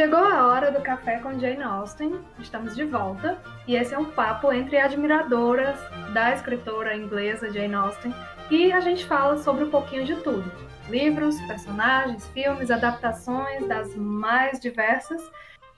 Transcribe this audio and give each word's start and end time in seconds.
Chegou 0.00 0.24
a 0.24 0.46
hora 0.46 0.70
do 0.70 0.80
café 0.80 1.18
com 1.18 1.38
Jane 1.38 1.62
Austen, 1.62 2.18
estamos 2.38 2.74
de 2.74 2.86
volta. 2.86 3.38
E 3.68 3.76
esse 3.76 3.92
é 3.92 3.98
um 3.98 4.06
papo 4.06 4.50
entre 4.50 4.78
admiradoras 4.78 5.78
da 6.14 6.32
escritora 6.32 6.96
inglesa 6.96 7.52
Jane 7.52 7.74
Austen. 7.74 8.14
E 8.50 8.72
a 8.72 8.80
gente 8.80 9.04
fala 9.04 9.36
sobre 9.36 9.64
um 9.64 9.70
pouquinho 9.70 10.06
de 10.06 10.16
tudo: 10.22 10.50
livros, 10.88 11.38
personagens, 11.42 12.26
filmes, 12.28 12.70
adaptações 12.70 13.68
das 13.68 13.94
mais 13.94 14.58
diversas. 14.58 15.30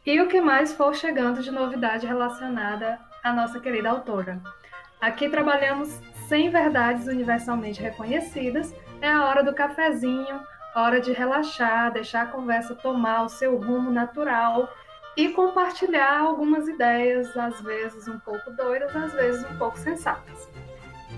E 0.06 0.20
o 0.20 0.28
que 0.28 0.40
mais 0.40 0.72
for 0.72 0.94
chegando 0.94 1.42
de 1.42 1.50
novidade 1.50 2.06
relacionada 2.06 3.00
à 3.24 3.32
nossa 3.32 3.58
querida 3.58 3.90
autora. 3.90 4.40
Aqui 5.00 5.28
trabalhamos 5.28 5.98
sem 6.28 6.48
verdades 6.48 7.08
universalmente 7.08 7.82
reconhecidas, 7.82 8.72
é 9.00 9.10
a 9.10 9.24
hora 9.24 9.42
do 9.42 9.52
cafezinho 9.52 10.40
hora 10.74 11.00
de 11.00 11.12
relaxar, 11.12 11.92
deixar 11.92 12.22
a 12.22 12.26
conversa 12.26 12.74
tomar 12.74 13.24
o 13.24 13.28
seu 13.28 13.56
rumo 13.56 13.90
natural 13.90 14.68
e 15.16 15.28
compartilhar 15.30 16.20
algumas 16.20 16.66
ideias, 16.66 17.36
às 17.36 17.60
vezes 17.60 18.08
um 18.08 18.18
pouco 18.18 18.50
doidas, 18.52 18.94
às 18.96 19.12
vezes 19.12 19.44
um 19.50 19.58
pouco 19.58 19.78
sensatas. 19.78 20.48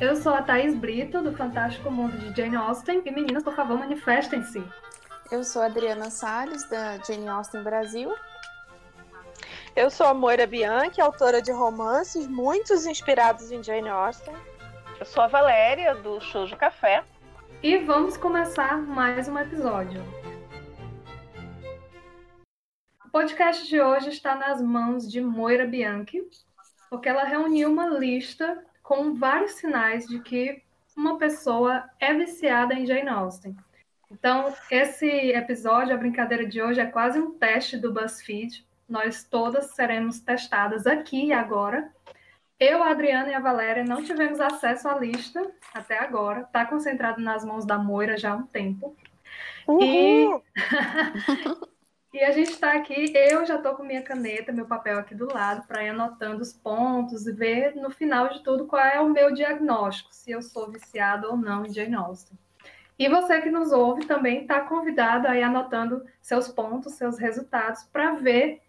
Eu 0.00 0.16
sou 0.16 0.34
a 0.34 0.42
Thaís 0.42 0.74
Brito, 0.74 1.22
do 1.22 1.32
Fantástico 1.32 1.90
Mundo 1.90 2.18
de 2.18 2.36
Jane 2.36 2.56
Austen, 2.56 3.00
e 3.04 3.10
meninas, 3.12 3.44
por 3.44 3.54
favor, 3.54 3.78
manifestem-se. 3.78 4.62
Eu 5.30 5.44
sou 5.44 5.62
a 5.62 5.66
Adriana 5.66 6.10
Salles, 6.10 6.68
da 6.68 6.98
Jane 6.98 7.28
Austen 7.28 7.62
Brasil. 7.62 8.12
Eu 9.76 9.90
sou 9.90 10.06
a 10.06 10.14
Moira 10.14 10.46
Bianchi, 10.46 11.00
autora 11.00 11.40
de 11.40 11.52
romances, 11.52 12.26
muitos 12.26 12.86
inspirados 12.86 13.52
em 13.52 13.62
Jane 13.62 13.88
Austen. 13.88 14.34
Eu 14.98 15.06
sou 15.06 15.22
a 15.22 15.28
Valéria, 15.28 15.94
do 15.94 16.20
Shoujo 16.20 16.56
Café. 16.56 17.04
E 17.64 17.78
vamos 17.78 18.18
começar 18.18 18.76
mais 18.76 19.26
um 19.26 19.38
episódio. 19.38 19.98
O 23.06 23.08
podcast 23.08 23.66
de 23.66 23.80
hoje 23.80 24.10
está 24.10 24.34
nas 24.34 24.60
mãos 24.60 25.10
de 25.10 25.18
Moira 25.22 25.66
Bianchi, 25.66 26.28
porque 26.90 27.08
ela 27.08 27.24
reuniu 27.24 27.72
uma 27.72 27.86
lista 27.86 28.62
com 28.82 29.14
vários 29.14 29.52
sinais 29.52 30.06
de 30.06 30.20
que 30.20 30.62
uma 30.94 31.16
pessoa 31.16 31.88
é 31.98 32.12
viciada 32.12 32.74
em 32.74 32.84
Jane 32.84 33.08
Austen. 33.08 33.56
Então, 34.10 34.52
esse 34.70 35.08
episódio, 35.32 35.94
a 35.94 35.98
brincadeira 35.98 36.44
de 36.44 36.60
hoje, 36.60 36.80
é 36.80 36.86
quase 36.86 37.18
um 37.18 37.30
teste 37.30 37.78
do 37.78 37.94
BuzzFeed. 37.94 38.62
Nós 38.86 39.24
todas 39.24 39.70
seremos 39.70 40.20
testadas 40.20 40.86
aqui 40.86 41.28
e 41.28 41.32
agora 41.32 41.90
eu, 42.58 42.82
a 42.82 42.90
Adriana 42.90 43.30
e 43.30 43.34
a 43.34 43.40
Valéria 43.40 43.84
não 43.84 44.02
tivemos 44.02 44.40
acesso 44.40 44.88
à 44.88 44.98
lista 44.98 45.50
até 45.72 45.98
agora. 45.98 46.40
Está 46.40 46.64
concentrado 46.64 47.20
nas 47.20 47.44
mãos 47.44 47.64
da 47.64 47.76
Moira 47.76 48.16
já 48.16 48.32
há 48.32 48.36
um 48.36 48.46
tempo. 48.46 48.96
E... 49.80 50.26
e 52.12 52.20
a 52.22 52.30
gente 52.30 52.50
está 52.50 52.72
aqui, 52.74 53.12
eu 53.14 53.44
já 53.44 53.56
estou 53.56 53.74
com 53.74 53.82
minha 53.82 54.02
caneta, 54.02 54.52
meu 54.52 54.66
papel 54.66 54.98
aqui 54.98 55.14
do 55.14 55.32
lado, 55.32 55.66
para 55.66 55.82
ir 55.82 55.88
anotando 55.88 56.42
os 56.42 56.52
pontos 56.52 57.26
e 57.26 57.32
ver 57.32 57.74
no 57.74 57.90
final 57.90 58.28
de 58.28 58.42
tudo 58.42 58.66
qual 58.66 58.84
é 58.84 59.00
o 59.00 59.10
meu 59.10 59.32
diagnóstico, 59.32 60.14
se 60.14 60.30
eu 60.30 60.40
sou 60.40 60.70
viciado 60.70 61.28
ou 61.28 61.36
não 61.36 61.66
em 61.66 61.72
Jane 61.72 61.94
Austen. 61.94 62.38
E 62.96 63.08
você 63.08 63.40
que 63.40 63.50
nos 63.50 63.72
ouve 63.72 64.06
também 64.06 64.42
está 64.42 64.60
convidado 64.60 65.26
a 65.26 65.36
ir 65.36 65.42
anotando 65.42 66.04
seus 66.20 66.46
pontos, 66.46 66.92
seus 66.94 67.18
resultados, 67.18 67.82
para 67.84 68.12
ver 68.12 68.62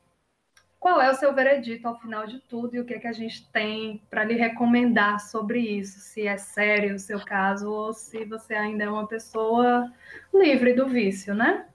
qual 0.85 1.01
é 1.01 1.09
o 1.09 1.15
seu 1.15 1.33
veredito 1.33 1.87
ao 1.87 1.99
final 1.99 2.27
de 2.27 2.39
tudo 2.41 2.75
e 2.75 2.79
o 2.79 2.85
que, 2.85 2.93
é 2.93 2.99
que 2.99 3.07
a 3.07 3.11
gente 3.11 3.51
tem 3.51 4.05
para 4.07 4.23
lhe 4.23 4.35
recomendar 4.35 5.19
sobre 5.19 5.57
isso, 5.57 5.99
se 5.99 6.27
é 6.27 6.37
sério 6.37 6.93
o 6.93 6.99
seu 6.99 7.25
caso 7.25 7.71
ou 7.71 7.91
se 7.91 8.23
você 8.23 8.53
ainda 8.53 8.83
é 8.83 8.87
uma 8.87 9.07
pessoa 9.07 9.91
livre 10.31 10.73
do 10.73 10.87
vício, 10.87 11.33
né? 11.33 11.67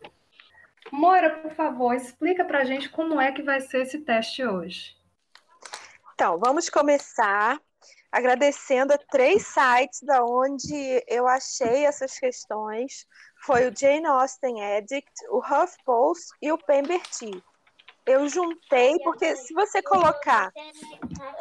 Moira, 0.93 1.29
por 1.29 1.51
favor, 1.57 1.93
explica 1.93 2.45
para 2.45 2.61
a 2.61 2.65
gente 2.65 2.89
como 2.89 3.21
é 3.21 3.33
que 3.33 3.43
vai 3.43 3.61
ser 3.61 3.83
esse 3.83 3.99
teste 3.99 4.47
hoje. 4.47 4.97
Então, 6.15 6.39
vamos 6.39 6.71
começar 6.71 7.59
agradecendo 8.13 8.93
a 8.93 8.99
três 8.99 9.45
sites 9.45 10.03
da 10.05 10.25
onde 10.25 11.05
eu 11.09 11.27
achei 11.27 11.85
essas 11.85 12.17
questões. 12.17 13.09
Foi 13.45 13.69
o 13.69 13.77
Jane 13.77 14.07
Austen 14.07 14.63
Addict, 14.63 15.11
o 15.31 15.39
HuffPost 15.39 16.29
e 16.41 16.53
o 16.53 16.59
Pemberty 16.59 17.43
eu 18.07 18.29
juntei, 18.29 18.99
porque 19.05 19.37
se 19.37 19.53
você 19.55 19.83
colocar 19.83 20.51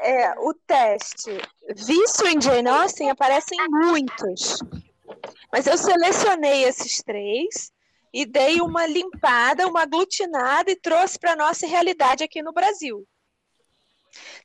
é, 0.01 0.39
o 0.39 0.53
teste 0.53 1.31
vício 1.75 2.27
em 2.27 2.39
Jane 2.41 2.67
Austen, 2.67 3.09
aparecem 3.09 3.57
muitos. 3.69 4.59
Mas 5.51 5.65
eu 5.67 5.77
selecionei 5.77 6.63
esses 6.63 7.01
três 7.03 7.71
e 8.13 8.25
dei 8.25 8.61
uma 8.61 8.85
limpada, 8.85 9.67
uma 9.67 9.81
aglutinada 9.81 10.71
e 10.71 10.75
trouxe 10.75 11.17
para 11.19 11.33
a 11.33 11.35
nossa 11.35 11.67
realidade 11.67 12.23
aqui 12.23 12.41
no 12.41 12.53
Brasil. 12.53 13.05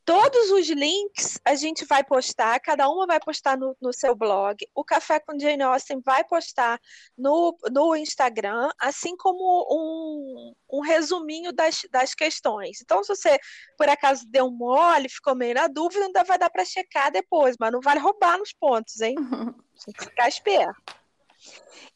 Todos 0.04 0.50
os 0.50 0.68
links 0.68 1.40
a 1.44 1.54
gente 1.54 1.86
vai 1.86 2.04
postar, 2.04 2.60
cada 2.60 2.88
uma 2.90 3.06
vai 3.06 3.18
postar 3.18 3.56
no, 3.56 3.74
no, 3.80 3.90
seu 3.92 4.14
blog. 4.14 4.56
O 4.74 4.84
Café 4.84 5.18
com 5.18 5.38
Jane 5.38 5.62
Austen 5.62 6.00
vai 6.04 6.22
postar 6.24 6.78
no, 7.16 7.56
no 7.72 7.96
Instagram, 7.96 8.70
assim 8.78 9.16
como 9.16 9.66
um, 9.70 10.54
um 10.70 10.80
resuminho 10.80 11.52
das, 11.54 11.80
das 11.90 12.14
questões. 12.14 12.82
Então, 12.82 13.02
se 13.02 13.16
você 13.16 13.38
por 13.78 13.88
acaso 13.88 14.26
deu 14.28 14.50
mole, 14.50 15.08
ficou 15.08 15.34
meio 15.34 15.54
na 15.54 15.68
dúvida, 15.68 16.04
ainda 16.04 16.22
vai 16.22 16.38
dar 16.38 16.50
para 16.50 16.64
checar 16.64 17.10
depois, 17.10 17.56
mas 17.58 17.72
não 17.72 17.80
vale 17.80 18.00
roubar 18.00 18.36
nos 18.38 18.52
pontos, 18.52 19.00
hein? 19.00 19.14
Tem 19.86 19.94
que 19.94 20.04
ficar 20.04 20.28
esperto. 20.28 20.94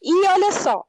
E 0.02 0.26
olha 0.28 0.52
só, 0.52 0.84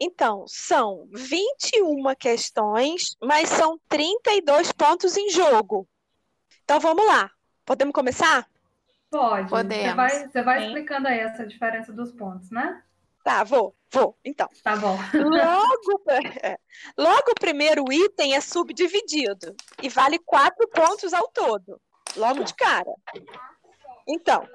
então, 0.00 0.44
são 0.48 1.06
21 1.12 2.14
questões, 2.18 3.14
mas 3.22 3.48
são 3.48 3.78
32 3.88 4.72
pontos 4.72 5.16
em 5.16 5.30
jogo. 5.30 5.86
Então 6.72 6.80
vamos 6.80 7.06
lá. 7.06 7.30
Podemos 7.66 7.92
começar? 7.92 8.48
Pode. 9.10 9.50
Podemos. 9.50 9.84
Você 9.84 9.94
vai, 9.94 10.28
você 10.28 10.42
vai 10.42 10.64
explicando 10.64 11.06
aí 11.06 11.18
essa 11.18 11.46
diferença 11.46 11.92
dos 11.92 12.10
pontos, 12.12 12.50
né? 12.50 12.82
Tá, 13.22 13.44
vou, 13.44 13.76
vou. 13.90 14.16
Então. 14.24 14.48
Tá 14.64 14.74
bom. 14.76 14.96
Logo, 15.12 16.02
é, 16.42 16.58
logo 16.96 17.30
o 17.30 17.34
primeiro 17.34 17.84
item 17.92 18.34
é 18.34 18.40
subdividido 18.40 19.54
e 19.82 19.90
vale 19.90 20.18
quatro 20.18 20.66
pontos 20.68 21.12
ao 21.12 21.28
todo. 21.28 21.78
Logo 22.16 22.42
de 22.42 22.54
cara. 22.54 22.94
Então, 24.08 24.48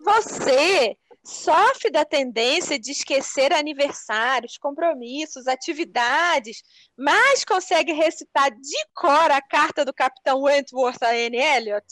você 0.00 0.96
sofre 1.28 1.90
da 1.90 2.06
tendência 2.06 2.78
de 2.78 2.90
esquecer 2.90 3.52
aniversários, 3.52 4.56
compromissos, 4.56 5.46
atividades, 5.46 6.62
mas 6.96 7.44
consegue 7.44 7.92
recitar 7.92 8.50
de 8.50 8.86
cor 8.94 9.30
a 9.30 9.42
carta 9.42 9.84
do 9.84 9.92
capitão 9.92 10.42
Wentworth 10.42 11.02
a 11.02 11.10
Anne 11.10 11.36
Elliot, 11.36 11.86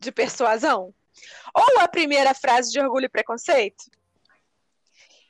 de 0.00 0.10
persuasão? 0.10 0.94
Ou 1.54 1.80
a 1.80 1.88
primeira 1.88 2.32
frase 2.32 2.72
de 2.72 2.80
Orgulho 2.80 3.04
e 3.04 3.08
Preconceito? 3.08 3.84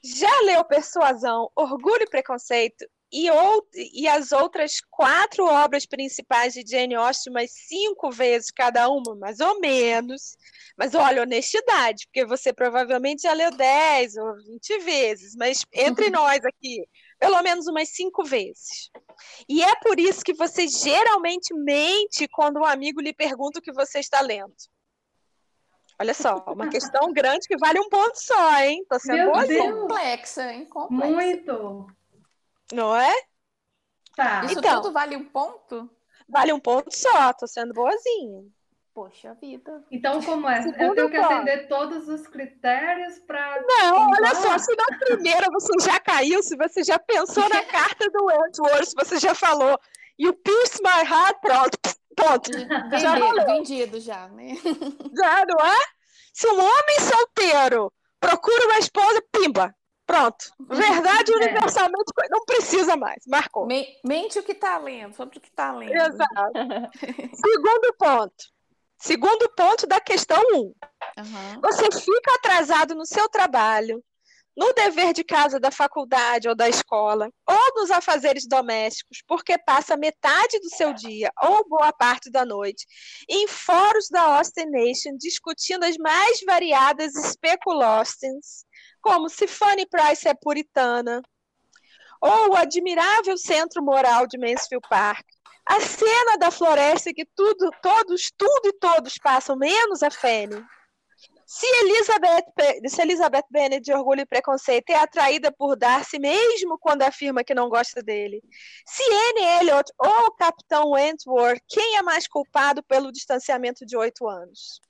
Já 0.03 0.41
leu 0.43 0.65
Persuasão, 0.65 1.51
Orgulho 1.57 2.03
e 2.03 2.11
Preconceito 2.11 2.87
e, 3.15 3.31
ou, 3.31 3.65
e 3.73 4.09
as 4.09 4.33
outras 4.33 4.81
quatro 4.91 5.47
obras 5.47 5.87
principais 5.87 6.53
de 6.53 6.65
Jane 6.69 6.97
Austen 6.97 7.33
umas 7.33 7.49
cinco 7.53 8.11
vezes 8.11 8.51
cada 8.51 8.89
uma, 8.89 9.15
mais 9.15 9.39
ou 9.39 9.61
menos. 9.61 10.37
Mas 10.77 10.97
olha, 10.97 11.23
honestidade, 11.23 12.09
porque 12.09 12.27
você 12.27 12.53
provavelmente 12.53 13.23
já 13.23 13.33
leu 13.33 13.53
10 13.53 14.17
ou 14.17 14.35
20 14.43 14.79
vezes, 14.81 15.37
mas 15.37 15.65
entre 15.73 16.11
nós 16.11 16.45
aqui, 16.45 16.85
pelo 17.21 17.41
menos 17.41 17.69
umas 17.69 17.91
cinco 17.91 18.25
vezes. 18.25 18.91
E 19.49 19.63
é 19.63 19.77
por 19.77 20.01
isso 20.01 20.25
que 20.25 20.35
você 20.35 20.67
geralmente 20.67 21.55
mente 21.55 22.27
quando 22.33 22.59
um 22.59 22.65
amigo 22.65 23.01
lhe 23.01 23.15
pergunta 23.15 23.61
o 23.61 23.63
que 23.63 23.73
você 23.73 24.01
está 24.01 24.21
lendo. 24.21 24.53
Olha 26.01 26.15
só, 26.15 26.45
uma 26.49 26.69
questão 26.69 27.13
grande 27.13 27.47
que 27.47 27.57
vale 27.57 27.79
um 27.79 27.89
ponto 27.89 28.17
só, 28.17 28.59
hein? 28.59 28.85
Tô 28.91 28.99
sendo 28.99 29.31
boazinha. 29.31 29.73
Complexa, 29.73 30.53
hein? 30.53 30.67
Complexa. 30.67 31.15
Muito. 31.15 31.87
Não 32.75 32.95
é? 32.97 33.13
Tá. 34.17 34.45
Isso 34.45 34.59
Então. 34.59 34.83
tudo 34.83 34.93
vale 34.93 35.17
um 35.17 35.25
ponto? 35.25 35.89
Vale 36.29 36.53
um 36.53 36.61
ponto 36.61 36.91
só, 36.97 37.33
tô 37.33 37.47
sendo 37.47 37.73
boazinha. 37.75 38.43
Poxa 38.93 39.35
vida. 39.35 39.85
Então, 39.91 40.23
como 40.23 40.49
é? 40.49 40.63
Segundo 40.63 40.83
eu 40.83 40.95
tenho 40.95 41.11
que 41.11 41.17
ponto. 41.21 41.33
atender 41.33 41.69
todos 41.69 42.09
os 42.09 42.27
critérios 42.29 43.19
para. 43.21 43.61
Não, 43.67 44.11
olha 44.11 44.31
Ah. 44.31 44.35
só, 44.37 44.59
se 44.59 44.75
na 44.77 44.99
primeira 44.99 45.49
você 45.53 45.73
já 45.91 45.99
caiu, 45.99 46.43
se 46.43 46.57
você 46.57 46.83
já 46.85 46.99
pensou 46.99 47.49
na 47.49 47.63
carta 47.65 48.09
do 48.11 48.25
Wentworth, 48.27 48.85
se 48.87 48.95
você 48.95 49.19
já 49.19 49.35
falou, 49.35 49.79
you 50.19 50.33
pierce 50.33 50.81
my 50.83 51.03
heart, 51.09 51.39
pronto, 51.41 51.79
ponto. 52.17 52.53
Já 52.99 53.15
Vendido, 53.15 53.27
valeu. 53.27 53.47
vendido 53.47 54.01
já, 54.01 54.29
né? 54.29 54.55
Já, 55.17 55.45
não 55.45 55.67
é? 55.67 55.77
Se 56.33 56.47
um 56.49 56.59
homem 56.61 57.01
solteiro 57.01 57.93
procura 58.21 58.67
uma 58.67 58.79
esposa, 58.79 59.21
pimba, 59.33 59.75
pronto. 60.07 60.45
Verdade 60.61 61.33
É. 61.33 61.37
universalmente 61.37 62.13
não 62.31 62.45
precisa 62.45 62.97
mais, 62.97 63.23
marcou. 63.27 63.67
Men- 63.67 63.87
Mente 64.05 64.39
o 64.39 64.43
que 64.43 64.55
tá 64.55 64.79
lendo, 64.79 65.15
sobre 65.15 65.39
o 65.39 65.41
que 65.41 65.51
tá 65.51 65.73
lendo. 65.73 65.93
Exato. 65.95 66.53
Segundo 67.35 67.95
ponto. 67.99 68.45
Segundo 68.99 69.49
ponto 69.55 69.87
da 69.87 70.01
questão 70.01 70.41
1. 70.55 70.75
Aham. 71.19 71.61
Você 71.63 71.85
fica 72.01 72.35
atrasado 72.37 72.95
no 72.95 73.05
seu 73.05 73.29
trabalho, 73.29 74.03
no 74.57 74.73
dever 74.73 75.13
de 75.13 75.25
casa 75.25 75.59
da 75.59 75.71
faculdade 75.71 76.49
ou 76.49 76.55
da 76.55 76.69
escola, 76.69 77.29
ou 77.47 77.75
nos 77.75 77.91
afazeres 77.91 78.47
domésticos, 78.49 79.19
porque 79.27 79.59
passa 79.59 79.97
metade 79.97 80.61
do 80.61 80.69
seu 80.71 80.93
dia 80.95 81.31
ou 81.43 81.69
boa 81.69 81.93
parte 81.93 82.31
da 82.31 82.47
noite 82.47 82.87
em 83.29 83.49
fóruns 83.49 84.09
da 84.09 84.23
Austin 84.39 84.67
Nation 84.67 85.17
discutindo 85.19 85.83
as 85.85 85.97
mais 85.99 86.39
variadas 86.47 87.15
especulostens, 87.17 88.65
como 89.05 89.29
se 89.29 89.47
Fanny 89.47 89.85
Price 89.85 90.27
é 90.27 90.33
puritana, 90.33 91.23
ou 92.23 92.53
o 92.53 92.57
admirável 92.57 93.37
centro 93.37 93.83
moral 93.83 94.27
de 94.27 94.39
Mansfield 94.39 94.89
Park, 94.89 95.27
a 95.67 95.79
cena 95.79 96.39
da 96.39 96.51
floresta 96.51 97.13
que 97.13 97.27
tudo, 97.37 97.71
todos, 97.83 98.33
tudo 98.35 98.69
e 98.69 98.73
todos 98.73 99.19
passam, 99.19 99.57
menos 99.57 100.03
a 100.03 100.11
Fanny. 100.11 100.65
Se 101.47 101.67
Elizabeth, 101.67 102.47
se 102.89 103.03
Elizabeth 103.03 103.45
Bennet 103.51 103.85
de 103.85 103.93
Orgulho 103.93 104.23
e 104.23 104.27
Preconceito 104.27 104.89
é 104.89 104.97
atraída 104.97 105.53
por 105.53 105.77
Darcy 105.77 106.19
mesmo 106.19 106.79
quando 106.79 107.03
afirma 107.03 107.45
que 107.45 107.55
não 107.55 107.69
gosta 107.69 108.03
dele. 108.03 108.43
Se 108.87 109.03
Anne 109.03 109.61
Elliot 109.61 109.93
ou 109.99 110.29
o 110.29 110.33
Capitão 110.33 110.93
Wentworth, 110.93 111.61
quem 111.69 111.99
é 111.99 112.03
mais 112.03 112.27
culpado 112.27 112.83
pelo 112.83 113.13
distanciamento 113.13 113.85
de 113.85 113.99
oito 113.99 114.27
anos? 114.27 114.81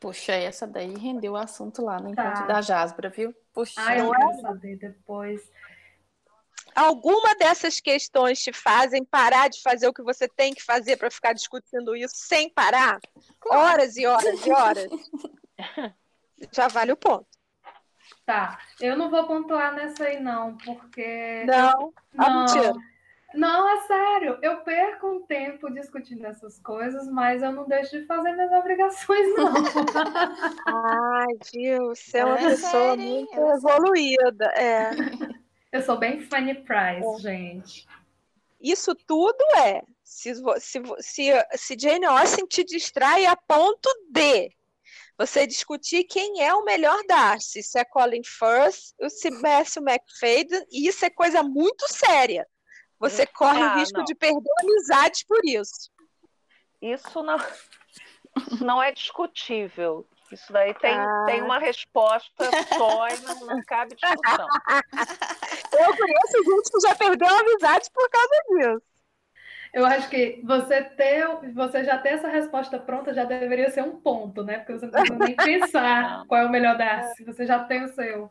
Puxa, 0.00 0.32
essa 0.32 0.66
daí 0.66 0.96
rendeu 0.96 1.34
o 1.34 1.36
assunto 1.36 1.82
lá 1.84 2.00
no 2.00 2.14
Tá. 2.14 2.22
encontro 2.22 2.46
da 2.46 2.62
Jasbra, 2.62 3.10
viu? 3.10 3.34
Puxa, 3.52 3.74
Ai, 3.76 4.00
eu 4.00 4.10
quero 4.10 4.40
saber 4.40 4.76
depois. 4.76 5.42
Alguma 6.74 7.34
dessas 7.34 7.80
questões 7.80 8.42
te 8.42 8.52
fazem 8.52 9.04
parar 9.04 9.48
de 9.48 9.60
fazer 9.60 9.86
o 9.88 9.92
que 9.92 10.02
você 10.02 10.26
tem 10.26 10.54
que 10.54 10.62
fazer 10.62 10.96
para 10.96 11.10
ficar 11.10 11.34
discutindo 11.34 11.94
isso 11.94 12.14
sem 12.16 12.48
parar? 12.48 12.98
Horas 13.44 13.96
e 13.96 14.06
horas 14.06 14.46
e 14.46 14.50
horas. 14.50 14.90
Já 16.52 16.68
vale 16.68 16.92
o 16.92 16.96
ponto. 16.96 17.26
Tá, 18.24 18.58
eu 18.80 18.96
não 18.96 19.10
vou 19.10 19.26
pontuar 19.26 19.74
nessa 19.74 20.04
aí 20.04 20.18
não, 20.20 20.56
porque 20.56 21.44
Não, 21.46 21.92
ah, 22.16 22.30
não, 22.30 22.38
mentira. 22.40 22.72
Não, 23.34 23.68
é 23.68 23.80
sério. 23.82 24.38
Eu 24.42 24.60
perco 24.60 25.08
um 25.08 25.22
tempo 25.22 25.70
discutindo 25.70 26.26
essas 26.26 26.58
coisas, 26.58 27.06
mas 27.08 27.42
eu 27.42 27.52
não 27.52 27.66
deixo 27.66 27.98
de 27.98 28.06
fazer 28.06 28.32
minhas 28.32 28.52
obrigações 28.58 29.36
não. 29.36 29.52
Ai, 30.66 31.26
viu? 31.52 31.88
Você 31.88 32.18
é 32.18 32.24
uma 32.24 32.38
é 32.38 32.50
pessoa 32.50 32.94
hein? 32.94 33.26
muito 33.30 33.40
é 33.40 33.54
evoluída. 33.56 34.46
É. 34.56 34.90
Eu 35.72 35.82
sou 35.82 35.96
bem 35.96 36.20
Fanny 36.20 36.54
Price, 36.54 37.22
gente. 37.22 37.86
Isso 38.60 38.94
tudo 38.94 39.42
é. 39.56 39.82
Se, 40.02 40.34
se, 40.34 40.82
se, 40.98 41.46
se 41.54 41.76
Jane 41.78 42.04
Austen 42.04 42.44
te 42.46 42.64
distrai 42.64 43.24
a 43.24 43.36
ponto 43.36 43.88
de 44.10 44.50
você 45.16 45.46
discutir 45.46 46.04
quem 46.04 46.42
é 46.42 46.52
o 46.54 46.64
melhor 46.64 46.98
Darcy, 47.06 47.62
se 47.62 47.78
é 47.78 47.84
Colin 47.84 48.22
Firth 48.24 48.94
ou 48.98 49.08
se 49.08 49.30
Matthew 49.30 49.82
McFadden, 49.82 50.66
e 50.72 50.88
isso 50.88 51.04
é 51.04 51.10
coisa 51.10 51.42
muito 51.42 51.86
séria. 51.92 52.46
Você 53.00 53.26
corre 53.26 53.58
o 53.60 53.64
Ah, 53.64 53.74
risco 53.76 53.98
não. 53.98 54.04
de 54.04 54.14
perder 54.14 54.50
amizades 54.62 55.24
por 55.24 55.40
isso. 55.44 55.90
Isso 56.82 57.22
não, 57.22 57.36
não 58.60 58.82
é 58.82 58.92
discutível. 58.92 60.06
Isso 60.30 60.52
daí 60.52 60.72
tem, 60.74 60.94
Ah. 60.94 61.24
tem 61.26 61.42
uma 61.42 61.58
resposta 61.58 62.44
só 62.76 63.08
e 63.08 63.18
não, 63.22 63.46
não 63.46 63.62
cabe 63.64 63.96
discussão. 63.96 64.46
Eu 65.72 65.96
conheço 65.96 66.44
gente 66.44 66.70
que 66.72 66.80
já 66.80 66.94
perdeu 66.94 67.28
amizades 67.28 67.88
por 67.88 68.08
causa 68.10 68.42
disso. 68.50 68.82
Eu 69.72 69.86
acho 69.86 70.08
que 70.10 70.42
você 70.44 70.82
ter, 70.82 71.26
você 71.54 71.84
já 71.84 71.96
ter 71.96 72.10
essa 72.10 72.28
resposta 72.28 72.78
pronta 72.78 73.14
já 73.14 73.24
deveria 73.24 73.70
ser 73.70 73.82
um 73.82 74.00
ponto, 74.00 74.42
né? 74.42 74.58
Porque 74.58 74.72
você 74.72 74.86
não 74.86 74.92
precisa 74.92 75.18
nem 75.18 75.36
pensar 75.36 76.24
qual 76.26 76.42
é 76.42 76.44
o 76.46 76.50
melhor 76.50 76.76
Darcy, 76.76 77.24
você 77.24 77.46
já 77.46 77.62
tem 77.64 77.84
o 77.84 77.88
seu. 77.88 78.30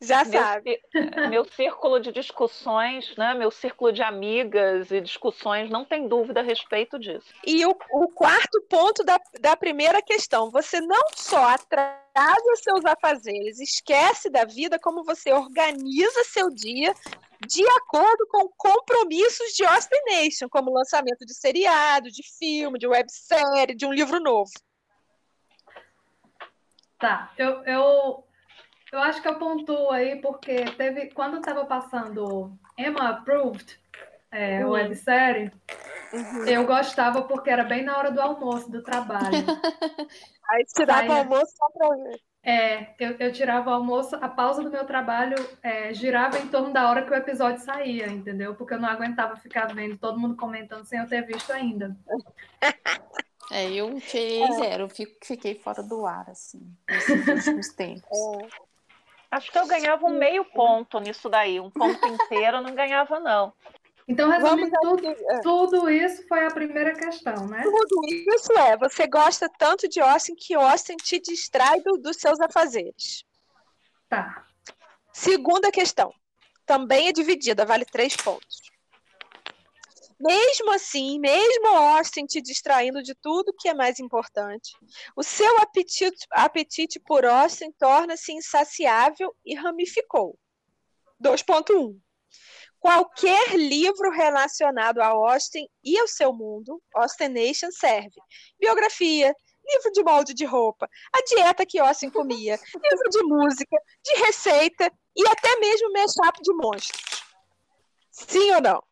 Já 0.00 0.24
Meu, 0.24 0.42
sabe. 0.42 0.80
meu 1.30 1.44
círculo 1.44 1.98
de 1.98 2.12
discussões, 2.12 3.16
né, 3.16 3.32
meu 3.32 3.50
círculo 3.50 3.92
de 3.92 4.02
amigas 4.02 4.90
e 4.90 5.00
discussões, 5.00 5.70
não 5.70 5.86
tem 5.86 6.06
dúvida 6.06 6.40
a 6.40 6.42
respeito 6.42 6.98
disso. 6.98 7.26
E 7.46 7.64
o, 7.64 7.70
o 7.70 8.08
quarto 8.08 8.60
ponto 8.68 9.02
da, 9.02 9.18
da 9.40 9.56
primeira 9.56 10.02
questão: 10.02 10.50
você 10.50 10.80
não 10.82 11.02
só 11.14 11.48
atrasa 11.48 12.56
seus 12.56 12.84
afazeres, 12.84 13.58
esquece 13.58 14.28
da 14.28 14.44
vida, 14.44 14.78
como 14.78 15.02
você 15.02 15.32
organiza 15.32 16.24
seu 16.24 16.50
dia 16.50 16.94
de 17.46 17.66
acordo 17.68 18.26
com 18.28 18.48
compromissos 18.56 19.52
de 19.54 19.64
Austin 19.64 20.00
Nation, 20.06 20.48
como 20.48 20.72
lançamento 20.72 21.24
de 21.24 21.34
seriado, 21.34 22.10
de 22.10 22.22
filme, 22.38 22.78
de 22.78 22.86
websérie, 22.86 23.76
de 23.76 23.86
um 23.86 23.92
livro 23.92 24.20
novo. 24.20 24.50
Tá, 26.98 27.30
eu, 27.36 27.62
eu, 27.64 28.25
eu 28.96 29.02
acho 29.02 29.20
que 29.22 29.28
eu 29.28 29.38
pontuo 29.38 29.90
aí 29.90 30.20
porque 30.20 30.64
teve 30.76 31.10
quando 31.10 31.36
estava 31.38 31.64
passando 31.66 32.52
Emma 32.78 33.10
Approved, 33.10 33.78
é, 34.30 34.64
Uhum. 34.64 34.72
websérie, 34.72 35.50
eu 36.46 36.64
gostava 36.66 37.22
porque 37.22 37.50
era 37.50 37.64
bem 37.64 37.84
na 37.84 37.96
hora 37.96 38.10
do 38.10 38.20
almoço 38.20 38.70
do 38.70 38.82
trabalho. 38.82 39.44
Aí 40.48 40.64
tirava 40.64 41.12
o 41.12 41.16
almoço 41.16 41.52
só 41.56 41.66
pra 41.70 41.88
ver. 41.96 42.20
É, 42.42 42.94
eu, 43.00 43.16
eu 43.18 43.32
tirava 43.32 43.70
o 43.70 43.74
almoço, 43.74 44.14
a 44.16 44.28
pausa 44.28 44.62
do 44.62 44.70
meu 44.70 44.84
trabalho 44.86 45.34
é, 45.62 45.92
girava 45.92 46.38
em 46.38 46.46
torno 46.46 46.72
da 46.72 46.88
hora 46.88 47.04
que 47.04 47.10
o 47.10 47.14
episódio 47.16 47.60
saía, 47.64 48.06
entendeu? 48.06 48.54
Porque 48.54 48.74
eu 48.74 48.78
não 48.80 48.88
aguentava 48.88 49.34
ficar 49.36 49.66
vendo 49.74 49.98
todo 49.98 50.18
mundo 50.18 50.36
comentando 50.36 50.84
sem 50.84 51.00
eu 51.00 51.08
ter 51.08 51.22
visto 51.22 51.50
ainda. 51.52 51.96
É, 53.52 53.70
eu 53.72 54.00
tirei 54.00 54.52
zero, 54.54 54.84
eu 54.84 54.88
fico- 54.88 55.24
fiquei 55.24 55.54
fora 55.54 55.80
do 55.80 56.04
ar, 56.04 56.28
assim, 56.28 56.60
nesses 56.88 57.28
últimos 57.28 57.68
tempos. 57.76 58.08
Acho 59.36 59.52
que 59.52 59.58
eu 59.58 59.66
ganhava 59.66 60.06
um 60.06 60.16
meio 60.16 60.46
ponto 60.46 60.98
nisso 60.98 61.28
daí, 61.28 61.60
um 61.60 61.70
ponto 61.70 62.06
inteiro 62.06 62.56
eu 62.56 62.62
não 62.62 62.74
ganhava, 62.74 63.20
não. 63.20 63.52
Então, 64.08 64.30
resumindo 64.30 64.70
tudo, 64.80 65.06
é. 65.06 65.40
tudo 65.40 65.90
isso 65.90 66.26
foi 66.26 66.46
a 66.46 66.50
primeira 66.50 66.94
questão, 66.94 67.46
né? 67.46 67.60
Tudo 67.62 68.00
isso 68.08 68.52
é, 68.58 68.78
você 68.78 69.06
gosta 69.06 69.46
tanto 69.58 69.86
de 69.88 70.00
Austin 70.00 70.34
que 70.34 70.54
Austin 70.54 70.96
te 70.96 71.20
distrai 71.20 71.82
do- 71.82 71.98
dos 71.98 72.16
seus 72.16 72.40
afazeres. 72.40 73.24
Tá. 74.08 74.46
Segunda 75.12 75.70
questão. 75.70 76.14
Também 76.64 77.08
é 77.08 77.12
dividida, 77.12 77.66
vale 77.66 77.84
três 77.84 78.16
pontos. 78.16 78.62
Mesmo 80.18 80.72
assim, 80.72 81.18
mesmo 81.18 81.68
Austin 81.68 82.24
te 82.24 82.40
distraindo 82.40 83.02
de 83.02 83.14
tudo 83.14 83.54
que 83.58 83.68
é 83.68 83.74
mais 83.74 84.00
importante, 84.00 84.72
o 85.14 85.22
seu 85.22 85.58
apetite, 85.58 86.26
apetite 86.30 86.98
por 87.00 87.24
Austin 87.24 87.70
torna-se 87.72 88.32
insaciável 88.32 89.34
e 89.44 89.54
ramificou. 89.54 90.38
2.1. 91.22 91.98
Qualquer 92.78 93.56
livro 93.56 94.10
relacionado 94.10 95.00
a 95.00 95.08
Austin 95.08 95.66
e 95.82 95.98
ao 95.98 96.08
seu 96.08 96.32
mundo, 96.32 96.82
Austin 96.94 97.28
Nation 97.28 97.70
serve. 97.70 98.16
Biografia, 98.58 99.34
livro 99.66 99.92
de 99.92 100.02
molde 100.02 100.34
de 100.34 100.44
roupa, 100.44 100.88
a 101.12 101.22
dieta 101.24 101.66
que 101.66 101.78
Austin 101.78 102.10
comia, 102.10 102.58
livro 102.72 103.10
de 103.10 103.22
música, 103.24 103.76
de 104.02 104.14
receita 104.24 104.90
e 105.16 105.26
até 105.28 105.56
mesmo 105.58 105.92
mashup 105.92 106.40
de 106.42 106.54
monstros. 106.54 107.02
Sim 108.10 108.52
ou 108.52 108.62
não? 108.62 108.85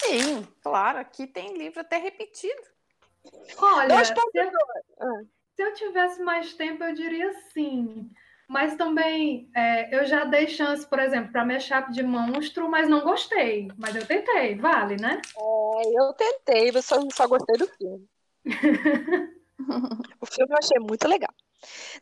Sim, 0.00 0.46
claro, 0.62 0.98
aqui 0.98 1.26
tem 1.26 1.56
livro 1.56 1.80
até 1.80 1.96
repetido. 1.98 2.62
Olha, 3.58 3.88
Dois 3.88 4.08
se 4.08 4.14
eu, 4.14 4.50
Ah. 5.00 5.22
se 5.54 5.62
eu 5.62 5.74
tivesse 5.74 6.22
mais 6.22 6.54
tempo, 6.54 6.84
eu 6.84 6.94
diria 6.94 7.32
sim. 7.52 8.10
Mas 8.48 8.76
também 8.76 9.50
é, 9.54 9.94
eu 9.94 10.06
já 10.06 10.24
dei 10.24 10.48
chance, 10.48 10.86
por 10.86 10.98
exemplo, 10.98 11.30
para 11.32 11.44
mashup 11.44 11.92
de 11.92 12.02
monstro, 12.02 12.68
mas 12.70 12.88
não 12.88 13.02
gostei. 13.02 13.68
Mas 13.76 13.94
eu 13.94 14.06
tentei, 14.06 14.54
vale, 14.56 14.96
né? 14.96 15.20
É, 15.36 16.00
eu 16.00 16.12
tentei, 16.14 16.70
eu 16.70 16.82
só, 16.82 16.96
só 17.12 17.26
gostei 17.26 17.58
do 17.58 17.66
filme. 17.66 18.08
o 20.20 20.26
filme 20.26 20.52
eu 20.52 20.58
achei 20.58 20.78
muito 20.80 21.06
legal. 21.06 21.34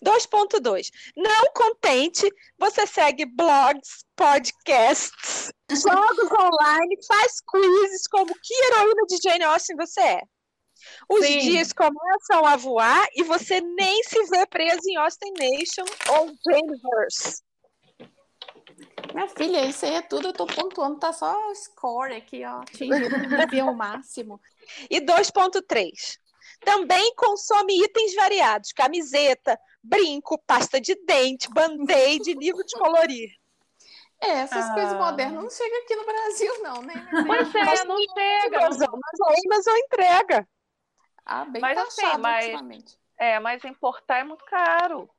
2.2. 0.04 0.90
Não 1.16 1.52
contente, 1.54 2.28
você 2.58 2.86
segue 2.86 3.24
blogs, 3.26 4.04
podcasts, 4.14 5.52
jogos 5.70 6.30
online, 6.30 6.96
faz 7.06 7.40
quizzes 7.50 8.06
como 8.08 8.32
que 8.42 8.54
heroína 8.54 9.02
de 9.08 9.16
Jane 9.22 9.44
Austen 9.44 9.76
você 9.76 10.00
é. 10.00 10.22
Os 11.08 11.24
Sim. 11.24 11.38
dias 11.38 11.72
começam 11.72 12.46
a 12.46 12.56
voar 12.56 13.06
e 13.14 13.22
você 13.24 13.60
nem 13.60 14.02
se 14.04 14.22
vê 14.26 14.46
preso 14.46 14.80
em 14.88 14.96
Austen 14.96 15.32
Nation 15.32 15.84
ou 16.10 16.32
Janeverse. 16.44 17.42
Minha 19.14 19.28
filha, 19.28 19.64
isso 19.64 19.86
aí 19.86 19.94
é 19.94 20.02
tudo, 20.02 20.28
eu 20.28 20.32
tô 20.32 20.46
pontuando, 20.46 20.98
tá 20.98 21.12
só 21.12 21.50
o 21.50 21.54
score 21.54 22.14
aqui, 22.14 22.44
ó, 22.44 22.60
atingiu 22.60 23.66
o 23.66 23.74
máximo. 23.74 24.40
E 24.90 25.00
2.3. 25.00 26.18
Também 26.60 27.14
consome 27.14 27.82
itens 27.84 28.14
variados: 28.14 28.72
camiseta, 28.72 29.58
brinco, 29.82 30.38
pasta 30.46 30.80
de 30.80 30.94
dente, 31.06 31.48
band-aid, 31.50 32.34
livro 32.38 32.64
de 32.64 32.78
colorir. 32.78 33.30
É, 34.20 34.30
essas 34.30 34.70
Ah. 34.70 34.74
coisas 34.74 34.92
modernas 34.94 35.42
não 35.42 35.50
chegam 35.50 35.82
aqui 35.82 35.94
no 35.96 36.06
Brasil, 36.06 36.62
não, 36.62 36.82
né? 36.82 36.94
Pois 37.26 37.54
é, 37.54 37.84
não 37.84 37.98
chega. 37.98 38.60
Mas, 38.60 38.78
não- 38.78 38.92
mas 38.92 39.20
a 39.20 39.40
Amazon 39.46 39.76
entrega. 39.76 40.48
Ah, 41.24 41.44
bem 41.44 41.60
Mas 41.60 41.76
assim, 41.78 42.16
mas- 42.18 42.44
ultimamente. 42.46 42.98
É, 43.18 43.38
mas 43.40 43.64
importar 43.64 44.18
é 44.18 44.24
muito 44.24 44.44
caro. 44.44 45.10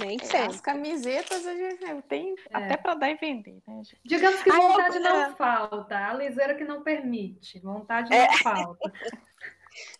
Nem 0.00 0.16
É, 0.20 0.24
sempre. 0.24 0.46
As 0.54 0.60
camisetas 0.60 1.46
a 1.46 1.54
gente 1.54 1.84
eu 1.84 2.00
tenho 2.02 2.34
até 2.52 2.76
para 2.76 2.94
dar 2.94 3.10
e 3.10 3.16
vender, 3.16 3.60
né, 3.66 3.76
gente? 3.84 4.00
Digamos 4.04 4.42
que 4.42 4.50
Ai, 4.50 4.60
vontade 4.60 4.96
eu- 4.96 5.02
não 5.02 5.36
falta, 5.36 5.96
a 6.08 6.14
liseira 6.14 6.54
que 6.54 6.64
não 6.64 6.82
permite. 6.82 7.60
Vontade 7.60 8.12
É. 8.12 8.26
não 8.28 8.38
falta. 8.38 8.92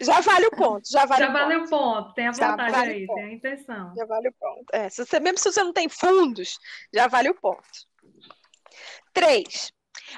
Já 0.01 0.21
vale 0.21 0.47
o 0.47 0.51
ponto, 0.51 0.89
já 0.91 1.05
vale 1.07 1.23
Já 1.25 1.29
o 1.29 1.33
ponto. 1.33 1.43
valeu 1.43 1.65
o 1.65 1.69
ponto, 1.69 2.15
tem 2.15 2.29
a 2.29 2.33
Já 2.33 2.51
vontade 2.51 2.73
vale 2.73 2.91
aí, 2.93 3.07
tem 3.07 3.25
a 3.25 3.33
intenção. 3.33 3.95
Já 3.97 4.05
vale 4.07 4.29
o 4.29 4.33
ponto. 4.33 4.65
É, 4.73 4.89
se 4.89 5.05
você, 5.05 5.21
mesmo 5.21 5.39
se 5.39 5.51
você 5.53 5.63
não 5.63 5.73
tem 5.73 5.89
fundos, 5.89 6.59
já 6.93 7.07
vale 7.09 7.31
o 7.31 7.35
ponto. 7.35 7.63
Três. 9.13 9.73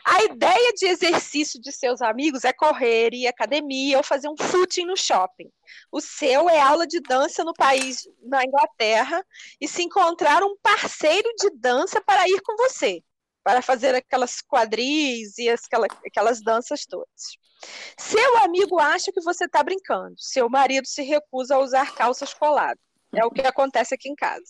A 0.04 0.22
ideia 0.22 0.72
de 0.74 0.86
exercício 0.86 1.60
de 1.60 1.72
seus 1.72 2.00
amigos 2.00 2.44
é 2.44 2.52
correr, 2.52 3.12
ir 3.12 3.26
à 3.26 3.30
academia 3.30 3.96
ou 3.96 4.04
fazer 4.04 4.28
um 4.28 4.36
footing 4.36 4.84
no 4.84 4.96
shopping. 4.96 5.50
O 5.90 6.00
seu 6.00 6.48
é 6.48 6.60
aula 6.60 6.86
de 6.86 7.00
dança 7.00 7.42
no 7.42 7.52
país, 7.52 8.08
na 8.22 8.44
Inglaterra, 8.44 9.24
e 9.60 9.66
se 9.66 9.82
encontrar 9.82 10.44
um 10.44 10.56
parceiro 10.62 11.28
de 11.38 11.50
dança 11.56 12.00
para 12.00 12.28
ir 12.28 12.40
com 12.42 12.56
você, 12.56 13.02
para 13.42 13.62
fazer 13.62 13.94
aquelas 13.96 14.40
quadris 14.40 15.36
e 15.38 15.48
aquela- 15.48 15.88
aquelas 16.06 16.40
danças 16.40 16.86
todas. 16.86 17.32
Seu 17.98 18.38
amigo 18.38 18.78
acha 18.78 19.12
que 19.12 19.20
você 19.20 19.44
está 19.44 19.62
brincando. 19.62 20.14
Seu 20.18 20.48
marido 20.48 20.86
se 20.86 21.02
recusa 21.02 21.54
a 21.54 21.58
usar 21.58 21.94
calças 21.94 22.32
coladas. 22.32 22.82
É 23.14 23.24
o 23.24 23.30
que 23.30 23.42
acontece 23.42 23.94
aqui 23.94 24.08
em 24.08 24.14
casa. 24.14 24.44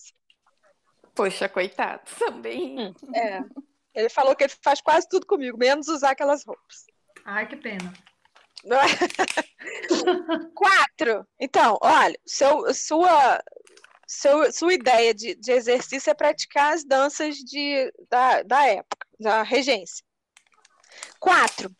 Poxa, 1.13 1.49
coitado, 1.49 2.01
também. 2.17 2.93
É. 3.13 3.43
Ele 3.93 4.09
falou 4.09 4.35
que 4.35 4.45
ele 4.45 4.53
faz 4.63 4.81
quase 4.81 5.07
tudo 5.09 5.25
comigo, 5.25 5.57
menos 5.57 5.87
usar 5.87 6.11
aquelas 6.11 6.45
roupas. 6.45 6.85
Ai, 7.25 7.47
que 7.47 7.57
pena. 7.57 7.91
Quatro. 10.55 11.27
Então, 11.39 11.77
olha, 11.81 12.17
seu, 12.25 12.73
sua, 12.73 13.43
seu, 14.07 14.51
sua 14.53 14.73
ideia 14.73 15.13
de, 15.13 15.35
de 15.35 15.51
exercício 15.51 16.09
é 16.09 16.13
praticar 16.13 16.73
as 16.73 16.85
danças 16.85 17.35
de, 17.37 17.91
da, 18.09 18.43
da 18.43 18.67
época, 18.67 19.07
da 19.19 19.43
regência. 19.43 20.05
Quatro. 21.19 21.75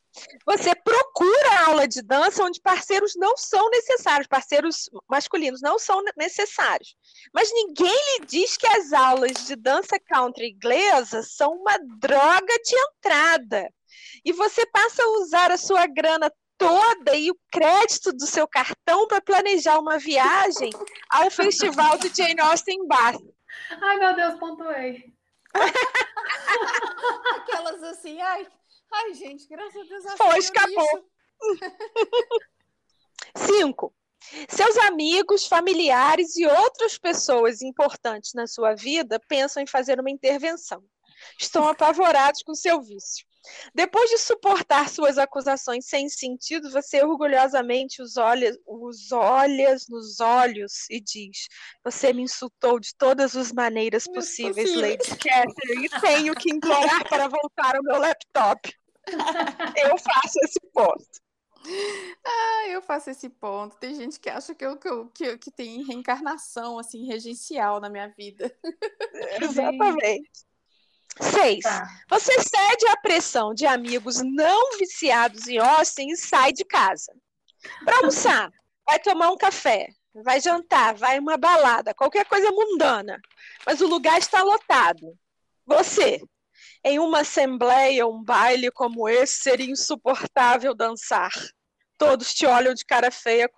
Você 0.45 0.75
procura 0.75 1.65
aula 1.67 1.87
de 1.87 2.01
dança 2.01 2.43
onde 2.43 2.59
parceiros 2.61 3.13
não 3.15 3.37
são 3.37 3.69
necessários, 3.69 4.27
parceiros 4.27 4.89
masculinos 5.09 5.61
não 5.61 5.79
são 5.79 6.03
ne- 6.03 6.11
necessários. 6.17 6.95
Mas 7.33 7.51
ninguém 7.53 7.87
lhe 8.19 8.25
diz 8.25 8.57
que 8.57 8.67
as 8.67 8.91
aulas 8.91 9.31
de 9.47 9.55
dança 9.55 9.97
country 9.99 10.49
inglesa 10.49 11.23
são 11.23 11.53
uma 11.53 11.77
droga 11.99 12.53
de 12.63 12.75
entrada. 12.75 13.69
E 14.25 14.31
você 14.33 14.65
passa 14.65 15.01
a 15.03 15.09
usar 15.19 15.51
a 15.51 15.57
sua 15.57 15.87
grana 15.87 16.31
toda 16.57 17.15
e 17.15 17.31
o 17.31 17.37
crédito 17.51 18.11
do 18.13 18.27
seu 18.27 18.47
cartão 18.47 19.07
para 19.07 19.21
planejar 19.21 19.79
uma 19.79 19.97
viagem 19.97 20.69
ao 21.09 21.31
festival 21.31 21.97
de 21.97 22.09
Jane 22.15 22.39
Austen 22.39 22.77
em 22.79 22.87
Bath. 22.87 23.19
Ai, 23.81 23.97
meu 23.97 24.15
Deus, 24.15 24.35
pontuei. 24.39 25.11
Aquelas 27.35 27.81
assim, 27.83 28.21
ai, 28.21 28.47
ai, 28.93 29.13
gente, 29.13 29.47
graças 29.47 29.75
a 29.75 29.83
Deus. 29.83 30.03
Foi, 30.17 30.37
escapou. 30.39 31.09
Cinco. 33.35 33.93
Seus 34.47 34.77
amigos, 34.77 35.47
familiares 35.47 36.35
e 36.35 36.45
outras 36.45 36.97
pessoas 36.97 37.61
importantes 37.61 38.33
na 38.33 38.45
sua 38.45 38.75
vida 38.75 39.19
pensam 39.27 39.63
em 39.63 39.67
fazer 39.67 39.99
uma 39.99 40.11
intervenção. 40.11 40.83
Estão 41.39 41.67
apavorados 41.67 42.43
com 42.43 42.53
seu 42.53 42.81
vício. 42.81 43.25
Depois 43.73 44.09
de 44.09 44.19
suportar 44.19 44.87
suas 44.87 45.17
acusações 45.17 45.87
sem 45.87 46.07
sentido, 46.07 46.69
você 46.69 47.03
orgulhosamente 47.03 48.01
os 48.01 48.15
olha, 48.15 48.55
os 48.67 49.11
olhas 49.11 49.87
nos 49.89 50.19
olhos 50.19 50.87
e 50.89 51.01
diz: 51.01 51.47
Você 51.83 52.13
me 52.13 52.21
insultou 52.21 52.79
de 52.79 52.95
todas 52.95 53.35
as 53.35 53.51
maneiras 53.51 54.05
possíveis, 54.05 54.69
possíveis." 54.69 54.99
Lady 54.99 55.17
Catherine, 55.17 55.85
e 55.85 56.01
tenho 56.01 56.35
que 56.35 56.53
implorar 56.53 57.07
para 57.09 57.27
voltar 57.27 57.75
ao 57.75 57.83
meu 57.83 57.97
laptop. 57.97 58.71
Eu 59.77 59.97
faço 59.97 60.39
esse 60.43 60.59
ponto. 60.73 61.05
Ah, 62.25 62.67
eu 62.69 62.81
faço 62.81 63.11
esse 63.11 63.29
ponto. 63.29 63.77
Tem 63.77 63.93
gente 63.93 64.19
que 64.19 64.29
acha 64.29 64.55
que, 64.55 64.65
eu, 64.65 64.77
que, 64.77 64.87
eu, 64.87 65.07
que, 65.09 65.23
eu- 65.23 65.37
que 65.37 65.51
tem 65.51 65.83
reencarnação, 65.83 66.79
assim, 66.79 67.05
regencial 67.05 67.79
na 67.79 67.87
minha 67.89 68.07
vida. 68.07 68.51
Exatamente. 69.39 70.29
Seis. 71.19 71.63
Tá. 71.63 71.87
Você 72.09 72.33
cede 72.33 72.87
à 72.87 72.97
pressão 72.97 73.53
de 73.53 73.65
amigos 73.67 74.21
não 74.23 74.77
viciados 74.79 75.47
em 75.47 75.59
Austin 75.59 76.07
e 76.09 76.17
sai 76.17 76.51
de 76.51 76.63
casa. 76.65 77.13
Para 77.85 77.97
almoçar, 77.97 78.51
vai 78.85 78.97
tomar 78.99 79.29
um 79.29 79.37
café, 79.37 79.89
vai 80.15 80.39
jantar, 80.39 80.95
vai 80.95 81.19
uma 81.19 81.37
balada, 81.37 81.93
qualquer 81.93 82.25
coisa 82.25 82.49
mundana. 82.51 83.19
Mas 83.65 83.81
o 83.81 83.87
lugar 83.87 84.17
está 84.17 84.41
lotado. 84.41 85.15
Você, 85.65 86.21
em 86.83 86.99
uma 86.99 87.21
assembleia, 87.21 88.07
um 88.07 88.23
baile 88.23 88.71
como 88.71 89.07
esse, 89.07 89.41
seria 89.41 89.69
insuportável 89.69 90.73
dançar. 90.73 91.31
Todos 91.97 92.33
te 92.33 92.45
olham 92.45 92.73
de 92.73 92.83
cara 92.83 93.11
feia, 93.11 93.49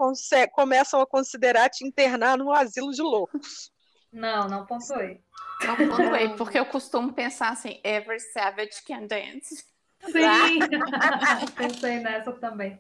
começam 0.51 0.99
a 0.99 1.07
considerar 1.07 1.69
te 1.69 1.85
internar 1.85 2.37
num 2.37 2.51
asilo 2.51 2.91
de 2.91 3.01
loucos. 3.01 3.71
Não, 4.11 4.47
não 4.47 4.65
pontuei. 4.65 5.21
Não 5.65 5.75
pontuei, 5.75 6.29
porque 6.35 6.59
eu 6.59 6.65
costumo 6.65 7.13
pensar 7.13 7.49
assim, 7.49 7.79
every 7.83 8.19
savage 8.19 8.83
can 8.85 9.07
dance. 9.07 9.63
Sim! 10.11 10.59
Pensei 11.55 11.99
nessa 11.99 12.33
também. 12.33 12.79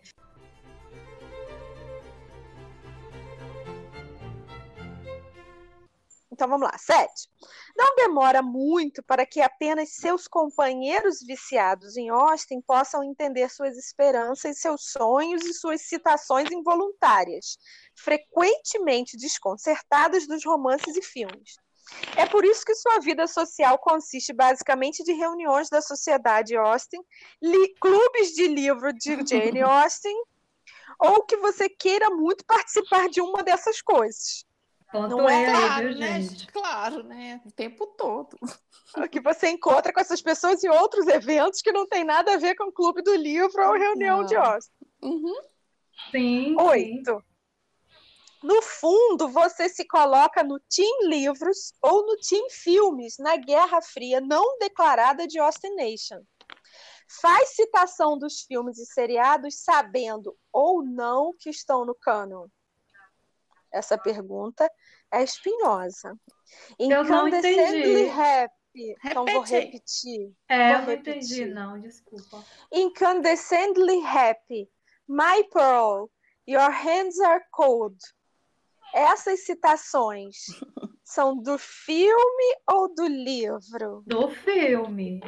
Então 6.33 6.47
vamos 6.47 6.67
lá. 6.67 6.77
Sete. 6.77 7.29
Não 7.75 7.95
demora 7.95 8.41
muito 8.41 9.01
para 9.03 9.25
que 9.25 9.39
apenas 9.39 9.95
seus 9.95 10.27
companheiros 10.27 11.19
viciados 11.21 11.95
em 11.95 12.09
Austin 12.09 12.61
possam 12.61 13.03
entender 13.03 13.49
suas 13.49 13.77
esperanças, 13.77 14.59
seus 14.59 14.91
sonhos 14.91 15.45
e 15.45 15.53
suas 15.53 15.81
citações 15.81 16.51
involuntárias, 16.51 17.57
frequentemente 17.95 19.15
desconcertadas 19.17 20.27
dos 20.27 20.43
romances 20.43 20.97
e 20.97 21.01
filmes. 21.01 21.55
É 22.15 22.25
por 22.25 22.45
isso 22.45 22.65
que 22.65 22.73
sua 22.75 22.99
vida 22.99 23.27
social 23.27 23.77
consiste 23.77 24.33
basicamente 24.33 25.03
de 25.03 25.13
reuniões 25.13 25.69
da 25.69 25.81
sociedade 25.81 26.55
Austin, 26.55 27.01
clubes 27.79 28.31
de 28.33 28.47
livro 28.47 28.93
de 28.93 29.17
Jane 29.27 29.61
Austen, 29.61 30.15
ou 30.99 31.23
que 31.25 31.37
você 31.37 31.69
queira 31.69 32.09
muito 32.09 32.45
participar 32.45 33.09
de 33.09 33.21
uma 33.21 33.43
dessas 33.43 33.81
coisas. 33.81 34.45
Pontuei 34.93 35.33
é 35.33 35.47
aí, 35.47 35.65
Claro, 35.65 35.87
viu, 35.87 35.97
né? 35.97 36.21
gente? 36.21 36.47
Claro, 36.47 37.03
né? 37.03 37.41
O 37.43 37.51
tempo 37.51 37.87
todo. 37.97 38.37
O 38.95 39.09
que 39.09 39.19
você 39.19 39.49
encontra 39.49 39.91
com 39.91 39.99
essas 39.99 40.21
pessoas 40.21 40.63
em 40.63 40.69
outros 40.69 41.07
eventos 41.07 41.63
que 41.63 41.71
não 41.71 41.87
tem 41.87 42.03
nada 42.03 42.35
a 42.35 42.37
ver 42.37 42.53
com 42.53 42.65
o 42.65 42.71
clube 42.71 43.01
do 43.01 43.15
livro 43.15 43.67
ou 43.67 43.73
reunião 43.73 44.19
Não. 44.19 44.25
de 44.27 44.35
Austin. 44.35 44.71
Uhum. 45.01 45.41
Sim. 46.11 46.45
sim. 46.45 46.55
Oito. 46.61 47.23
No 48.43 48.61
fundo, 48.61 49.29
você 49.29 49.67
se 49.67 49.83
coloca 49.87 50.43
no 50.43 50.59
Team 50.59 51.09
Livros 51.09 51.73
ou 51.81 52.05
no 52.05 52.15
Team 52.17 52.47
Filmes 52.51 53.17
na 53.17 53.35
Guerra 53.35 53.81
Fria 53.81 54.21
não 54.21 54.59
declarada 54.59 55.25
de 55.25 55.39
Austin 55.39 55.73
Nation. 55.73 56.21
Faz 57.19 57.55
citação 57.55 58.15
dos 58.15 58.41
filmes 58.41 58.77
e 58.77 58.85
seriados 58.85 59.63
sabendo 59.63 60.37
ou 60.51 60.83
não 60.83 61.33
que 61.39 61.49
estão 61.49 61.83
no 61.83 61.95
cânon? 61.95 62.45
Essa 63.73 63.97
pergunta 63.97 64.69
é 65.11 65.23
espinhosa. 65.23 66.13
Eu 66.77 67.01
Incandescently 67.01 68.09
happy. 68.09 68.95
Então 69.03 69.25
vou 69.25 69.41
repetir. 69.41 70.31
É, 70.47 70.73
eu 70.73 70.77
Vou 70.77 70.85
não 70.87 70.93
entendi, 70.93 71.35
repetir. 71.35 71.53
não, 71.53 71.79
desculpa. 71.79 72.43
Incandescently 72.71 73.99
happy. 74.05 74.69
My 75.07 75.43
pearl, 75.51 76.05
your 76.47 76.71
hands 76.71 77.19
are 77.19 77.43
cold. 77.51 77.97
Essas 78.93 79.43
citações 79.45 80.35
são 81.03 81.35
do 81.35 81.57
filme 81.57 82.55
ou 82.69 82.93
do 82.93 83.07
livro? 83.07 84.03
Do 84.05 84.29
filme. 84.29 85.19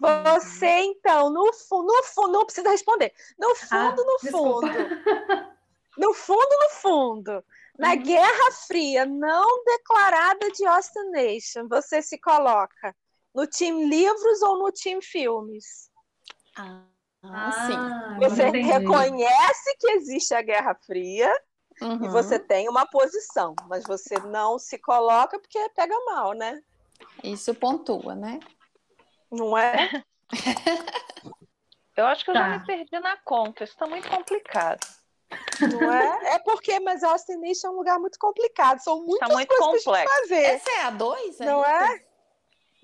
Você, 0.00 0.66
então, 0.66 1.30
no 1.30 1.52
fundo, 1.52 1.86
no 1.86 2.02
fundo, 2.04 2.32
não 2.32 2.44
precisa 2.44 2.70
responder. 2.70 3.12
No 3.38 3.54
fundo, 3.54 4.02
Ah, 4.02 4.04
no 4.04 4.16
desculpa. 4.22 4.66
fundo. 4.66 5.56
No 5.98 6.12
fundo, 6.12 6.46
no 6.60 6.68
fundo. 6.72 7.44
Na 7.78 7.94
Uhum. 7.94 8.02
Guerra 8.02 8.52
Fria 8.66 9.04
não 9.04 9.64
declarada 9.64 10.50
de 10.50 10.66
Austin 10.66 11.10
Nation, 11.10 11.68
você 11.68 12.02
se 12.02 12.18
coloca 12.18 12.94
no 13.34 13.46
time 13.46 13.86
livros 13.86 14.42
ou 14.42 14.58
no 14.58 14.72
time 14.72 15.02
filmes? 15.02 15.90
Ah, 16.56 16.88
Ah, 17.22 17.50
sim. 17.52 17.78
Você 18.18 18.44
entendi. 18.48 18.66
reconhece 18.66 19.76
que 19.78 19.88
existe 19.92 20.34
a 20.34 20.42
Guerra 20.42 20.74
Fria 20.86 21.30
e 22.00 22.08
Uhum. 22.08 22.08
você 22.08 22.38
tem 22.38 22.68
uma 22.68 22.86
posição, 22.86 23.54
mas 23.68 23.84
você 23.86 24.18
não 24.20 24.58
se 24.58 24.78
coloca 24.78 25.38
porque 25.38 25.68
pega 25.70 25.94
mal, 26.06 26.32
né? 26.32 26.60
Isso 27.22 27.54
pontua, 27.54 28.14
né? 28.14 28.40
Não 29.30 29.56
é? 29.56 29.88
Eu 31.96 32.06
acho 32.06 32.24
que 32.24 32.30
eu 32.30 32.34
Tá. 32.34 32.40
já 32.46 32.48
me 32.48 32.60
perdi 32.64 32.98
na 33.00 33.16
conta. 33.18 33.64
Isso 33.64 33.72
está 33.72 33.86
muito 33.86 34.08
complicado. 34.08 34.86
Não 35.60 35.92
é? 35.92 36.34
É 36.34 36.38
porque, 36.40 36.78
mas 36.80 37.02
Austin 37.02 37.36
Nation 37.36 37.68
é 37.68 37.70
um 37.70 37.76
lugar 37.76 37.98
muito 37.98 38.18
complicado. 38.18 38.78
São 38.80 39.02
muitas 39.04 39.28
Tá 39.28 39.34
muito 39.34 39.48
coisas 39.48 39.84
pra 39.84 39.92
complexo. 39.92 40.12
gente 40.18 40.20
fazer. 40.28 40.42
Essa 40.42 40.70
é 40.70 40.82
a 40.82 40.90
2? 40.90 41.38
Não 41.40 41.64
é? 41.64 42.04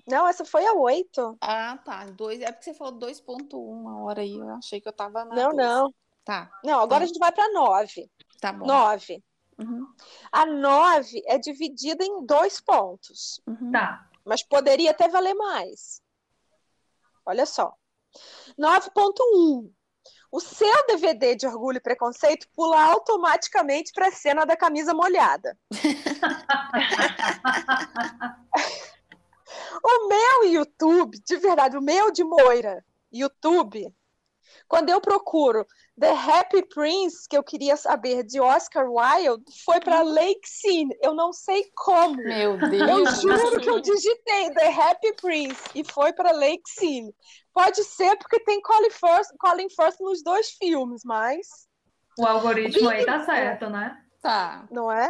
Não, 0.07 0.27
essa 0.27 0.43
foi 0.43 0.65
a 0.65 0.73
8. 0.73 1.37
Ah, 1.41 1.77
tá. 1.83 2.05
Dois. 2.05 2.41
É 2.41 2.51
porque 2.51 2.65
você 2.65 2.73
falou 2.73 2.93
2.1 2.99 3.53
uma 3.53 4.03
hora 4.03 4.21
aí. 4.21 4.35
Eu 4.35 4.49
achei 4.55 4.81
que 4.81 4.87
eu 4.87 4.93
tava 4.93 5.23
na 5.25 5.35
Não, 5.35 5.51
dois. 5.51 5.55
não. 5.57 5.93
Tá, 6.25 6.49
Não, 6.63 6.79
agora 6.79 7.03
a 7.03 7.07
gente 7.07 7.19
vai 7.19 7.31
para 7.33 7.51
9. 7.51 8.09
tá 8.39 8.53
bom. 8.53 8.65
9. 8.65 9.21
Uhum, 9.59 9.85
A 10.31 10.45
9 10.47 11.21
é 11.27 11.37
dividida 11.37 12.03
em 12.03 12.25
dois 12.25 12.59
pontos, 12.59 13.39
uhum. 13.45 13.71
Tá. 13.71 14.09
mas 14.25 14.41
poderia 14.41 14.89
até 14.91 15.07
valer 15.07 15.35
mais. 15.35 16.01
Olha 17.25 17.45
só. 17.45 17.71
9.1. 18.57 19.69
O 20.33 20.39
seu 20.39 20.87
DVD 20.87 21.35
de 21.35 21.45
Orgulho 21.45 21.77
e 21.77 21.79
Preconceito 21.79 22.47
pula 22.55 22.83
automaticamente 22.85 23.93
para 23.93 24.07
a 24.07 24.11
cena 24.11 24.47
da 24.47 24.57
camisa 24.57 24.91
molhada. 24.91 25.55
O 29.85 30.07
meu 30.07 30.51
YouTube, 30.51 31.19
de 31.23 31.37
verdade, 31.37 31.77
o 31.77 31.81
meu 31.81 32.11
de 32.11 32.23
Moira, 32.23 32.83
YouTube, 33.11 33.93
quando 34.67 34.89
eu 34.89 35.01
procuro 35.01 35.65
The 35.99 36.09
Happy 36.11 36.63
Prince, 36.73 37.27
que 37.29 37.37
eu 37.37 37.43
queria 37.43 37.77
saber 37.77 38.23
de 38.23 38.39
Oscar 38.41 38.85
Wilde, 38.89 39.43
foi 39.63 39.79
para 39.79 40.01
Lake 40.01 40.41
Scene. 40.47 40.89
Eu 41.01 41.13
não 41.13 41.31
sei 41.31 41.69
como. 41.75 42.15
Meu 42.15 42.59
Eu 42.59 42.69
Deus. 42.69 43.21
juro 43.21 43.59
que 43.59 43.69
eu 43.69 43.79
digitei 43.79 44.51
The 44.53 44.67
Happy 44.73 45.13
Prince 45.21 45.61
e 45.75 45.83
foi 45.83 46.11
para 46.13 46.31
Lake 46.31 46.63
Scene. 46.67 47.13
Pode 47.53 47.83
ser 47.83 48.17
porque 48.17 48.39
tem 48.39 48.59
Colin 48.61 48.89
Firth, 48.89 49.27
Colin 49.37 49.69
Firth 49.69 49.99
nos 49.99 50.23
dois 50.23 50.49
filmes, 50.51 51.03
mas 51.05 51.47
O 52.17 52.25
algoritmo 52.25 52.89
aí 52.89 53.05
tá 53.05 53.23
certo, 53.23 53.69
né? 53.69 53.95
Tá. 54.21 54.67
não 54.71 54.91
é? 54.91 55.09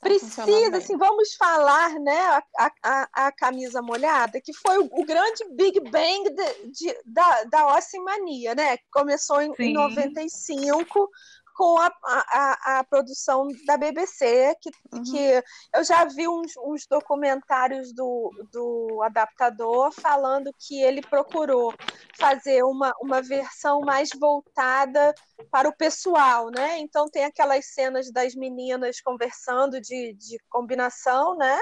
Tá 0.00 0.08
Precisa, 0.08 0.76
assim, 0.76 0.96
vamos 0.96 1.34
falar, 1.34 1.98
né, 2.00 2.18
a, 2.58 2.72
a- 2.82 3.08
a, 3.12 3.32
camisa 3.32 3.82
molhada, 3.82 4.40
que 4.40 4.52
foi 4.52 4.78
o, 4.78 4.88
o 4.90 5.04
grande 5.04 5.44
Big 5.52 5.80
Bang 5.80 6.30
de- 6.30 6.70
de- 6.70 6.98
da, 7.04 7.44
da 7.44 7.76
Ossimania, 7.76 8.54
né? 8.54 8.76
Que 8.76 8.84
começou 8.90 9.40
em, 9.40 9.50
em 9.50 9.54
Sim. 9.54 9.72
95 9.72 11.10
com 11.58 11.76
a, 11.80 11.92
a, 12.04 12.78
a- 12.78 12.84
produção 12.84 13.48
da 13.66 13.76
BBC, 13.76 14.54
que, 14.62 14.70
Uhum. 14.92 15.02
que 15.02 15.42
eu 15.74 15.82
já 15.84 16.04
vi 16.04 16.28
uns, 16.28 16.52
uns 16.56 16.86
documentários 16.88 17.92
do, 17.92 18.30
do 18.52 19.02
adaptador 19.02 19.90
falando 19.92 20.54
que 20.56 20.80
ele 20.80 21.00
procurou 21.02 21.74
fazer 22.16 22.62
uma, 22.62 22.92
uma 23.02 23.20
versão 23.20 23.80
mais 23.80 24.08
voltada 24.18 25.12
para 25.50 25.68
o 25.68 25.76
pessoal, 25.76 26.48
né? 26.50 26.78
Então 26.78 27.06
tem 27.10 27.24
aquelas 27.24 27.66
cenas 27.74 28.10
das 28.12 28.34
meninas 28.36 29.00
conversando 29.00 29.80
de, 29.80 30.14
de 30.14 30.38
combinação, 30.48 31.36
né? 31.36 31.58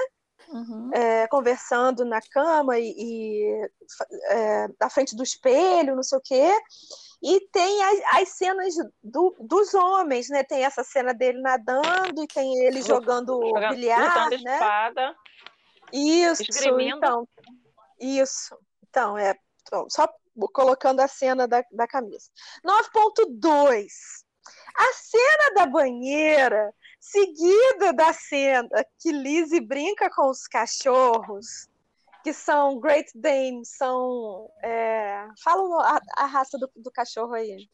Uhum. 0.49 0.91
É, 0.93 1.27
conversando 1.27 2.05
na 2.05 2.19
cama 2.31 2.77
e, 2.79 2.93
e, 2.97 3.69
é, 4.29 4.67
na 4.79 4.89
frente 4.89 5.15
do 5.15 5.23
espelho, 5.23 5.95
não 5.95 6.03
sei 6.03 6.17
o 6.17 6.21
quê. 6.21 6.51
E 7.21 7.41
tem 7.49 7.83
as, 7.83 8.21
as 8.21 8.29
cenas 8.29 8.75
do- 9.03 9.35
dos 9.39 9.73
homens, 9.73 10.29
né? 10.29 10.43
Tem 10.43 10.63
essa 10.63 10.83
cena 10.83 11.13
dele 11.13 11.41
nadando 11.41 12.23
e 12.23 12.27
tem 12.27 12.65
ele 12.65 12.81
jogando 12.81 13.33
Jogando- 13.41 13.75
bilhar, 13.75 14.29
né? 14.29 14.35
espada. 14.35 15.15
Isso, 15.91 16.43
Esgrimindo. 16.47 16.97
então. 16.97 17.27
Isso. 17.99 18.55
Então, 18.89 19.17
é. 19.17 19.35
então, 19.63 19.87
Só 19.89 20.07
colocando 20.53 20.99
a 20.99 21.07
cena 21.07 21.47
da, 21.47 21.63
da 21.71 21.87
camisa. 21.87 22.29
9.2. 22.63 23.85
A 24.77 24.93
cena 24.93 25.53
da 25.55 25.65
banheira, 25.65 26.71
seguida 27.11 27.93
da 27.93 28.13
cena 28.13 28.85
que 28.99 29.11
Lizzie 29.11 29.61
brinca 29.61 30.09
com 30.09 30.29
os 30.29 30.47
cachorros, 30.47 31.67
que 32.23 32.33
são 32.33 32.79
Great 32.79 33.11
Dane, 33.15 33.65
são. 33.65 34.49
É, 34.63 35.25
fala 35.43 35.83
a, 35.83 36.23
a 36.23 36.25
raça 36.25 36.57
do, 36.57 36.69
do 36.75 36.91
cachorro 36.91 37.33
aí. 37.33 37.69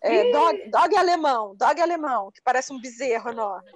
É, 0.00 0.30
dog, 0.30 0.70
dog 0.70 0.96
alemão, 0.96 1.56
dog 1.56 1.80
alemão, 1.80 2.30
que 2.30 2.42
parece 2.42 2.72
um 2.72 2.80
bezerro 2.80 3.30
enorme. 3.30 3.70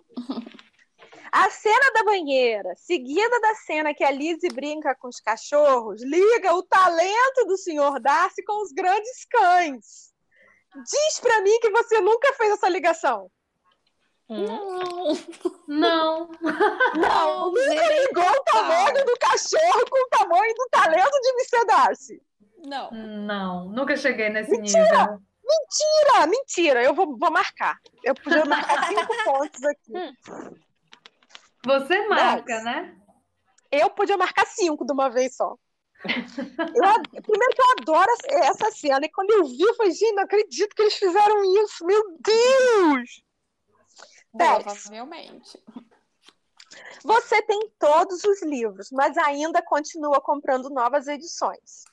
A 1.33 1.51
cena 1.51 1.93
da 1.93 2.05
banheira, 2.05 2.75
seguida 2.77 3.41
da 3.41 3.55
cena 3.57 3.95
que 3.95 4.05
a 4.05 4.11
Lizzie 4.11 4.53
brinca 4.53 4.95
com 4.95 5.09
os 5.09 5.21
cachorros, 5.21 6.03
liga 6.03 6.55
o 6.55 6.63
talento 6.63 7.45
do 7.47 7.57
Sr. 7.57 8.01
Darcy 8.01 8.45
com 8.45 8.63
os 8.63 8.73
grandes 8.73 9.25
cães. 9.27 10.15
Diz 10.85 11.21
pra 11.21 11.41
mim 11.41 11.59
que 11.61 11.71
você 11.71 12.01
nunca 12.01 12.33
fez 12.35 12.53
essa 12.53 12.69
ligação. 12.69 13.31
Hum. 14.29 14.47
Não. 15.69 16.29
Não, 16.95 17.47
nunca 17.47 17.61
zerei 17.63 18.07
ligou 18.07 18.25
o 18.25 18.45
tamanho 18.45 19.05
do 19.05 19.17
cachorro 19.21 19.85
com 19.91 20.05
o 20.05 20.09
tamanho 20.09 20.55
do 20.55 20.69
talento 20.71 21.21
de 21.21 21.29
Mr. 21.31 21.67
Darcy. 21.67 22.23
Não. 22.65 22.91
Não. 22.91 23.69
Nunca 23.69 23.97
cheguei 23.97 24.29
nesse 24.31 24.51
Mentira! 24.51 24.83
nível. 24.83 25.19
Mentira, 25.49 26.27
mentira. 26.27 26.83
Eu 26.83 26.93
vou, 26.93 27.17
vou 27.17 27.31
marcar. 27.31 27.79
Eu 28.03 28.15
podia 28.17 28.45
marcar 28.45 28.89
cinco 28.89 29.13
pontos 29.25 29.63
aqui. 29.65 29.93
Você 31.65 32.07
marca, 32.09 32.61
né? 32.63 32.97
Eu 33.71 33.91
podia 33.91 34.17
marcar 34.17 34.45
cinco 34.47 34.85
de 34.85 34.93
uma 34.93 35.09
vez 35.09 35.37
só. 35.37 35.55
Eu 36.05 37.23
primeiro 37.23 37.55
que 37.55 37.63
eu 37.63 37.71
adoro 37.81 38.09
essa- 38.13 38.45
essa 38.51 38.71
cena. 38.73 39.05
E 39.07 39.11
quando 39.11 39.31
eu 39.31 39.45
vi, 39.45 39.61
eu 39.61 39.75
falei, 39.75 39.93
gente, 39.93 40.15
não 40.15 40.25
acredito 40.25 40.75
que 40.75 40.83
eles 40.83 40.95
fizeram 40.95 41.45
isso. 41.63 41.85
Meu 41.85 42.03
Deus! 42.21 43.25
Provavelmente. 44.37 45.63
Você 47.05 47.41
tem 47.43 47.71
todos 47.79 48.25
os 48.25 48.43
livros, 48.43 48.89
mas 48.91 49.17
ainda 49.17 49.63
continua 49.63 50.21
comprando 50.21 50.69
novas 50.71 51.07
edições. 51.07 51.85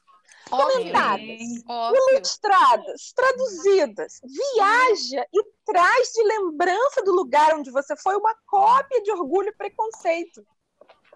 Óbvio. 0.52 0.78
Comentadas, 0.78 1.64
Óbvio. 1.68 2.02
ilustradas, 2.12 3.14
traduzidas. 3.14 4.20
Viaja 4.24 5.26
e 5.34 5.44
traz 5.66 6.10
de 6.10 6.24
lembrança 6.24 7.02
do 7.04 7.14
lugar 7.14 7.56
onde 7.56 7.72
você 7.72 7.96
foi 7.96 8.16
uma 8.16 8.36
cópia 8.46 9.02
de 9.02 9.12
Orgulho 9.12 9.50
e 9.50 9.56
Preconceito. 9.56 10.46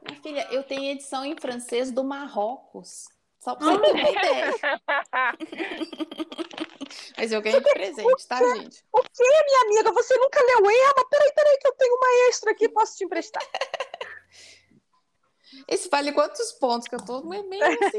Minha 0.07 0.21
filha, 0.21 0.47
eu 0.51 0.63
tenho 0.63 0.91
edição 0.91 1.25
em 1.25 1.35
francês 1.35 1.91
do 1.91 2.03
Marrocos. 2.03 3.05
Só 3.39 3.55
pra 3.55 3.67
você 3.75 3.81
ter 3.81 3.91
uma 3.91 4.09
ideia. 4.09 4.53
Mas 7.17 7.31
eu 7.31 7.41
ganhei 7.41 7.59
de 7.59 7.71
presente, 7.71 8.27
tá, 8.27 8.37
gente? 8.55 8.83
O 8.91 9.01
que, 9.01 9.23
minha 9.45 9.61
amiga? 9.63 9.91
Você 9.91 10.15
nunca 10.17 10.39
leu 10.41 10.71
Emma? 10.71 11.05
Peraí, 11.09 11.31
peraí, 11.33 11.57
que 11.59 11.67
eu 11.67 11.73
tenho 11.73 11.95
uma 11.95 12.29
extra 12.29 12.51
aqui, 12.51 12.69
posso 12.69 12.97
te 12.97 13.03
emprestar. 13.05 13.43
Esse 15.67 15.89
vale 15.89 16.11
quantos 16.11 16.51
pontos? 16.53 16.87
Que 16.87 16.95
eu 16.95 17.05
tô 17.05 17.23
meio 17.23 17.47
meio 17.47 17.63
assim. 17.63 17.97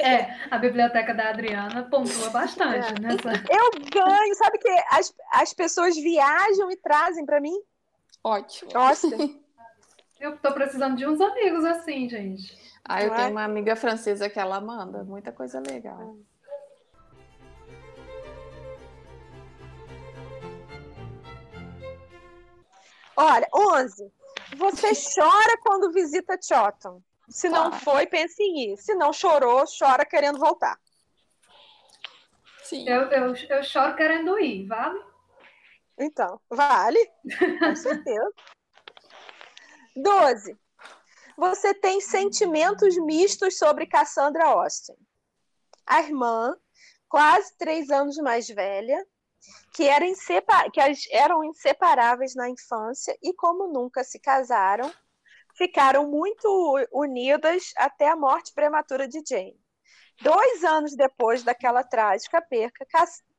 É, 0.00 0.36
a 0.50 0.58
biblioteca 0.58 1.12
da 1.12 1.28
Adriana 1.28 1.88
pontua 1.90 2.30
bastante 2.30 2.88
É. 2.94 3.00
nessa. 3.00 3.30
Eu 3.50 3.70
ganho, 3.90 4.34
sabe 4.36 4.58
que 4.58 4.68
as, 4.90 5.12
as 5.32 5.52
pessoas 5.52 5.94
viajam 5.96 6.70
e 6.70 6.76
trazem 6.76 7.26
pra 7.26 7.40
mim? 7.40 7.60
Ótimo. 8.22 8.70
Nossa, 8.72 9.08
Eu 10.20 10.36
tô 10.38 10.52
precisando 10.52 10.96
de 10.96 11.06
uns 11.06 11.18
amigos 11.20 11.64
assim, 11.64 12.08
gente. 12.08 12.54
Ah, 12.84 13.02
eu 13.02 13.08
Não 13.08 13.14
é? 13.14 13.18
tenho 13.18 13.30
uma 13.30 13.44
amiga 13.44 13.74
francesa 13.74 14.28
que 14.28 14.38
ela 14.38 14.60
manda 14.60 15.02
muita 15.02 15.32
coisa 15.32 15.60
legal. 15.60 16.14
Olha, 23.20 23.48
11. 23.54 24.12
Você 24.56 24.88
chora 25.14 25.58
quando 25.62 25.92
visita 25.92 26.38
Chotham. 26.40 27.02
Se 27.28 27.48
não 27.48 27.72
foi, 27.72 28.06
pense 28.06 28.42
em 28.42 28.72
ir. 28.72 28.76
Se 28.76 28.94
não 28.94 29.12
chorou, 29.12 29.64
chora 29.66 30.04
querendo 30.04 30.38
voltar. 30.38 30.78
Sim. 32.64 32.88
Eu, 32.88 33.02
eu, 33.10 33.34
eu 33.34 33.62
choro 33.62 33.94
querendo 33.94 34.38
ir, 34.38 34.66
vale? 34.66 35.00
Então, 35.98 36.40
vale, 36.48 36.98
com 37.60 37.76
certeza. 37.76 38.32
12. 39.94 40.58
Você 41.36 41.74
tem 41.74 42.00
sentimentos 42.00 42.96
mistos 42.98 43.58
sobre 43.58 43.86
Cassandra 43.86 44.44
Austin. 44.44 44.94
A 45.86 46.00
irmã, 46.02 46.56
quase 47.08 47.56
três 47.56 47.90
anos 47.90 48.16
mais 48.18 48.48
velha, 48.48 49.04
que, 49.72 49.84
era 49.84 50.04
que 50.72 50.80
eram 51.12 51.44
inseparáveis 51.44 52.34
na 52.34 52.48
infância 52.48 53.16
e, 53.22 53.32
como 53.34 53.72
nunca 53.72 54.04
se 54.04 54.18
casaram, 54.18 54.92
ficaram 55.56 56.08
muito 56.08 56.48
unidas 56.92 57.72
até 57.76 58.08
a 58.08 58.16
morte 58.16 58.52
prematura 58.52 59.06
de 59.08 59.22
Jane. 59.26 59.58
Dois 60.22 60.64
anos 60.64 60.94
depois 60.94 61.42
daquela 61.42 61.82
trágica 61.82 62.42
perca, 62.42 62.86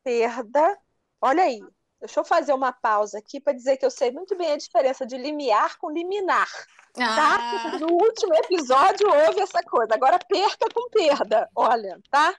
perda, 0.04 0.78
olha 1.22 1.44
aí, 1.44 1.60
deixa 2.00 2.20
eu 2.20 2.26
fazer 2.26 2.54
uma 2.54 2.72
pausa 2.74 3.20
aqui 3.20 3.40
para 3.40 3.54
dizer 3.54 3.78
que 3.78 3.86
eu 3.86 3.92
sei 3.92 4.12
muito 4.12 4.36
bem 4.36 4.52
a 4.54 4.58
diferença 4.58 5.06
de 5.06 5.16
limiar 5.18 5.78
com 5.78 5.92
liminar, 5.92 6.50
tá? 6.94 7.38
Ah, 7.40 7.78
No 7.80 7.92
último 7.94 8.34
episódio 8.36 9.08
houve 9.08 9.42
essa 9.42 9.62
coisa, 9.64 9.94
agora 9.94 10.18
perca 10.28 10.68
com 10.74 10.90
perda, 10.90 11.48
olha, 11.56 12.00
tá? 12.10 12.36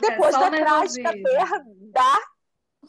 Depois 0.00 0.34
só 0.34 0.40
da 0.40 0.50
trágica 0.50 1.12
perda, 1.12 2.20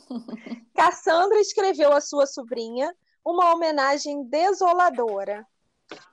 Cassandra 0.75 1.39
escreveu 1.39 1.93
à 1.93 2.01
sua 2.01 2.25
sobrinha 2.25 2.95
uma 3.25 3.53
homenagem 3.53 4.23
desoladora. 4.23 5.45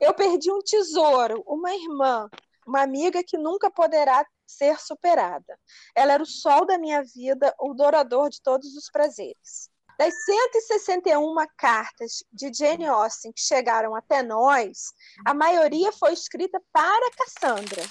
Eu 0.01 0.15
perdi 0.15 0.51
um 0.51 0.61
tesouro, 0.61 1.43
uma 1.47 1.73
irmã, 1.75 2.29
uma 2.67 2.83
amiga 2.83 3.23
que 3.23 3.37
nunca 3.37 3.71
poderá 3.71 4.25
ser 4.47 4.79
superada. 4.81 5.59
Ela 5.95 6.15
era 6.15 6.23
o 6.23 6.27
sol 6.27 6.67
da 6.67 6.79
minha 6.79 7.03
vida, 7.03 7.55
o 7.59 7.75
dourador 7.75 8.31
de 8.31 8.41
todos 8.43 8.75
os 8.77 8.91
prazeres. 8.91 9.71
Das 9.99 10.13
161 10.25 11.35
cartas 11.57 12.25
de 12.33 12.53
Jane 12.53 12.87
Austen 12.87 13.33
que 13.33 13.41
chegaram 13.41 13.95
até 13.95 14.23
nós, 14.23 14.93
a 15.25 15.33
maioria 15.33 15.93
foi 15.93 16.13
escrita 16.13 16.61
para 16.73 17.11
Cassandra. 17.13 17.83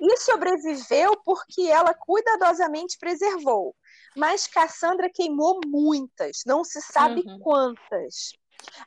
E 0.00 0.16
sobreviveu 0.18 1.20
porque 1.24 1.62
ela 1.62 1.92
cuidadosamente 1.92 2.96
preservou. 2.98 3.74
Mas 4.18 4.48
Cassandra 4.48 5.08
queimou 5.08 5.60
muitas, 5.64 6.42
não 6.44 6.64
se 6.64 6.82
sabe 6.82 7.22
uhum. 7.24 7.38
quantas. 7.38 8.32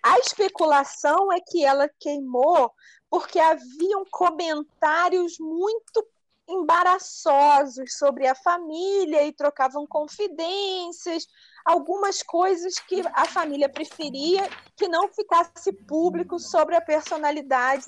A 0.04 0.20
especulação 0.20 1.32
é 1.32 1.40
que 1.40 1.64
ela 1.64 1.90
queimou 1.98 2.70
porque 3.10 3.40
haviam 3.40 4.04
comentários 4.12 5.38
muito 5.40 6.06
embaraçosos 6.50 7.98
sobre 7.98 8.28
a 8.28 8.36
família 8.36 9.24
e 9.24 9.32
trocavam 9.32 9.88
confidências, 9.88 11.26
algumas 11.66 12.22
coisas 12.24 12.80
que 12.80 13.02
a 13.14 13.26
família 13.26 13.70
preferia 13.70 14.48
que 14.76 14.88
não 14.88 15.08
ficasse 15.10 15.72
público 15.72 16.40
sobre 16.40 16.76
a 16.76 16.82
personalidade 16.82 17.86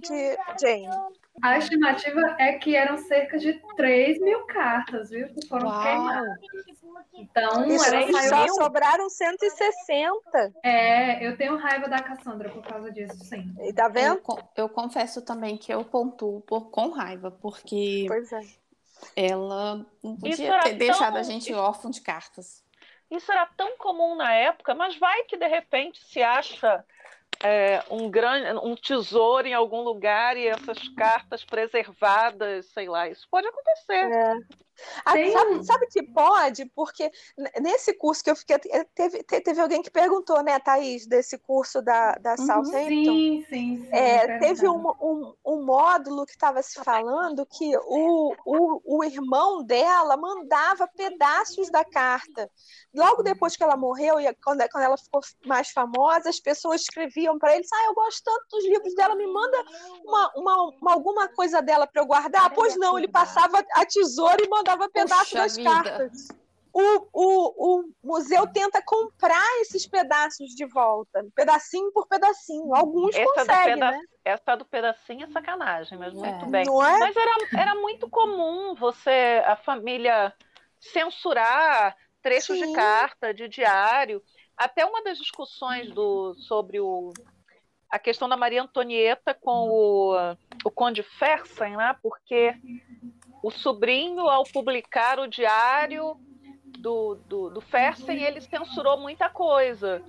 de 0.00 0.36
Jane. 0.60 0.88
A 1.42 1.58
estimativa 1.58 2.36
é 2.38 2.52
que 2.54 2.76
eram 2.76 2.96
cerca 2.96 3.38
de 3.38 3.60
3 3.76 4.20
mil 4.20 4.44
cartas, 4.46 5.10
viu? 5.10 5.28
Que 5.28 5.46
foram 5.48 5.66
Uau. 5.66 5.82
queimadas. 5.82 6.38
Então, 7.14 7.66
Isso 7.66 7.84
só 8.28 8.44
mil... 8.44 8.54
sobraram 8.54 9.08
160. 9.08 10.54
É, 10.62 11.26
eu 11.26 11.36
tenho 11.36 11.56
raiva 11.56 11.88
da 11.88 12.00
Cassandra 12.02 12.50
por 12.50 12.62
causa 12.62 12.90
disso, 12.90 13.16
sim. 13.24 13.54
E 13.60 13.72
tá 13.72 13.88
vendo? 13.88 14.20
Eu, 14.28 14.38
eu 14.56 14.68
confesso 14.68 15.22
também 15.22 15.56
que 15.56 15.72
eu 15.72 15.84
pontuo 15.84 16.40
por, 16.42 16.70
com 16.70 16.90
raiva, 16.90 17.30
porque 17.30 18.06
é. 19.16 19.26
ela 19.28 19.86
não 20.02 20.16
podia 20.16 20.60
ter 20.60 20.74
deixado 20.74 21.16
a 21.16 21.22
gente 21.22 21.52
órfão 21.52 21.90
de 21.90 22.00
cartas. 22.00 22.63
Isso 23.16 23.30
era 23.30 23.46
tão 23.56 23.76
comum 23.76 24.16
na 24.16 24.32
época, 24.32 24.74
mas 24.74 24.96
vai 24.96 25.24
que 25.24 25.36
de 25.36 25.46
repente 25.46 26.02
se 26.04 26.22
acha 26.22 26.84
é, 27.42 27.82
um 27.90 28.10
grande 28.10 28.58
um 28.64 28.74
tesouro 28.74 29.46
em 29.46 29.54
algum 29.54 29.82
lugar 29.82 30.36
e 30.36 30.46
essas 30.46 30.88
cartas 30.90 31.44
preservadas, 31.44 32.66
sei 32.66 32.88
lá, 32.88 33.08
isso 33.08 33.26
pode 33.30 33.46
acontecer. 33.46 34.10
É. 34.10 34.34
Ah, 35.04 35.12
sabe, 35.12 35.64
sabe, 35.64 35.86
que 35.86 36.02
pode? 36.02 36.66
Porque 36.74 37.10
nesse 37.60 37.92
curso 37.94 38.22
que 38.24 38.30
eu 38.30 38.36
fiquei. 38.36 38.58
Teve, 38.94 39.22
teve 39.22 39.60
alguém 39.60 39.82
que 39.82 39.90
perguntou, 39.90 40.42
né, 40.42 40.58
Thaís, 40.58 41.06
desse 41.06 41.38
curso 41.38 41.80
da, 41.80 42.12
da 42.14 42.32
uhum, 42.32 42.46
Southampton. 42.46 42.72
Sim, 42.72 43.46
sim, 43.48 43.78
sim. 43.84 43.88
É, 43.92 44.38
teve 44.38 44.68
um, 44.68 44.88
um, 45.00 45.34
um, 45.44 45.64
módulo 45.64 46.26
que 46.26 46.32
estava 46.32 46.62
se 46.62 46.82
falando 46.82 47.46
que 47.46 47.76
o, 47.76 48.34
o, 48.44 48.98
o 48.98 49.04
irmão 49.04 49.62
dela 49.62 50.16
mandava 50.16 50.88
pedaços 50.88 51.70
da 51.70 51.84
carta. 51.84 52.50
Logo 52.94 53.22
depois 53.22 53.56
que 53.56 53.62
ela 53.62 53.76
morreu, 53.76 54.20
e 54.20 54.34
quando, 54.42 54.68
quando 54.70 54.84
ela 54.84 54.96
ficou 54.96 55.20
mais 55.46 55.70
famosa, 55.70 56.28
as 56.28 56.40
pessoas 56.40 56.82
escreviam 56.82 57.38
para 57.38 57.54
ele: 57.54 57.64
Ah, 57.72 57.86
eu 57.86 57.94
gosto 57.94 58.22
tanto 58.24 58.46
dos 58.50 58.64
livros 58.64 58.94
dela, 58.94 59.14
me 59.14 59.26
manda 59.26 59.64
uma, 60.04 60.32
uma, 60.36 60.62
uma 60.80 60.92
alguma 60.92 61.28
coisa 61.28 61.60
dela 61.60 61.86
para 61.86 62.02
eu 62.02 62.06
guardar. 62.06 62.52
Pois 62.54 62.76
não, 62.76 62.98
ele 62.98 63.08
passava 63.08 63.64
a 63.74 63.86
tesoura 63.86 64.42
e 64.42 64.48
mandava 64.48 64.63
mandava 64.64 64.88
pedaços 64.88 65.28
Puxa 65.28 65.38
das 65.38 65.56
vida. 65.56 65.70
cartas. 65.70 66.28
O, 66.72 67.06
o, 67.12 67.78
o 67.78 67.84
museu 68.02 68.48
tenta 68.48 68.82
comprar 68.82 69.60
esses 69.60 69.86
pedaços 69.86 70.50
de 70.56 70.66
volta, 70.66 71.24
pedacinho 71.32 71.92
por 71.92 72.08
pedacinho. 72.08 72.74
Alguns 72.74 73.14
essa 73.14 73.32
conseguem, 73.32 73.74
peda 73.74 73.90
né? 73.92 74.00
Essa 74.24 74.56
do 74.56 74.64
pedacinho 74.64 75.24
é 75.24 75.28
sacanagem, 75.28 75.96
mas 75.96 76.12
muito 76.12 76.44
é. 76.46 76.48
bem. 76.48 76.62
É? 76.62 76.98
Mas 76.98 77.16
era, 77.16 77.32
era 77.56 77.74
muito 77.76 78.10
comum 78.10 78.74
você, 78.74 79.40
a 79.46 79.54
família, 79.54 80.34
censurar 80.80 81.96
trechos 82.20 82.58
Sim. 82.58 82.66
de 82.66 82.72
carta, 82.72 83.32
de 83.32 83.46
diário. 83.46 84.20
Até 84.56 84.84
uma 84.84 85.00
das 85.04 85.18
discussões 85.18 85.92
do, 85.92 86.34
sobre 86.34 86.80
o, 86.80 87.12
a 87.88 88.00
questão 88.00 88.28
da 88.28 88.36
Maria 88.36 88.62
Antonieta 88.62 89.32
com 89.32 89.68
o, 89.68 90.36
o 90.64 90.70
Conde 90.72 91.04
Fersen, 91.04 91.76
né? 91.76 91.94
porque 92.02 92.52
o 93.44 93.50
sobrinho, 93.50 94.26
ao 94.26 94.42
publicar 94.44 95.20
o 95.20 95.26
diário 95.26 96.16
do, 96.78 97.16
do, 97.28 97.50
do 97.50 97.60
Fersen, 97.60 98.22
ele 98.22 98.40
censurou 98.40 98.98
muita 98.98 99.28
coisa. 99.28 100.00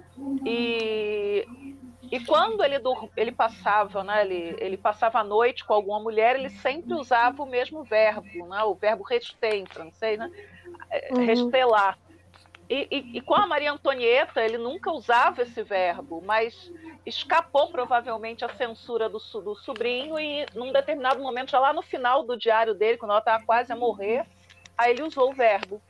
E, 0.45 1.45
e 2.09 2.25
quando 2.25 2.63
ele, 2.63 2.77
ele 3.17 3.33
passava, 3.33 4.05
né, 4.05 4.23
ele, 4.23 4.55
ele 4.57 4.77
passava 4.77 5.19
a 5.19 5.23
noite 5.23 5.65
com 5.65 5.73
alguma 5.73 5.99
mulher, 5.99 6.37
ele 6.37 6.49
sempre 6.49 6.93
usava 6.93 7.43
o 7.43 7.45
mesmo 7.45 7.83
verbo, 7.83 8.47
né, 8.47 8.63
o 8.63 8.73
verbo 8.73 9.03
rester 9.03 9.55
em 9.55 9.65
francês, 9.65 10.17
né, 10.17 10.31
é, 10.89 11.13
uhum. 11.13 11.25
restelar. 11.25 11.99
E, 12.69 12.87
e, 12.89 13.17
e, 13.17 13.21
com 13.21 13.35
a 13.35 13.45
Maria 13.45 13.73
Antonieta, 13.73 14.41
ele 14.41 14.57
nunca 14.57 14.91
usava 14.91 15.41
esse 15.41 15.61
verbo, 15.61 16.23
mas 16.25 16.71
escapou 17.05 17.69
provavelmente 17.69 18.43
a 18.43 18.49
censura 18.49 19.07
do, 19.07 19.19
do 19.41 19.55
sobrinho 19.55 20.19
e, 20.19 20.45
num 20.55 20.71
determinado 20.71 21.21
momento, 21.21 21.51
já 21.51 21.59
lá 21.59 21.71
no 21.71 21.81
final 21.81 22.23
do 22.23 22.37
diário 22.37 22.73
dele, 22.73 22.97
quando 22.97 23.11
ela 23.11 23.19
estava 23.19 23.45
quase 23.45 23.71
a 23.71 23.75
morrer, 23.75 24.25
aí 24.77 24.91
ele 24.91 25.03
usou 25.03 25.29
o 25.29 25.33
verbo. 25.33 25.81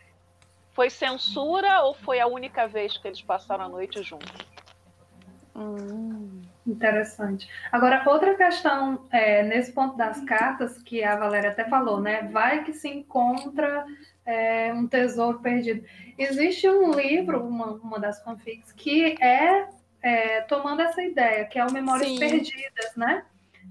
Foi 0.73 0.89
censura 0.89 1.83
ou 1.83 1.93
foi 1.93 2.19
a 2.19 2.27
única 2.27 2.67
vez 2.67 2.97
que 2.97 3.07
eles 3.07 3.21
passaram 3.21 3.65
a 3.65 3.69
noite 3.69 4.03
juntos? 4.03 4.45
Hum, 5.55 6.41
interessante. 6.67 7.47
Agora, 7.71 8.03
outra 8.05 8.35
questão 8.35 9.05
é, 9.09 9.41
nesse 9.41 9.71
ponto 9.71 9.95
das 9.95 10.19
cartas, 10.25 10.77
que 10.83 11.01
a 11.01 11.15
Valéria 11.15 11.51
até 11.51 11.63
falou, 11.69 12.01
né? 12.01 12.23
Vai 12.23 12.65
que 12.65 12.73
se 12.73 12.89
encontra 12.89 13.85
é, 14.25 14.73
um 14.73 14.85
tesouro 14.85 15.39
perdido. 15.39 15.85
Existe 16.17 16.67
um 16.67 16.91
livro, 16.91 17.41
uma, 17.41 17.67
uma 17.67 17.99
das 17.99 18.21
fanfics, 18.21 18.73
que 18.73 19.15
é, 19.23 19.69
é, 20.05 20.41
tomando 20.41 20.81
essa 20.83 21.01
ideia, 21.01 21.45
que 21.45 21.57
é 21.57 21.65
o 21.65 21.73
Memórias 21.73 22.07
Sim. 22.07 22.19
Perdidas, 22.19 22.95
né? 22.95 23.25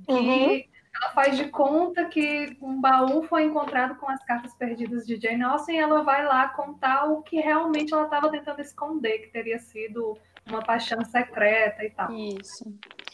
Que 0.05 0.12
uhum. 0.12 0.64
ela 0.92 1.12
faz 1.14 1.37
de 1.37 1.49
conta 1.49 2.07
que 2.07 2.59
um 2.61 2.81
baú 2.81 3.23
foi 3.23 3.44
encontrado 3.44 3.94
com 3.94 4.11
as 4.11 4.23
cartas 4.25 4.53
perdidas 4.55 5.07
de 5.07 5.16
Jane 5.16 5.44
Austen 5.44 5.77
e 5.77 5.79
ela 5.79 6.03
vai 6.03 6.25
lá 6.25 6.49
contar 6.49 7.05
o 7.05 7.23
que 7.23 7.37
realmente 7.37 7.94
ela 7.94 8.03
estava 8.03 8.29
tentando 8.33 8.61
esconder, 8.61 9.18
que 9.20 9.29
teria 9.29 9.61
sido 9.61 10.18
uma 10.44 10.61
paixão 10.61 11.05
secreta 11.05 11.85
e 11.85 11.90
tal. 11.90 12.12
Isso. 12.12 12.64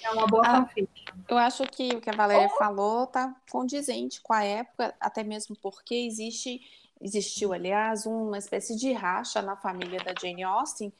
É 0.02 0.10
uma 0.12 0.26
boa 0.26 0.42
ah, 0.46 0.56
fanfic. 0.62 0.88
Eu 1.28 1.36
acho 1.36 1.64
que 1.64 1.90
o 1.90 2.00
que 2.00 2.08
a 2.08 2.16
Valéria 2.16 2.48
falou 2.56 3.06
tá 3.06 3.36
condizente 3.50 4.22
com 4.22 4.32
a 4.32 4.42
época, 4.42 4.94
até 4.98 5.22
mesmo 5.22 5.54
porque 5.60 5.94
existe 5.94 6.62
Existiu, 7.00 7.52
aliás, 7.52 8.04
uma 8.06 8.38
espécie 8.38 8.76
de 8.76 8.92
racha 8.92 9.40
na 9.40 9.56
família 9.56 10.00
da 10.04 10.12
Jane 10.20 10.42
Austen, 10.42 10.92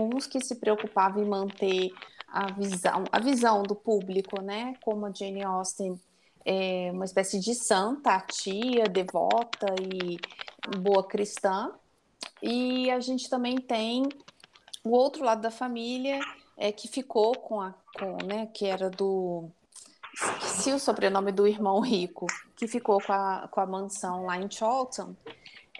uns 0.00 0.26
que 0.26 0.42
se 0.42 0.56
preocupavam 0.56 1.22
em 1.22 1.28
manter 1.28 1.90
a 2.26 2.50
visão, 2.52 3.04
a 3.12 3.20
visão 3.20 3.62
do 3.62 3.74
público, 3.74 4.40
né? 4.40 4.74
Como 4.82 5.04
a 5.04 5.12
Jane 5.12 5.42
Austen 5.42 6.00
é 6.44 6.90
uma 6.92 7.04
espécie 7.04 7.38
de 7.38 7.54
santa, 7.54 8.18
tia, 8.20 8.84
devota 8.84 9.66
e 9.80 10.18
boa 10.78 11.06
cristã. 11.06 11.72
E 12.42 12.90
a 12.90 12.98
gente 13.00 13.28
também 13.28 13.56
tem 13.56 14.08
o 14.84 14.90
outro 14.90 15.24
lado 15.24 15.42
da 15.42 15.50
família 15.50 16.18
é 16.56 16.72
que 16.72 16.88
ficou 16.88 17.36
com 17.36 17.60
a 17.60 17.74
com, 17.98 18.16
né, 18.24 18.46
que 18.46 18.66
era 18.66 18.90
do 18.90 19.50
esqueci 20.14 20.72
o 20.72 20.78
sobrenome 20.78 21.32
do 21.32 21.46
irmão 21.46 21.80
rico, 21.80 22.26
que 22.56 22.66
ficou 22.66 23.00
com 23.02 23.12
a, 23.12 23.48
com 23.50 23.60
a 23.60 23.66
mansão 23.66 24.26
lá 24.26 24.36
em 24.38 24.50
Charlton 24.50 25.14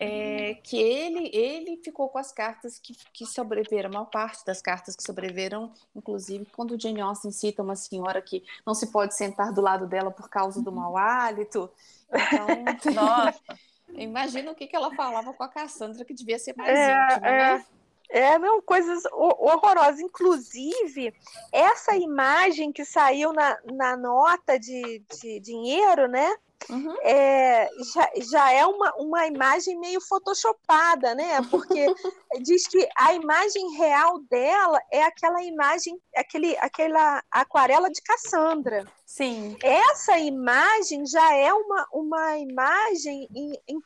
é, 0.04 0.54
que 0.64 0.76
ele, 0.76 1.30
ele 1.32 1.76
ficou 1.76 2.08
com 2.08 2.18
as 2.18 2.32
cartas 2.32 2.76
que, 2.76 2.92
que 3.12 3.24
sobreviveram, 3.24 3.88
a 3.88 3.92
maior 3.92 4.06
parte 4.06 4.44
das 4.44 4.60
cartas 4.60 4.96
que 4.96 5.02
sobreviveram, 5.02 5.72
inclusive 5.94 6.44
quando 6.46 6.72
o 6.72 6.80
Jane 6.80 7.00
Austen 7.00 7.30
cita 7.30 7.62
uma 7.62 7.76
senhora 7.76 8.20
que 8.20 8.42
não 8.66 8.74
se 8.74 8.90
pode 8.90 9.14
sentar 9.14 9.52
do 9.52 9.60
lado 9.60 9.86
dela 9.86 10.10
por 10.10 10.28
causa 10.28 10.60
do 10.60 10.72
mau 10.72 10.96
hálito. 10.96 11.70
Então, 12.10 12.46
nossa, 12.92 13.40
imagina 13.94 14.50
o 14.50 14.56
que, 14.56 14.66
que 14.66 14.74
ela 14.74 14.92
falava 14.92 15.32
com 15.32 15.44
a 15.44 15.48
Cassandra, 15.48 16.04
que 16.04 16.14
devia 16.14 16.38
ser 16.38 16.56
mais 16.56 16.76
é, 16.76 16.92
íntima, 16.92 17.28
é. 17.28 17.58
né? 17.58 17.66
É, 18.12 18.38
não, 18.38 18.60
coisas 18.60 19.02
horrorosas. 19.10 19.98
Inclusive, 19.98 21.14
essa 21.50 21.96
imagem 21.96 22.70
que 22.70 22.84
saiu 22.84 23.32
na, 23.32 23.58
na 23.72 23.96
nota 23.96 24.58
de, 24.58 25.02
de 25.18 25.40
dinheiro, 25.40 26.06
né? 26.06 26.36
Uhum. 26.68 26.96
é, 27.02 27.68
já, 27.94 28.10
já 28.16 28.52
é 28.52 28.64
uma, 28.66 28.94
uma 28.96 29.26
imagem 29.26 29.78
meio 29.78 30.00
photoshopada, 30.00 31.14
né? 31.14 31.40
Porque 31.50 31.86
diz 32.42 32.66
que 32.66 32.88
a 32.96 33.14
imagem 33.14 33.76
real 33.76 34.20
dela 34.30 34.80
é 34.90 35.02
aquela 35.02 35.42
imagem, 35.42 35.98
aquele, 36.16 36.56
aquela 36.58 37.22
aquarela 37.30 37.90
de 37.90 38.00
Cassandra. 38.02 38.84
Sim. 39.06 39.56
Essa 39.62 40.18
imagem 40.18 41.04
já 41.06 41.34
é 41.34 41.52
uma, 41.52 41.86
uma 41.92 42.38
imagem 42.38 43.28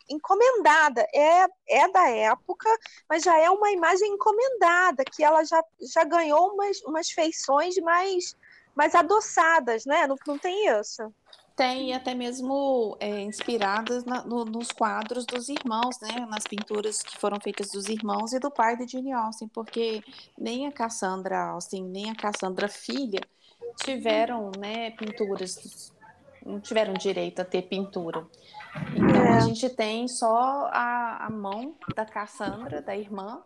encomendada, 0.08 1.04
é, 1.12 1.46
é 1.68 1.88
da 1.88 2.08
época, 2.08 2.68
mas 3.08 3.24
já 3.24 3.36
é 3.36 3.50
uma 3.50 3.72
imagem 3.72 4.12
encomendada, 4.12 5.02
que 5.04 5.24
ela 5.24 5.44
já, 5.44 5.62
já 5.80 6.04
ganhou 6.04 6.52
umas, 6.52 6.80
umas 6.82 7.10
feições 7.10 7.76
mais, 7.78 8.36
mais 8.72 8.94
adoçadas, 8.94 9.84
né? 9.84 10.06
Não, 10.06 10.16
não 10.26 10.38
tem 10.38 10.68
isso. 10.68 11.12
Tem 11.56 11.94
até 11.94 12.14
mesmo 12.14 12.98
é, 13.00 13.22
inspiradas 13.22 14.04
na, 14.04 14.22
no, 14.22 14.44
nos 14.44 14.70
quadros 14.70 15.24
dos 15.24 15.48
irmãos, 15.48 15.98
né? 16.00 16.26
Nas 16.28 16.44
pinturas 16.44 17.00
que 17.00 17.16
foram 17.16 17.40
feitas 17.40 17.68
dos 17.70 17.88
irmãos 17.88 18.34
e 18.34 18.38
do 18.38 18.50
pai 18.50 18.76
de 18.76 18.86
Jane 18.86 19.12
Austen, 19.12 19.48
porque 19.48 20.04
nem 20.38 20.66
a 20.66 20.72
Cassandra 20.72 21.38
Austen, 21.48 21.82
nem 21.82 22.10
a 22.10 22.14
Cassandra 22.14 22.68
filha 22.68 23.20
tiveram 23.82 24.50
né, 24.58 24.90
pinturas, 24.90 25.92
não 26.44 26.60
tiveram 26.60 26.94
direito 26.94 27.40
a 27.40 27.44
ter 27.44 27.62
pintura. 27.62 28.26
Então 28.94 29.22
é. 29.22 29.36
a 29.36 29.40
gente 29.40 29.68
tem 29.70 30.06
só 30.08 30.68
a, 30.72 31.26
a 31.26 31.30
mão 31.30 31.74
da 31.94 32.04
Cassandra, 32.04 32.82
da 32.82 32.96
irmã, 32.96 33.42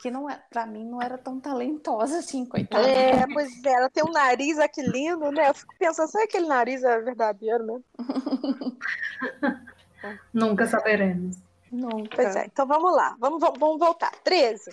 que 0.00 0.10
não 0.10 0.28
é, 0.28 0.40
para 0.50 0.66
mim 0.66 0.84
não 0.84 1.00
era 1.00 1.16
tão 1.16 1.40
talentosa 1.40 2.18
assim, 2.18 2.44
coitada. 2.44 2.86
É, 2.86 3.26
pois 3.32 3.64
é, 3.64 3.72
ela 3.72 3.90
tem 3.90 4.04
um 4.04 4.12
nariz 4.12 4.58
aqui 4.58 4.82
lindo, 4.82 5.30
né? 5.30 5.48
Eu 5.48 5.54
fico 5.54 5.74
pensando, 5.78 6.10
será 6.10 6.26
que 6.26 6.36
aquele 6.36 6.48
nariz 6.48 6.84
é 6.84 7.00
verdadeiro, 7.00 7.64
né? 7.64 7.80
Nunca 10.32 10.66
saberemos. 10.66 11.38
Nunca. 11.70 12.16
Pois 12.16 12.36
é, 12.36 12.46
então 12.46 12.66
vamos 12.66 12.94
lá, 12.94 13.16
vamos, 13.18 13.40
vamos 13.40 13.78
voltar. 13.78 14.12
13. 14.22 14.70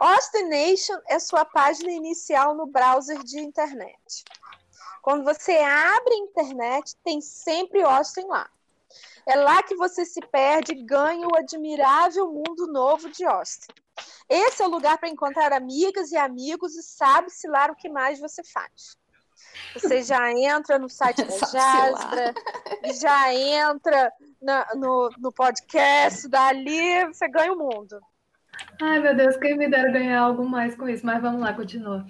Ostination 0.00 0.98
é 1.08 1.18
sua 1.18 1.44
página 1.44 1.90
inicial 1.90 2.54
no 2.54 2.66
browser 2.66 3.22
de 3.22 3.40
internet. 3.40 4.24
Quando 5.02 5.24
você 5.24 5.56
abre 5.56 6.14
a 6.14 6.18
internet, 6.18 6.96
tem 7.04 7.20
sempre 7.20 7.82
Austin 7.82 8.26
lá. 8.26 8.48
É 9.28 9.36
lá 9.36 9.62
que 9.62 9.76
você 9.76 10.06
se 10.06 10.20
perde 10.22 10.72
e 10.72 10.82
ganha 10.82 11.28
o 11.28 11.36
admirável 11.36 12.32
mundo 12.32 12.66
novo 12.66 13.10
de 13.10 13.26
Austin. 13.26 13.70
Esse 14.26 14.62
é 14.62 14.66
o 14.66 14.70
lugar 14.70 14.96
para 14.96 15.10
encontrar 15.10 15.52
amigas 15.52 16.10
e 16.10 16.16
amigos 16.16 16.74
e 16.74 16.82
sabe-se 16.82 17.46
lá 17.46 17.66
o 17.66 17.76
que 17.76 17.90
mais 17.90 18.18
você 18.18 18.42
faz. 18.42 18.96
Você 19.74 20.02
já 20.02 20.32
entra 20.32 20.78
no 20.78 20.88
site 20.88 21.22
da 21.24 21.36
Jastra, 21.36 22.34
já 23.00 23.34
entra 23.34 24.10
na, 24.40 24.66
no, 24.74 25.10
no 25.18 25.30
podcast, 25.30 26.26
dali 26.26 27.04
você 27.06 27.28
ganha 27.28 27.52
o 27.52 27.58
mundo. 27.58 28.00
Ai, 28.80 28.98
meu 28.98 29.14
Deus, 29.14 29.36
quem 29.36 29.58
me 29.58 29.68
dera 29.68 29.92
ganhar 29.92 30.20
algo 30.20 30.48
mais 30.48 30.74
com 30.74 30.88
isso, 30.88 31.04
mas 31.04 31.20
vamos 31.20 31.42
lá, 31.42 31.52
continua. 31.52 32.06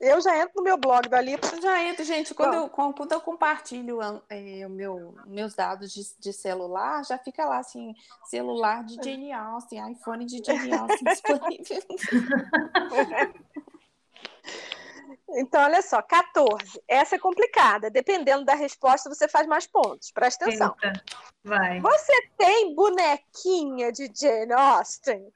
Eu 0.00 0.18
já 0.22 0.38
entro 0.38 0.54
no 0.56 0.62
meu 0.62 0.78
blog 0.78 1.06
dali. 1.08 1.36
Já 1.60 1.82
entro, 1.82 2.02
gente. 2.04 2.34
Quando, 2.34 2.54
eu, 2.54 2.70
quando 2.70 3.12
eu 3.12 3.20
compartilho 3.20 3.98
é, 4.30 4.66
o 4.66 4.70
meu, 4.70 5.14
meus 5.26 5.54
dados 5.54 5.92
de, 5.92 6.00
de, 6.18 6.32
celular, 6.32 7.04
já 7.04 7.18
fica 7.18 7.44
lá 7.44 7.58
assim: 7.58 7.94
celular 8.24 8.82
de 8.82 8.94
Jane 8.94 9.30
Austen, 9.30 9.92
iPhone 9.92 10.24
de 10.24 10.42
Jane 10.42 10.72
Austen 10.72 11.04
disponível. 11.12 11.82
Então, 15.32 15.62
olha 15.62 15.82
só, 15.82 16.02
14. 16.02 16.82
Essa 16.88 17.16
é 17.16 17.18
complicada. 17.18 17.90
Dependendo 17.90 18.44
da 18.44 18.54
resposta, 18.54 19.08
você 19.08 19.28
faz 19.28 19.46
mais 19.46 19.66
pontos. 19.66 20.10
Presta 20.10 20.46
atenção. 20.46 20.74
Eita, 20.82 21.02
vai. 21.44 21.78
Você 21.80 22.28
tem 22.38 22.74
bonequinha 22.74 23.92
de 23.92 24.10
Jane 24.14 24.52
Austen? 24.52 25.30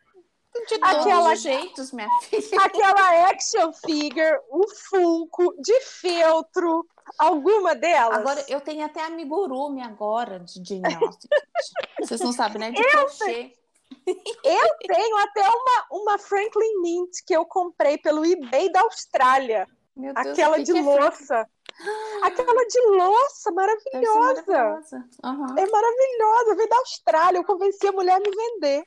De 0.69 0.75
aquela, 0.77 1.25
todos 1.25 1.41
jeitos, 1.43 1.93
minha 1.93 2.09
filha. 2.23 2.63
Aquela 2.63 3.29
action 3.29 3.73
figure, 3.73 4.39
o 4.51 4.69
Funko, 4.69 5.55
de 5.61 5.81
feltro, 5.81 6.87
alguma 7.19 7.75
delas? 7.75 8.19
Agora, 8.19 8.45
eu 8.49 8.61
tenho 8.61 8.85
até 8.85 9.05
amigurumi 9.05 9.83
agora 9.83 10.41
de 10.41 10.63
Jane 10.65 10.95
Austen. 10.95 11.31
Vocês 12.01 12.21
não 12.21 12.33
sabem, 12.33 12.61
né? 12.61 12.71
De 12.71 12.83
eu 12.83 12.91
crochê. 12.91 13.53
Eu 14.07 14.69
tenho 14.87 15.17
até 15.19 15.43
uma, 15.43 15.87
uma 15.91 16.19
Franklin 16.19 16.81
Mint 16.83 17.11
que 17.27 17.35
eu 17.35 17.45
comprei 17.45 17.99
pelo 17.99 18.25
eBay 18.25 18.71
da 18.71 18.81
Austrália. 18.83 19.67
Deus, 19.97 20.15
aquela 20.17 20.63
de 20.63 20.77
é 20.77 20.83
louça. 20.83 21.49
Aquela 22.23 22.67
de 22.67 22.81
louça 22.91 23.51
maravilhosa. 23.53 24.45
maravilhosa. 24.45 25.09
Uhum. 25.25 25.59
É 25.59 25.71
maravilhosa. 25.71 26.57
Veio 26.57 26.69
da 26.69 26.77
Austrália. 26.77 27.39
Eu 27.39 27.45
convenci 27.45 27.87
a 27.87 27.93
mulher 27.93 28.17
a 28.17 28.21
me 28.21 28.31
vender. 28.31 28.83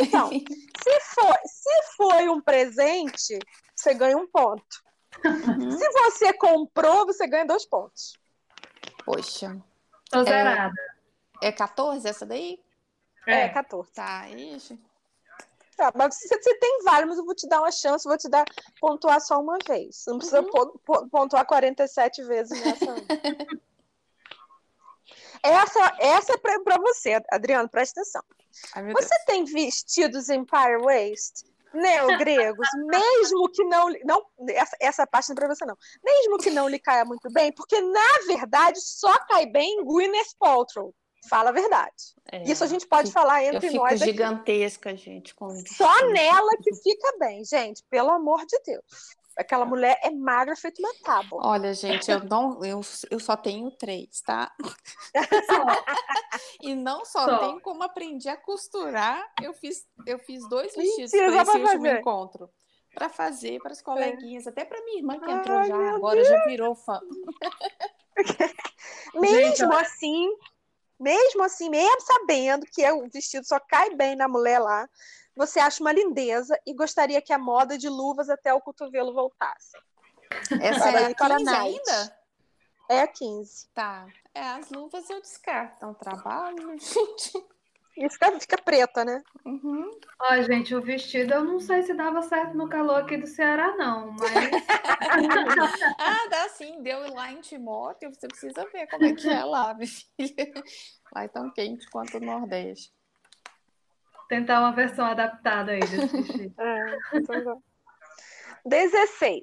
Então, 0.00 0.28
se, 0.30 1.00
for, 1.14 1.38
se 1.44 1.82
foi 1.96 2.28
um 2.28 2.40
presente, 2.40 3.38
você 3.74 3.94
ganha 3.94 4.16
um 4.16 4.26
ponto. 4.26 4.84
Uhum. 5.24 5.70
Se 5.70 5.88
você 5.92 6.32
comprou, 6.34 7.06
você 7.06 7.26
ganha 7.26 7.46
dois 7.46 7.64
pontos. 7.64 8.18
Poxa. 9.04 9.56
Tô 10.10 10.24
zerada. 10.24 10.74
É, 11.42 11.48
é 11.48 11.52
14 11.52 12.06
essa 12.06 12.26
daí? 12.26 12.60
É, 13.26 13.42
é 13.42 13.48
14. 13.48 13.92
Tá, 13.92 14.28
ixi. 14.30 14.78
Tá, 15.76 15.92
mas 15.94 16.14
você, 16.14 16.28
você, 16.28 16.58
tem 16.58 16.82
vários, 16.84 17.08
mas 17.10 17.18
eu 17.18 17.24
vou 17.24 17.34
te 17.34 17.46
dar 17.46 17.60
uma 17.60 17.70
chance, 17.70 18.08
vou 18.08 18.16
te 18.16 18.30
dar 18.30 18.46
pontuar 18.80 19.20
só 19.20 19.38
uma 19.38 19.58
vez. 19.66 20.04
Não 20.06 20.16
precisa 20.16 20.40
uhum. 20.40 21.08
pontuar 21.10 21.44
47 21.44 22.22
vezes 22.24 22.58
nessa. 22.64 22.86
essa, 25.42 25.96
essa 25.98 26.32
é 26.32 26.38
para 26.38 26.78
você, 26.78 27.20
Adriano, 27.30 27.68
presta 27.68 28.00
atenção. 28.00 28.22
Ai, 28.74 28.92
Você 28.92 29.08
Deus. 29.08 29.24
tem 29.26 29.44
vestidos 29.44 30.28
Empire 30.28 30.78
Waist? 30.82 31.44
neogregos, 31.74 32.66
mesmo 32.86 33.50
que 33.50 33.62
não, 33.64 33.88
não 34.04 34.22
essa, 34.48 34.76
essa 34.80 35.06
parte 35.06 35.28
não 35.28 35.34
é 35.34 35.36
para 35.36 35.54
você 35.54 35.66
não, 35.66 35.76
mesmo 36.02 36.38
que 36.38 36.48
não 36.48 36.68
lhe 36.68 36.78
caia 36.78 37.04
muito 37.04 37.30
bem, 37.30 37.52
porque 37.52 37.78
na 37.80 38.18
verdade 38.26 38.80
só 38.80 39.18
cai 39.26 39.46
bem 39.46 39.80
em 39.80 39.84
Gwyneth 39.84 40.34
Paltrow. 40.38 40.94
Fala 41.28 41.50
a 41.50 41.52
verdade. 41.52 42.14
É, 42.30 42.44
Isso 42.44 42.62
a 42.62 42.68
gente 42.68 42.86
pode 42.86 43.10
falar 43.10 43.42
entre 43.42 43.68
eu 43.68 43.74
nós. 43.74 43.94
Fico 43.94 44.04
gigantesca, 44.04 44.96
gente. 44.96 45.34
Só 45.76 46.06
nela 46.06 46.52
que 46.62 46.72
fica 46.76 47.16
bem, 47.18 47.44
gente. 47.44 47.82
Pelo 47.90 48.10
amor 48.10 48.46
de 48.46 48.56
Deus. 48.64 48.84
Aquela 49.36 49.66
mulher 49.66 50.00
é 50.02 50.10
magra 50.10 50.56
feito 50.56 50.78
uma 50.78 50.94
tábua. 51.04 51.40
Olha, 51.44 51.74
gente, 51.74 52.10
eu 52.10 52.24
não, 52.24 52.64
eu, 52.64 52.80
eu 53.10 53.20
só 53.20 53.36
tenho 53.36 53.70
três, 53.70 54.22
tá? 54.22 54.50
e 56.62 56.74
não 56.74 57.04
só, 57.04 57.24
só, 57.24 57.38
tenho 57.38 57.60
como 57.60 57.82
aprendi 57.82 58.28
a 58.30 58.36
costurar, 58.36 59.30
eu 59.42 59.52
fiz, 59.52 59.86
eu 60.06 60.18
fiz 60.18 60.48
dois 60.48 60.74
vestidos 60.74 61.10
para 61.10 61.42
esse 61.42 61.58
último 61.58 61.86
encontro. 61.86 62.50
Para 62.94 63.10
fazer 63.10 63.60
para 63.60 63.72
as 63.72 63.82
coleguinhas, 63.82 64.46
é. 64.46 64.48
até 64.48 64.64
para 64.64 64.82
minha 64.82 64.98
irmã 65.00 65.20
que 65.20 65.30
entrou 65.30 65.58
Ai, 65.58 65.68
já, 65.68 65.94
agora 65.96 66.16
Deus. 66.16 66.28
já 66.28 66.44
virou 66.46 66.74
fã. 66.74 66.98
mesmo 69.20 69.72
assim, 69.74 70.34
mesmo 70.98 71.42
assim, 71.42 71.68
mesmo 71.68 72.00
sabendo 72.00 72.64
que 72.64 72.90
o 72.90 73.06
vestido 73.10 73.46
só 73.46 73.60
cai 73.60 73.94
bem 73.94 74.16
na 74.16 74.26
mulher 74.26 74.58
lá, 74.60 74.88
você 75.36 75.60
acha 75.60 75.82
uma 75.82 75.92
lindeza 75.92 76.58
e 76.66 76.72
gostaria 76.72 77.20
que 77.20 77.32
a 77.32 77.38
moda 77.38 77.76
de 77.76 77.88
luvas 77.88 78.30
até 78.30 78.54
o 78.54 78.60
cotovelo 78.60 79.12
voltasse. 79.12 79.76
Essa 80.60 80.90
é 80.90 81.04
a 81.06 81.14
15 81.14 81.48
ainda? 81.50 82.18
É 82.88 83.00
a 83.02 83.06
15. 83.06 83.68
Tá. 83.74 84.06
É, 84.34 84.40
as 84.40 84.70
luvas 84.70 85.08
eu 85.10 85.20
descarto. 85.20 85.84
É 85.84 85.86
um 85.86 85.94
trabalho, 85.94 86.70
gente. 86.80 87.32
E 87.98 88.10
fica, 88.10 88.40
fica 88.40 88.58
preta, 88.58 89.04
né? 89.04 89.22
Uhum. 89.44 89.90
Ó, 90.20 90.42
gente, 90.42 90.74
o 90.74 90.82
vestido 90.82 91.32
eu 91.32 91.44
não 91.44 91.58
sei 91.58 91.82
se 91.82 91.94
dava 91.94 92.22
certo 92.22 92.54
no 92.54 92.68
calor 92.68 93.02
aqui 93.02 93.16
do 93.16 93.26
Ceará, 93.26 93.74
não, 93.76 94.12
mas. 94.12 94.20
ah, 95.98 96.28
dá 96.28 96.48
sim, 96.50 96.82
deu 96.82 97.12
lá 97.14 97.32
em 97.32 97.40
Timóteo, 97.40 98.12
você 98.12 98.28
precisa 98.28 98.66
ver 98.70 98.86
como 98.88 99.04
é 99.04 99.14
que 99.14 99.28
é 99.28 99.44
lá, 99.44 99.74
minha 99.74 99.88
filha. 99.88 100.52
Lá 101.14 101.24
é 101.24 101.28
tão 101.28 101.50
quente 101.52 101.88
quanto 101.90 102.18
o 102.18 102.20
Nordeste 102.20 102.92
tentar 104.28 104.60
uma 104.60 104.72
versão 104.72 105.06
adaptada 105.06 105.72
aí 105.72 105.80
desse 105.80 106.54
é, 106.58 106.98
16. 108.64 109.42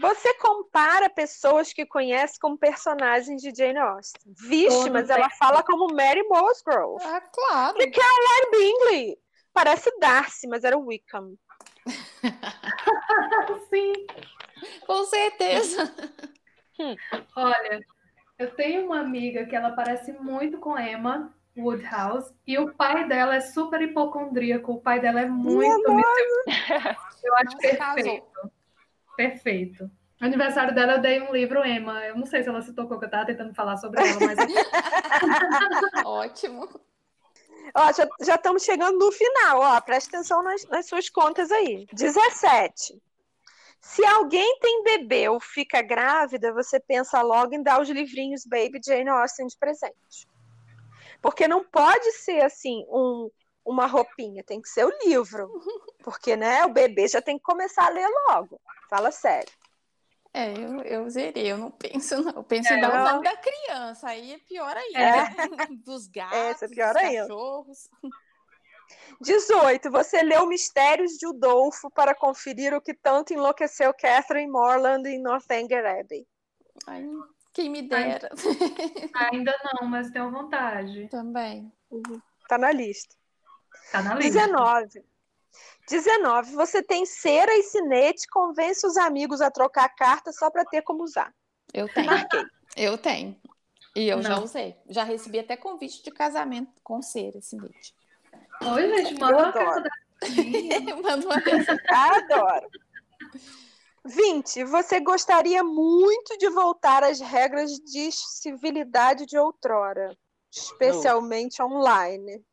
Você 0.00 0.34
compara 0.34 1.08
pessoas 1.08 1.72
que 1.72 1.86
conhece 1.86 2.38
como 2.38 2.58
personagens 2.58 3.40
de 3.40 3.54
Jane 3.54 3.78
Austen. 3.78 4.34
Vixe, 4.48 4.90
mas 4.90 5.08
ela 5.08 5.30
fala 5.30 5.62
como 5.62 5.94
Mary 5.94 6.26
Bosgrove. 6.28 7.02
Ah, 7.04 7.20
claro. 7.20 7.80
E 7.80 7.90
Caroline 7.90 8.50
Bingley. 8.50 9.18
Parece 9.52 9.90
Darcy, 10.00 10.48
mas 10.48 10.64
era 10.64 10.76
Wickham. 10.76 11.36
Sim. 13.70 13.92
Com 14.84 15.04
certeza. 15.04 15.94
Hum. 16.78 16.96
Olha, 17.36 17.80
eu 18.38 18.54
tenho 18.56 18.86
uma 18.86 18.98
amiga 18.98 19.46
que 19.46 19.54
ela 19.54 19.70
parece 19.72 20.12
muito 20.12 20.58
com 20.58 20.76
Emma, 20.76 21.32
Woodhouse, 21.56 22.34
e 22.46 22.58
o 22.58 22.74
pai 22.74 23.06
dela 23.06 23.36
é 23.36 23.40
super 23.40 23.80
hipocondríaco, 23.80 24.72
o 24.72 24.80
pai 24.80 25.00
dela 25.00 25.20
é 25.20 25.26
muito. 25.26 25.84
Eu 27.22 27.34
acho 27.36 27.56
perfeito. 27.58 28.52
Perfeito. 29.16 29.90
No 30.20 30.26
aniversário 30.26 30.74
dela 30.74 30.94
eu 30.94 31.00
dei 31.00 31.20
um 31.20 31.32
livro 31.32 31.64
Emma. 31.64 32.04
Eu 32.06 32.16
não 32.16 32.26
sei 32.26 32.42
se 32.42 32.48
ela 32.48 32.62
se 32.62 32.72
tocou 32.72 32.98
que 32.98 33.04
eu 33.04 33.10
tava 33.10 33.26
tentando 33.26 33.54
falar 33.54 33.76
sobre 33.76 34.00
ela, 34.00 34.18
mas. 34.20 34.38
Ótimo. 36.04 36.68
Ó, 37.74 37.92
já, 37.92 38.06
já 38.20 38.34
estamos 38.34 38.62
chegando 38.62 38.98
no 38.98 39.12
final, 39.12 39.60
ó. 39.60 39.80
Presta 39.80 40.16
atenção 40.16 40.42
nas, 40.42 40.64
nas 40.68 40.86
suas 40.86 41.08
contas 41.08 41.50
aí. 41.50 41.86
17. 41.92 43.00
Se 43.80 44.04
alguém 44.06 44.58
tem 44.60 44.82
bebê 44.82 45.28
ou 45.28 45.38
fica 45.38 45.82
grávida, 45.82 46.52
você 46.52 46.80
pensa 46.80 47.20
logo 47.20 47.54
em 47.54 47.62
dar 47.62 47.80
os 47.80 47.88
livrinhos 47.88 48.46
Baby 48.46 48.80
Jane 48.84 49.10
Austen 49.10 49.46
de 49.46 49.56
presente. 49.58 50.26
Porque 51.24 51.48
não 51.48 51.64
pode 51.64 52.12
ser 52.12 52.44
assim 52.44 52.84
um, 52.86 53.30
uma 53.64 53.86
roupinha, 53.86 54.44
tem 54.44 54.60
que 54.60 54.68
ser 54.68 54.84
o 54.84 54.92
livro. 55.06 55.48
Porque, 56.04 56.36
né, 56.36 56.66
o 56.66 56.68
bebê 56.68 57.08
já 57.08 57.22
tem 57.22 57.38
que 57.38 57.42
começar 57.42 57.86
a 57.86 57.88
ler 57.88 58.06
logo. 58.28 58.60
Fala 58.90 59.10
sério. 59.10 59.50
É, 60.34 60.52
eu, 60.52 60.82
eu 60.82 61.08
zerei, 61.08 61.50
eu 61.50 61.56
não 61.56 61.70
penso, 61.70 62.22
não. 62.22 62.32
Eu 62.32 62.44
penso 62.44 62.70
é, 62.70 62.76
em 62.76 62.80
dar 62.82 62.92
o 62.92 63.12
nome 63.12 63.24
da 63.24 63.36
criança, 63.38 64.08
aí 64.08 64.34
é 64.34 64.38
pior 64.38 64.76
ainda. 64.76 64.98
É. 64.98 65.66
Dos 65.82 66.08
gatos, 66.08 66.36
Essa 66.36 66.66
é 66.66 66.68
pior 66.68 66.92
dos 66.92 67.02
ainda. 67.02 67.22
cachorros. 67.22 67.88
18. 69.22 69.90
Você 69.90 70.22
leu 70.22 70.46
Mistérios 70.46 71.12
de 71.12 71.26
Udolfo 71.26 71.90
para 71.90 72.14
conferir 72.14 72.74
o 72.74 72.82
que 72.82 72.92
tanto 72.92 73.32
enlouqueceu 73.32 73.94
Catherine 73.94 74.52
Morland 74.52 75.08
em 75.08 75.22
Northanger 75.22 75.86
Abbey. 75.86 76.26
Ai, 76.86 77.06
quem 77.54 77.70
me 77.70 77.82
dera. 77.82 78.28
Ainda 79.14 79.54
não, 79.80 79.88
mas 79.88 80.10
tenho 80.10 80.30
vontade. 80.30 81.08
Também. 81.08 81.72
Uhum. 81.90 82.20
Tá 82.48 82.58
na 82.58 82.72
lista. 82.72 83.14
Tá 83.92 84.02
na 84.02 84.14
lista. 84.16 84.40
19. 84.40 85.04
19. 85.88 86.52
Você 86.54 86.82
tem 86.82 87.06
cera 87.06 87.54
e 87.54 87.62
cinete, 87.62 88.26
convence 88.28 88.84
os 88.86 88.96
amigos 88.96 89.40
a 89.40 89.50
trocar 89.50 89.88
carta 89.94 90.32
só 90.32 90.50
para 90.50 90.64
ter 90.64 90.82
como 90.82 91.04
usar. 91.04 91.32
Eu 91.72 91.88
tenho. 91.88 92.10
eu 92.76 92.98
tenho. 92.98 93.40
E 93.96 94.08
eu 94.08 94.16
Não. 94.16 94.24
já 94.24 94.38
usei. 94.40 94.76
Já 94.88 95.04
recebi 95.04 95.38
até 95.38 95.56
convite 95.56 96.02
de 96.02 96.10
casamento 96.10 96.72
com 96.82 97.00
cera 97.00 97.38
e 97.38 97.42
cinete. 97.42 97.94
Oi, 98.60 98.88
gente, 98.88 99.20
manda 99.20 99.36
uma 99.36 99.52
carta 99.52 99.90
Manda 101.02 101.26
uma 101.26 101.36
Adoro. 102.16 102.68
20. 104.04 104.64
Você 104.64 105.00
gostaria 105.00 105.64
muito 105.64 106.36
de 106.38 106.48
voltar 106.50 107.02
às 107.02 107.20
regras 107.20 107.70
de 107.72 108.10
civilidade 108.12 109.26
de 109.26 109.38
outrora, 109.38 110.16
especialmente 110.50 111.62
online. 111.62 112.44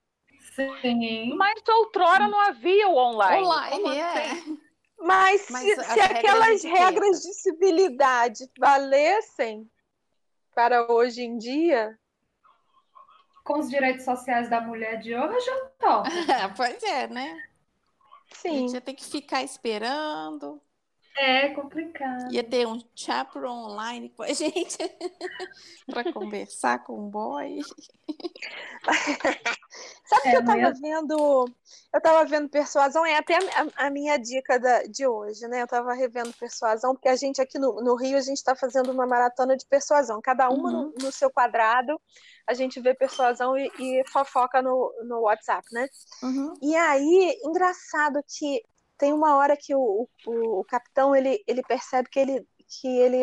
Sim. 0.55 1.35
Mas 1.35 1.61
outrora 1.67 2.27
não 2.27 2.39
havia 2.39 2.87
o 2.87 2.95
online. 2.95 3.45
Online, 3.45 3.97
é. 3.97 4.31
Assim? 4.31 4.61
Mas, 4.99 5.47
Mas 5.49 5.63
se, 5.63 5.83
se 5.83 5.99
aquelas 5.99 6.63
regras 6.63 7.21
de 7.21 7.33
civilidade 7.33 8.47
valessem 8.59 9.69
para 10.53 10.91
hoje 10.91 11.21
em 11.23 11.37
dia. 11.37 11.97
Com 13.43 13.59
os 13.59 13.69
direitos 13.69 14.05
sociais 14.05 14.49
da 14.49 14.61
mulher 14.61 14.99
de 14.99 15.15
hoje, 15.15 15.49
eu 15.49 15.69
tô. 15.79 16.03
pois 16.55 16.83
é, 16.83 17.07
né? 17.07 17.35
Sim. 18.33 18.49
A 18.49 18.53
gente 18.53 18.73
ia 18.73 18.81
ter 18.81 18.93
que 18.93 19.03
ficar 19.03 19.41
esperando. 19.41 20.61
É 21.17 21.49
complicado. 21.49 22.31
Ia 22.31 22.43
ter 22.43 22.65
um 22.65 22.79
chaperone 22.95 23.71
online 23.71 24.09
com 24.09 24.23
a 24.23 24.33
gente 24.33 24.77
para 25.87 26.11
conversar 26.13 26.83
com 26.83 27.07
o 27.07 27.09
boy. 27.09 27.59
Sabe 30.05 30.27
é, 30.27 30.31
que 30.31 30.37
eu 30.37 30.45
tava 30.45 30.73
vendo? 30.73 31.45
Eu 31.93 32.01
tava 32.01 32.25
vendo 32.25 32.49
Persuasão, 32.49 33.05
é 33.05 33.17
até 33.17 33.35
a, 33.35 33.87
a, 33.87 33.89
minha 33.89 34.17
dica 34.17 34.59
da, 34.59 34.83
de 34.83 35.05
hoje, 35.05 35.47
né? 35.47 35.61
Eu 35.61 35.67
tava 35.67 35.93
revendo 35.93 36.33
Persuasão, 36.33 36.93
porque 36.93 37.09
a 37.09 37.15
gente 37.15 37.41
aqui 37.41 37.59
no, 37.59 37.81
no 37.81 37.95
Rio, 37.95 38.17
a 38.17 38.21
gente 38.21 38.37
está 38.37 38.55
fazendo 38.55 38.91
uma 38.91 39.05
maratona 39.05 39.55
de 39.55 39.65
persuasão. 39.65 40.21
Cada 40.21 40.49
uma 40.49 40.69
uhum. 40.69 40.93
no, 40.97 41.05
no, 41.05 41.11
seu 41.11 41.29
quadrado, 41.29 41.99
a 42.47 42.53
gente 42.53 42.79
vê 42.79 42.93
persuasão 42.93 43.57
e, 43.57 43.71
e 43.79 44.03
fofoca 44.09 44.61
no, 44.61 44.93
no 45.03 45.21
WhatsApp, 45.21 45.65
né? 45.71 45.87
Uhum. 46.23 46.53
E 46.61 46.75
aí, 46.75 47.39
engraçado 47.43 48.21
que 48.27 48.61
tem 49.01 49.11
uma 49.11 49.35
hora 49.35 49.57
que 49.57 49.73
o, 49.73 50.07
o, 50.27 50.59
o, 50.59 50.63
capitão 50.63 51.15
ele, 51.15 51.43
ele 51.47 51.63
percebe 51.63 52.07
que 52.07 52.19
ele, 52.19 52.47
que 52.67 52.87
ele 52.87 53.17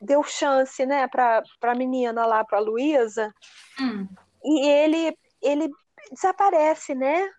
deu 0.00 0.22
chance 0.24 0.86
né, 0.86 1.06
para 1.06 1.42
a 1.60 1.74
menina 1.74 2.24
lá, 2.24 2.42
para 2.42 2.56
a 2.56 2.62
Luísa, 2.62 3.30
hum. 3.78 4.08
e 4.42 4.66
ele, 4.66 5.18
ele 5.42 5.70
desaparece, 6.10 6.94
né? 6.94 7.30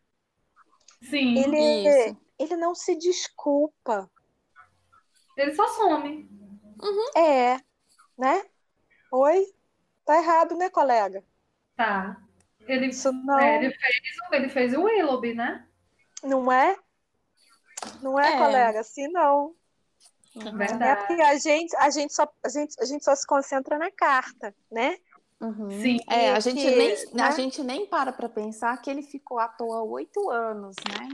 Sim, 1.02 1.40
ele, 1.40 2.16
ele 2.38 2.56
não 2.58 2.76
se 2.76 2.96
desculpa. 2.96 4.08
Ele 5.36 5.56
só 5.56 5.68
some. 5.70 6.30
Uhum. 6.80 7.20
É, 7.20 7.58
né? 8.16 8.46
Oi? 9.12 9.48
Tá 10.06 10.16
errado, 10.18 10.56
né, 10.56 10.70
colega? 10.70 11.24
Tá. 11.76 12.22
Ele, 12.68 12.90
Isso 12.90 13.12
não... 13.12 13.40
É, 13.40 13.58
ele, 13.58 13.74
fez, 13.74 13.96
ele 14.32 14.50
fez 14.50 14.74
o 14.76 14.84
Willoughby, 14.84 15.34
né? 15.34 15.68
Não 16.24 16.52
é? 16.52 16.78
Não 18.02 18.20
é, 18.20 18.34
é. 18.34 18.38
colega? 18.38 18.80
Assim 18.80 19.08
não. 19.08 19.54
Verdade. 20.36 20.84
É 20.84 20.96
porque 20.96 21.22
a 21.22 21.38
gente, 21.38 21.76
a, 21.76 21.90
gente 21.90 22.14
só, 22.14 22.28
a, 22.44 22.50
gente, 22.50 22.76
a 22.80 22.86
gente 22.86 23.04
só 23.04 23.16
se 23.16 23.28
concentra 23.28 23.78
na 23.78 23.92
carta, 23.92 24.56
né? 24.72 24.98
Uhum. 25.42 25.70
Sim. 25.82 26.00
É, 26.08 26.32
a 26.32 26.40
gente, 26.40 26.62
que, 26.62 26.76
nem, 26.76 26.96
né? 27.14 27.24
a 27.24 27.32
gente 27.32 27.64
nem 27.64 27.86
para 27.86 28.14
para 28.14 28.30
pensar 28.30 28.80
que 28.82 28.90
ele 28.90 29.02
ficou 29.02 29.40
à 29.40 29.48
toa 29.48 29.82
oito 29.82 30.30
anos, 30.30 30.76
né? 30.88 31.10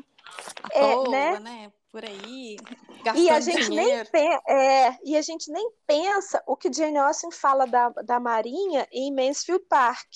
À 0.63 0.77
é, 0.77 0.93
toa, 0.93 1.09
né? 1.09 1.39
né? 1.39 1.71
Por 1.89 2.03
aí, 2.03 2.57
gastando 3.03 3.23
e 3.23 3.29
a 3.29 3.39
gente 3.39 3.69
dinheiro. 3.69 4.09
Nem 4.13 4.39
é, 4.47 4.97
e 5.03 5.17
a 5.17 5.21
gente 5.21 5.49
nem 5.49 5.71
pensa 5.87 6.43
o 6.45 6.55
que 6.55 6.71
Jane 6.71 6.97
Austen 6.97 7.31
fala 7.31 7.65
da, 7.65 7.89
da 7.89 8.19
Marinha 8.19 8.85
em 8.91 9.11
Mansfield 9.11 9.63
Park. 9.69 10.07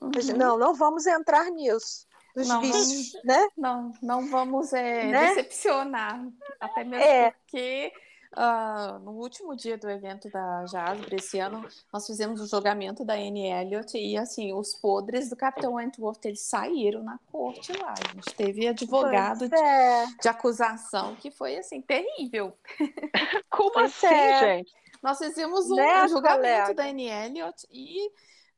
Uhum. 0.00 0.10
Não, 0.36 0.58
não 0.58 0.74
vamos 0.74 1.06
entrar 1.06 1.50
nisso 1.50 2.08
dos 2.34 2.48
não, 2.48 2.60
vamos, 2.60 3.12
né? 3.24 3.48
Não, 3.56 3.92
não 4.02 4.26
vamos 4.28 4.72
é, 4.72 5.06
né? 5.06 5.28
decepcionar. 5.28 6.26
Até 6.60 6.84
mesmo 6.84 7.04
é. 7.04 7.30
porque 7.30 7.92
uh, 8.36 8.98
no 9.00 9.12
último 9.12 9.56
dia 9.56 9.76
do 9.76 9.88
evento 9.90 10.28
da 10.30 10.64
Jasper 10.66 11.14
esse 11.14 11.38
ano, 11.38 11.66
nós 11.92 12.06
fizemos 12.06 12.40
o 12.40 12.46
julgamento 12.46 13.04
da 13.04 13.14
Anne 13.14 13.50
Elliot 13.50 13.96
e 13.96 14.16
assim, 14.16 14.52
os 14.52 14.74
podres 14.74 15.28
do 15.28 15.36
Capitão 15.36 15.74
Wentworth, 15.74 16.24
eles 16.24 16.40
saíram 16.40 17.02
na 17.02 17.18
corte 17.30 17.72
lá. 17.72 17.94
A 17.94 18.14
gente 18.14 18.34
teve 18.34 18.68
advogado 18.68 19.44
é. 19.44 20.06
de, 20.06 20.18
de, 20.18 20.28
acusação 20.28 21.16
que 21.16 21.30
foi 21.30 21.56
assim, 21.56 21.80
terrível. 21.80 22.56
Como 23.50 23.72
pois 23.72 23.92
assim, 23.92 24.14
é. 24.14 24.38
gente? 24.38 24.72
Nós 25.02 25.18
fizemos 25.18 25.70
um, 25.70 25.76
né, 25.76 26.04
um 26.04 26.08
julgamento 26.08 26.42
colega? 26.42 26.74
da 26.74 26.84
Anne 26.84 27.08
Elliot 27.08 27.66
e 27.70 28.10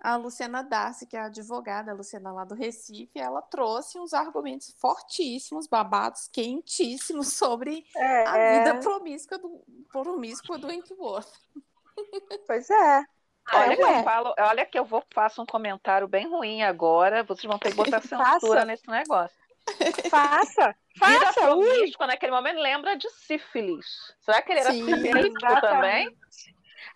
a 0.03 0.17
Luciana 0.17 0.65
Darcy, 0.65 1.07
que 1.07 1.17
é 1.17 1.21
a 1.21 1.27
advogada, 1.27 1.93
a 1.93 1.95
Luciana 1.95 2.33
lá 2.33 2.45
do 2.45 2.57
Recife, 2.57 3.21
ela 3.21 3.41
trouxe 3.41 4.01
uns 4.01 4.13
argumentos 4.13 4.75
fortíssimos, 4.81 5.69
babados, 5.69 6.29
quentíssimos 6.29 7.29
sobre 7.33 7.87
é, 7.97 8.27
a 8.27 8.33
vida 8.33 8.71
é. 8.71 8.81
promíscua 8.81 9.39
do, 9.39 9.65
promíscua 9.93 10.59
do 10.59 10.67
Wentworth. 10.67 11.33
Pois 12.47 12.69
é. 12.69 13.05
Olha, 13.53 13.77
que 13.77 13.83
eu 13.83 14.03
falo, 14.03 14.35
olha 14.39 14.67
que 14.67 14.79
eu 14.79 14.85
vou 14.85 15.05
faço 15.13 15.43
um 15.43 15.47
comentário 15.47 16.09
bem 16.09 16.29
ruim 16.29 16.63
agora, 16.63 17.23
vocês 17.23 17.45
vão 17.45 17.59
ter 17.59 17.71
que 17.71 17.77
botar 17.77 18.01
censura 18.03 18.65
nesse 18.65 18.89
negócio. 18.89 19.37
Faça, 20.11 20.75
faça. 20.99 21.11
Vida 21.13 21.33
promíscua 21.33 22.07
naquele 22.09 22.33
momento 22.33 22.59
lembra 22.59 22.97
de 22.97 23.09
sífilis. 23.11 23.87
Será 24.21 24.43
que 24.43 24.51
ele 24.51 24.61
era 24.61 24.73
sífilis 24.73 25.33
também? 25.61 26.17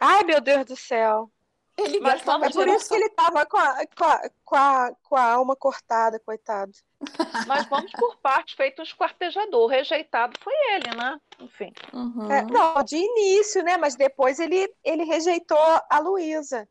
Ai, 0.00 0.24
meu 0.24 0.40
Deus 0.40 0.66
do 0.66 0.76
céu. 0.76 1.30
Ele 1.76 2.00
Mas 2.00 2.26
é 2.26 2.50
por 2.50 2.68
isso 2.68 2.88
que 2.88 2.94
ele 2.94 3.10
tava 3.10 3.44
com 3.44 3.58
a, 3.58 3.86
com, 3.86 4.04
a, 4.04 4.30
com, 4.44 4.56
a, 4.56 4.92
com 5.02 5.16
a 5.16 5.32
alma 5.32 5.54
cortada, 5.54 6.18
coitado. 6.18 6.72
Mas 7.46 7.66
vamos 7.66 7.92
por 7.92 8.16
parte, 8.16 8.56
feito 8.56 8.80
um 8.80 8.82
esquartejador. 8.82 9.66
Rejeitado 9.66 10.38
foi 10.40 10.54
ele, 10.72 10.96
né? 10.96 11.20
Enfim. 11.38 11.72
Uhum. 11.92 12.32
É, 12.32 12.42
não, 12.42 12.82
de 12.82 12.96
início, 12.96 13.62
né? 13.62 13.76
Mas 13.76 13.94
depois 13.94 14.40
ele, 14.40 14.72
ele 14.82 15.04
rejeitou 15.04 15.58
a 15.58 15.98
Luísa, 15.98 16.66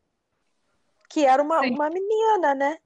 que 1.08 1.24
era 1.24 1.40
uma, 1.40 1.60
uma 1.60 1.88
menina, 1.88 2.54
né? 2.56 2.76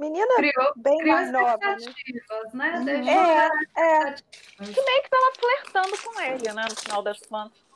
Menina 0.00 0.34
criou, 0.36 0.72
bem 0.76 0.98
criou 0.98 1.14
mais 1.16 1.32
nova. 1.32 1.76
Né? 2.54 2.80
né? 2.80 2.94
Uhum. 2.96 3.08
É, 3.08 3.48
é. 3.76 4.14
Que 4.14 4.82
meio 4.82 5.02
que 5.02 5.10
tava 5.10 5.32
flertando 5.38 6.02
com 6.02 6.20
ele, 6.20 6.52
né? 6.52 6.64
No 6.68 6.76
final 6.76 7.02
das 7.02 7.20
contas. 7.20 7.67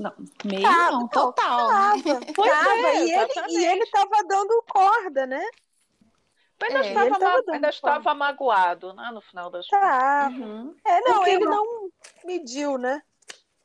Não, 0.00 0.14
meio 0.46 0.62
tava, 0.62 0.90
não, 0.92 1.08
total. 1.08 1.68
Tava, 1.68 1.96
né? 2.20 2.20
tava. 2.34 2.70
É, 2.70 3.04
e, 3.04 3.12
ele, 3.12 3.32
e 3.48 3.64
ele 3.66 3.86
tava 3.86 4.24
dando 4.26 4.64
corda, 4.66 5.26
né? 5.26 5.44
Mas 6.58 6.74
ainda, 6.74 7.00
é, 7.00 7.08
estava, 7.08 7.42
ainda 7.52 7.68
estava 7.68 8.14
magoado, 8.14 8.94
né? 8.94 9.10
No 9.12 9.20
final 9.20 9.50
das 9.50 9.66
contas. 9.66 9.88
Tá. 9.88 10.30
Uhum. 10.32 10.74
É, 10.86 11.00
não, 11.00 11.14
Porque 11.16 11.30
ele 11.30 11.44
não 11.44 11.90
mediu, 12.24 12.78
né? 12.78 13.02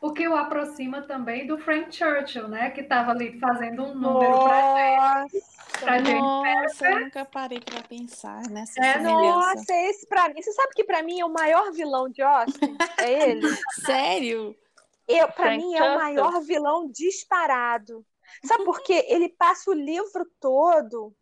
O 0.01 0.11
que 0.11 0.27
o 0.27 0.35
aproxima 0.35 1.01
também 1.01 1.47
do 1.47 1.57
Frank 1.57 1.95
Churchill, 1.95 2.47
né? 2.49 2.69
Que 2.69 2.81
estava 2.81 3.11
ali 3.11 3.39
fazendo 3.39 3.83
um 3.83 3.95
número 3.95 4.43
para 4.43 5.27
gente. 5.27 5.43
Pra 5.79 6.01
nossa, 6.01 6.87
eu 6.87 6.99
nunca 7.01 7.25
parei 7.25 7.59
para 7.59 7.81
pensar 7.81 8.41
nessa 8.49 8.81
é, 8.81 8.99
Nossa, 8.99 9.73
esse 9.73 10.07
para 10.07 10.29
mim. 10.29 10.41
Você 10.41 10.51
sabe 10.53 10.73
que 10.73 10.83
para 10.83 11.01
mim 11.01 11.19
é 11.19 11.25
o 11.25 11.33
maior 11.33 11.71
vilão 11.71 12.09
de 12.09 12.21
Austin? 12.21 12.77
É 12.97 13.29
ele. 13.29 13.41
Sério? 13.85 14.55
Eu, 15.07 15.31
para 15.31 15.57
mim, 15.57 15.75
é 15.75 15.83
o 15.83 15.95
maior 15.95 16.41
vilão 16.41 16.89
disparado. 16.91 18.05
Sabe 18.43 18.63
por 18.65 18.81
quê? 18.81 19.05
Ele 19.09 19.29
passa 19.29 19.69
o 19.69 19.73
livro 19.73 20.25
todo 20.39 21.13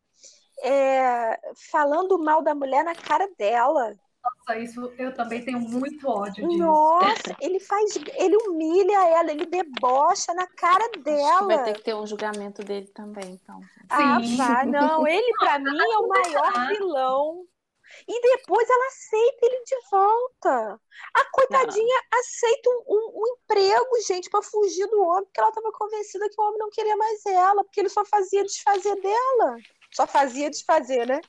é, 0.64 1.40
falando 1.72 2.18
mal 2.20 2.42
da 2.42 2.56
mulher 2.56 2.84
na 2.84 2.96
cara 2.96 3.28
dela. 3.38 3.94
Nossa, 4.24 4.58
isso 4.58 4.94
eu 4.98 5.14
também 5.14 5.44
tenho 5.44 5.60
muito 5.60 6.08
ódio 6.08 6.48
disso. 6.48 6.58
Nossa, 6.58 7.36
ele 7.42 7.60
faz, 7.60 7.94
ele 8.14 8.38
humilha 8.38 9.10
ela, 9.10 9.32
ele 9.32 9.46
debocha 9.46 10.34
na 10.34 10.48
cara 10.48 10.90
dela. 11.04 11.46
Vai 11.46 11.64
ter 11.66 11.74
que 11.74 11.84
ter 11.84 11.94
um 11.94 12.08
julgamento 12.08 12.64
dele 12.64 12.88
também, 12.88 13.34
então. 13.34 13.60
Ah, 13.90 14.20
vai, 14.38 14.66
não, 14.66 15.06
ele 15.06 15.34
para 15.38 15.60
mim 15.60 15.78
é 15.78 15.98
o 15.98 16.08
maior 16.08 16.54
vilão. 16.72 17.46
E 18.08 18.22
depois 18.22 18.70
ela 18.70 18.88
aceita 18.88 19.46
ele 19.46 19.64
de 19.64 19.76
volta. 19.90 20.82
A 21.14 21.26
coitadinha 21.32 22.02
não. 22.12 22.20
aceita 22.20 22.70
um, 22.70 22.84
um, 22.88 23.12
um, 23.16 23.28
emprego, 23.36 24.02
gente, 24.08 24.30
para 24.30 24.42
fugir 24.42 24.88
do 24.88 25.02
homem, 25.02 25.24
porque 25.26 25.40
ela 25.40 25.50
estava 25.50 25.72
convencida 25.72 26.30
que 26.30 26.40
o 26.40 26.44
homem 26.44 26.60
não 26.60 26.70
queria 26.70 26.96
mais 26.98 27.26
ela, 27.26 27.64
porque 27.64 27.80
ele 27.80 27.90
só 27.90 28.04
fazia 28.06 28.44
desfazer 28.44 28.96
dela. 29.02 29.58
Só 29.94 30.08
fazia 30.08 30.50
desfazer, 30.50 31.08
né? 31.08 31.22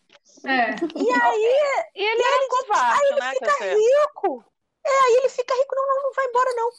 É. 0.47 0.75
E 0.97 1.11
aí. 1.11 1.87
E 1.95 2.03
ele 2.03 2.22
é 2.22 2.49
covarde, 2.49 3.03
aí 3.03 3.09
ele 3.11 3.20
né? 3.20 3.33
fica 3.33 3.64
rico. 3.64 4.45
É, 4.87 4.91
aí 4.91 5.14
ele 5.16 5.29
fica 5.29 5.55
rico, 5.55 5.75
não, 5.75 5.87
não, 5.87 6.03
não 6.03 6.12
vai 6.12 6.27
embora, 6.27 6.51
não. 6.57 6.70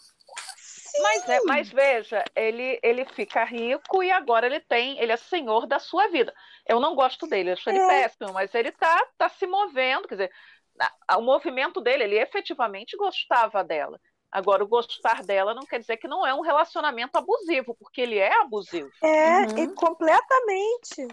Mas, 1.02 1.30
é, 1.30 1.40
mas 1.46 1.70
veja, 1.70 2.24
ele, 2.36 2.80
ele 2.82 3.06
fica 3.06 3.44
rico 3.44 4.04
e 4.04 4.12
agora 4.12 4.46
ele 4.46 4.60
tem, 4.60 5.00
ele 5.00 5.12
é 5.12 5.18
senhor 5.18 5.66
da 5.66 5.80
sua 5.80 6.08
vida. 6.08 6.34
Eu 6.68 6.80
não 6.80 6.96
gosto 6.96 7.28
dele, 7.28 7.52
acho 7.52 7.70
ele 7.70 7.80
é. 7.80 7.88
péssimo, 7.88 8.34
mas 8.34 8.54
ele 8.54 8.72
tá, 8.72 9.06
tá 9.18 9.30
se 9.30 9.46
movendo, 9.46 10.08
quer 10.08 10.16
dizer, 10.16 10.32
o 11.18 11.22
movimento 11.22 11.82
dele, 11.82 12.04
ele 12.04 12.20
efetivamente 12.20 12.98
gostava 12.98 13.64
dela. 13.64 14.00
Agora, 14.32 14.64
o 14.64 14.68
gostar 14.68 15.24
dela 15.24 15.54
não 15.54 15.66
quer 15.66 15.80
dizer 15.80 15.98
que 15.98 16.08
não 16.08 16.28
é 16.28 16.34
um 16.34 16.42
relacionamento 16.42 17.18
abusivo, 17.18 17.74
porque 17.76 18.02
ele 18.02 18.18
é 18.18 18.42
abusivo. 18.42 18.92
É, 19.02 19.42
uhum. 19.42 19.58
e 19.60 19.74
completamente. 19.74 21.08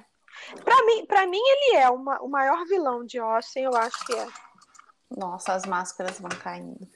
Para 0.64 0.84
mim, 0.84 1.06
para 1.06 1.26
mim 1.26 1.40
ele 1.40 1.76
é 1.76 1.88
uma, 1.88 2.20
o 2.20 2.28
maior 2.28 2.64
vilão 2.64 3.04
de 3.04 3.18
Austin, 3.18 3.60
eu 3.60 3.76
acho 3.76 4.04
que 4.06 4.14
é. 4.14 4.26
Nossa, 5.16 5.52
as 5.52 5.66
máscaras 5.66 6.18
vão 6.18 6.30
caindo. 6.30 6.88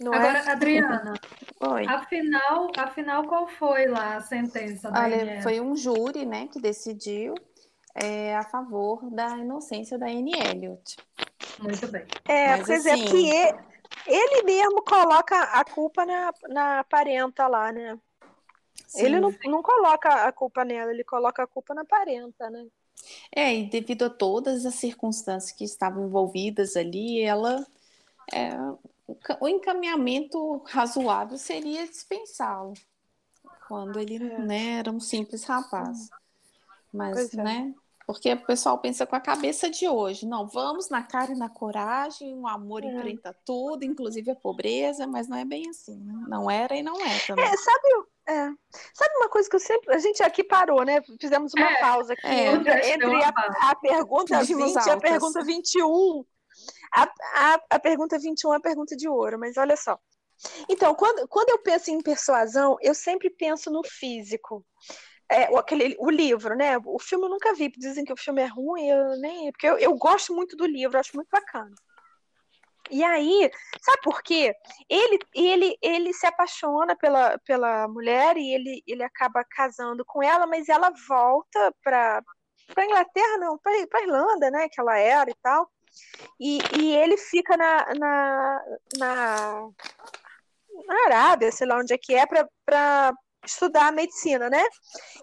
Não 0.00 0.14
é? 0.14 0.16
Agora, 0.16 0.38
é? 0.38 0.50
Adriana, 0.50 1.14
Oi. 1.60 1.86
Afinal, 1.86 2.70
afinal, 2.76 3.24
qual 3.24 3.48
foi 3.48 3.86
lá 3.86 4.16
a 4.16 4.20
sentença 4.20 4.90
da 4.90 5.02
Olha, 5.02 5.42
foi 5.42 5.60
um 5.60 5.74
júri, 5.74 6.24
né, 6.24 6.46
que 6.46 6.60
decidiu 6.60 7.34
é, 7.94 8.36
a 8.36 8.44
favor 8.44 9.10
da 9.10 9.36
inocência 9.36 9.98
da 9.98 10.06
Anne 10.06 10.32
Elliot. 10.32 10.96
Muito 11.60 11.88
bem. 11.88 12.06
É, 12.28 12.56
Mas, 12.56 12.86
é, 12.86 12.92
assim... 12.92 13.30
é, 13.30 13.52
porque 13.52 13.66
ele, 14.06 14.20
ele, 14.20 14.42
mesmo 14.44 14.82
coloca 14.82 15.36
a 15.36 15.64
culpa 15.64 16.06
na, 16.06 16.32
na 16.48 16.84
parenta 16.84 17.48
lá, 17.48 17.72
né? 17.72 17.98
Sim, 18.86 19.04
ele 19.04 19.20
não, 19.20 19.34
não 19.46 19.62
coloca 19.62 20.08
a 20.08 20.32
culpa 20.32 20.64
nela, 20.64 20.92
ele 20.92 21.04
coloca 21.04 21.42
a 21.42 21.46
culpa 21.46 21.74
na 21.74 21.84
parenta, 21.84 22.48
né? 22.48 22.64
É, 23.34 23.54
e 23.54 23.68
devido 23.68 24.04
a 24.04 24.10
todas 24.10 24.64
as 24.64 24.74
circunstâncias 24.74 25.52
que 25.52 25.64
estavam 25.64 26.06
envolvidas 26.06 26.76
ali, 26.76 27.20
ela. 27.20 27.66
É, 28.32 28.50
o 29.40 29.48
encaminhamento 29.48 30.62
razoável 30.66 31.38
seria 31.38 31.86
dispensá-lo, 31.86 32.74
quando 33.66 33.98
ele 33.98 34.16
é. 34.16 34.38
né, 34.38 34.78
era 34.78 34.90
um 34.90 35.00
simples 35.00 35.44
rapaz. 35.44 36.10
Mas, 36.92 37.32
é. 37.34 37.42
né? 37.42 37.74
Porque 38.06 38.32
o 38.32 38.46
pessoal 38.46 38.78
pensa 38.78 39.06
com 39.06 39.14
a 39.14 39.20
cabeça 39.20 39.68
de 39.68 39.86
hoje. 39.86 40.26
Não, 40.26 40.46
vamos 40.46 40.88
na 40.88 41.02
cara 41.02 41.32
e 41.32 41.36
na 41.36 41.50
coragem, 41.50 42.34
o 42.34 42.46
amor 42.46 42.82
é. 42.82 42.86
enfrenta 42.86 43.36
tudo, 43.44 43.84
inclusive 43.84 44.30
a 44.30 44.34
pobreza, 44.34 45.06
mas 45.06 45.28
não 45.28 45.36
é 45.36 45.44
bem 45.44 45.68
assim, 45.68 45.98
né? 45.98 46.24
Não 46.26 46.50
era 46.50 46.74
e 46.74 46.82
não 46.82 46.96
é 47.04 47.18
também. 47.26 47.44
É, 47.44 47.56
sabe, 47.56 47.88
é. 48.26 48.50
Sabe 48.94 49.14
uma 49.16 49.28
coisa 49.28 49.48
que 49.48 49.56
eu 49.56 49.60
sempre. 49.60 49.94
A 49.94 49.98
gente 49.98 50.22
aqui 50.22 50.42
parou, 50.42 50.84
né? 50.84 51.02
Fizemos 51.20 51.52
uma 51.54 51.70
é, 51.70 51.80
pausa 51.80 52.14
aqui 52.14 52.26
é, 52.26 52.52
entre, 52.52 52.90
entre 52.92 53.24
a, 53.24 53.28
a, 53.70 53.76
pergunta 53.76 54.42
20 54.42 54.86
e 54.86 54.90
a 54.90 54.96
pergunta 54.96 55.44
21. 55.44 56.24
A, 56.92 57.02
a, 57.34 57.60
a 57.70 57.78
pergunta 57.78 58.18
21 58.18 58.54
é 58.54 58.56
a 58.56 58.60
pergunta 58.60 58.96
de 58.96 59.08
ouro, 59.08 59.38
mas 59.38 59.56
olha 59.56 59.76
só. 59.76 59.98
Então, 60.68 60.94
quando, 60.94 61.26
quando 61.28 61.50
eu 61.50 61.58
penso 61.58 61.90
em 61.90 62.00
persuasão, 62.00 62.76
eu 62.80 62.94
sempre 62.94 63.30
penso 63.30 63.70
no 63.70 63.82
físico. 63.84 64.64
É, 65.30 65.50
o, 65.50 65.58
aquele, 65.58 65.96
o 65.98 66.10
livro, 66.10 66.56
né? 66.56 66.78
O 66.84 66.98
filme 66.98 67.26
eu 67.26 67.30
nunca 67.30 67.54
vi, 67.54 67.70
dizem 67.76 68.04
que 68.04 68.12
o 68.12 68.16
filme 68.16 68.42
é 68.42 68.46
ruim, 68.46 68.88
eu 68.88 69.18
nem. 69.18 69.52
Porque 69.52 69.68
eu, 69.68 69.78
eu 69.78 69.94
gosto 69.96 70.34
muito 70.34 70.56
do 70.56 70.66
livro, 70.66 70.98
acho 70.98 71.14
muito 71.16 71.28
bacana. 71.30 71.74
E 72.90 73.04
aí, 73.04 73.50
sabe 73.82 74.00
por 74.02 74.22
quê? 74.22 74.54
Ele, 74.88 75.18
ele, 75.34 75.78
ele 75.82 76.12
se 76.14 76.26
apaixona 76.26 76.96
pela, 76.96 77.38
pela 77.40 77.86
mulher 77.88 78.36
e 78.38 78.54
ele, 78.54 78.82
ele 78.86 79.02
acaba 79.02 79.44
casando 79.44 80.04
com 80.06 80.22
ela, 80.22 80.46
mas 80.46 80.68
ela 80.68 80.90
volta 81.06 81.74
para 81.82 82.22
para 82.74 82.84
Inglaterra, 82.84 83.38
não, 83.38 83.58
para 83.58 84.02
Irlanda, 84.02 84.50
né, 84.50 84.68
que 84.68 84.78
ela 84.78 84.98
era 84.98 85.30
e 85.30 85.34
tal. 85.42 85.70
E, 86.40 86.58
e 86.78 86.96
ele 86.96 87.16
fica 87.16 87.56
na, 87.56 87.94
na, 87.94 88.64
na, 88.98 89.68
na 90.86 91.04
Arábia, 91.06 91.52
sei 91.52 91.66
lá 91.66 91.78
onde 91.78 91.92
é 91.92 91.98
que 91.98 92.14
é, 92.14 92.24
para 92.26 93.14
estudar 93.44 93.92
medicina, 93.92 94.50
né? 94.50 94.62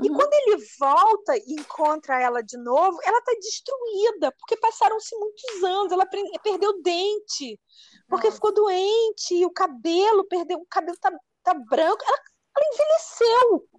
E 0.02 0.10
uhum. 0.10 0.16
quando 0.16 0.34
ele 0.34 0.66
volta 0.80 1.38
e 1.38 1.54
encontra 1.54 2.20
ela 2.22 2.42
de 2.42 2.58
novo, 2.58 2.98
ela 3.04 3.22
tá 3.22 3.34
destruída, 3.40 4.32
porque 4.40 4.58
passaram-se 4.58 5.16
muitos 5.18 5.64
anos, 5.64 5.92
ela 5.92 6.06
perdeu 6.44 6.82
dente, 6.82 7.60
porque 8.08 8.28
Nossa. 8.28 8.36
ficou 8.36 8.54
doente, 8.54 9.46
o 9.46 9.52
cabelo 9.52 10.26
perdeu, 10.26 10.60
o 10.60 10.66
cabelo 10.66 10.98
tá, 11.00 11.12
tá 11.44 11.54
branco, 11.54 12.04
ela, 12.08 12.20
ela 12.58 12.68
envelheceu, 12.74 13.70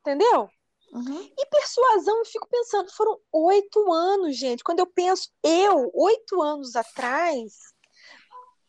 entendeu? 0.00 0.48
Uhum. 0.96 1.30
E 1.36 1.46
persuasão, 1.46 2.18
eu 2.18 2.24
fico 2.24 2.48
pensando, 2.48 2.90
foram 2.90 3.20
oito 3.30 3.92
anos, 3.92 4.34
gente. 4.34 4.64
Quando 4.64 4.78
eu 4.78 4.86
penso, 4.86 5.28
eu, 5.42 5.90
oito 5.94 6.40
anos 6.40 6.74
atrás, 6.74 7.52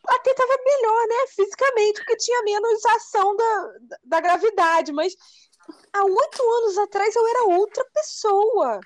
até 0.06 0.32
estava 0.32 0.58
melhor, 0.66 1.08
né, 1.08 1.28
fisicamente, 1.30 2.00
porque 2.02 2.18
tinha 2.18 2.44
menos 2.44 2.86
ação 2.86 3.34
da, 3.34 3.74
da 4.04 4.20
gravidade, 4.20 4.92
mas 4.92 5.16
há 5.94 6.04
oito 6.04 6.42
anos 6.42 6.78
atrás 6.80 7.16
eu 7.16 7.28
era 7.28 7.44
outra 7.46 7.86
pessoa. 7.94 8.82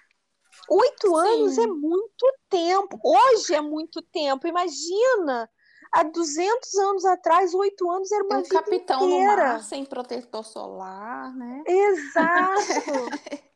Oito 0.69 1.15
anos 1.15 1.57
é 1.57 1.65
muito 1.65 2.33
tempo. 2.47 2.99
Hoje 3.03 3.55
é 3.55 3.61
muito 3.61 4.03
tempo. 4.03 4.47
Imagina, 4.47 5.49
há 5.91 6.03
200 6.03 6.73
anos 6.75 7.05
atrás, 7.05 7.53
oito 7.53 7.89
anos 7.89 8.11
era 8.11 8.23
uma 8.23 8.37
um 8.37 8.43
vida 8.43 8.55
capitão 8.55 9.05
inteira. 9.05 9.35
no 9.35 9.49
mar, 9.53 9.63
sem 9.63 9.85
protetor 9.85 10.45
solar, 10.45 11.35
né? 11.35 11.63
Exato. 11.67 12.61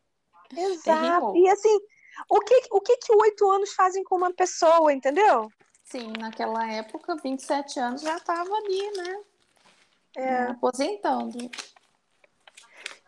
Exato. 0.56 1.36
E 1.36 1.48
assim, 1.48 1.80
o 2.30 2.40
que 2.40 2.62
o 2.70 2.80
que 2.80 2.96
que 2.98 3.14
oito 3.14 3.50
anos 3.50 3.72
fazem 3.72 4.04
com 4.04 4.16
uma 4.16 4.32
pessoa, 4.32 4.92
entendeu? 4.92 5.50
Sim, 5.84 6.12
naquela 6.18 6.70
época, 6.70 7.16
27 7.16 7.78
anos 7.78 8.02
já 8.02 8.16
estava 8.16 8.52
ali, 8.54 8.90
né? 8.96 9.24
É. 10.16 10.42
Aposentando. 10.44 11.38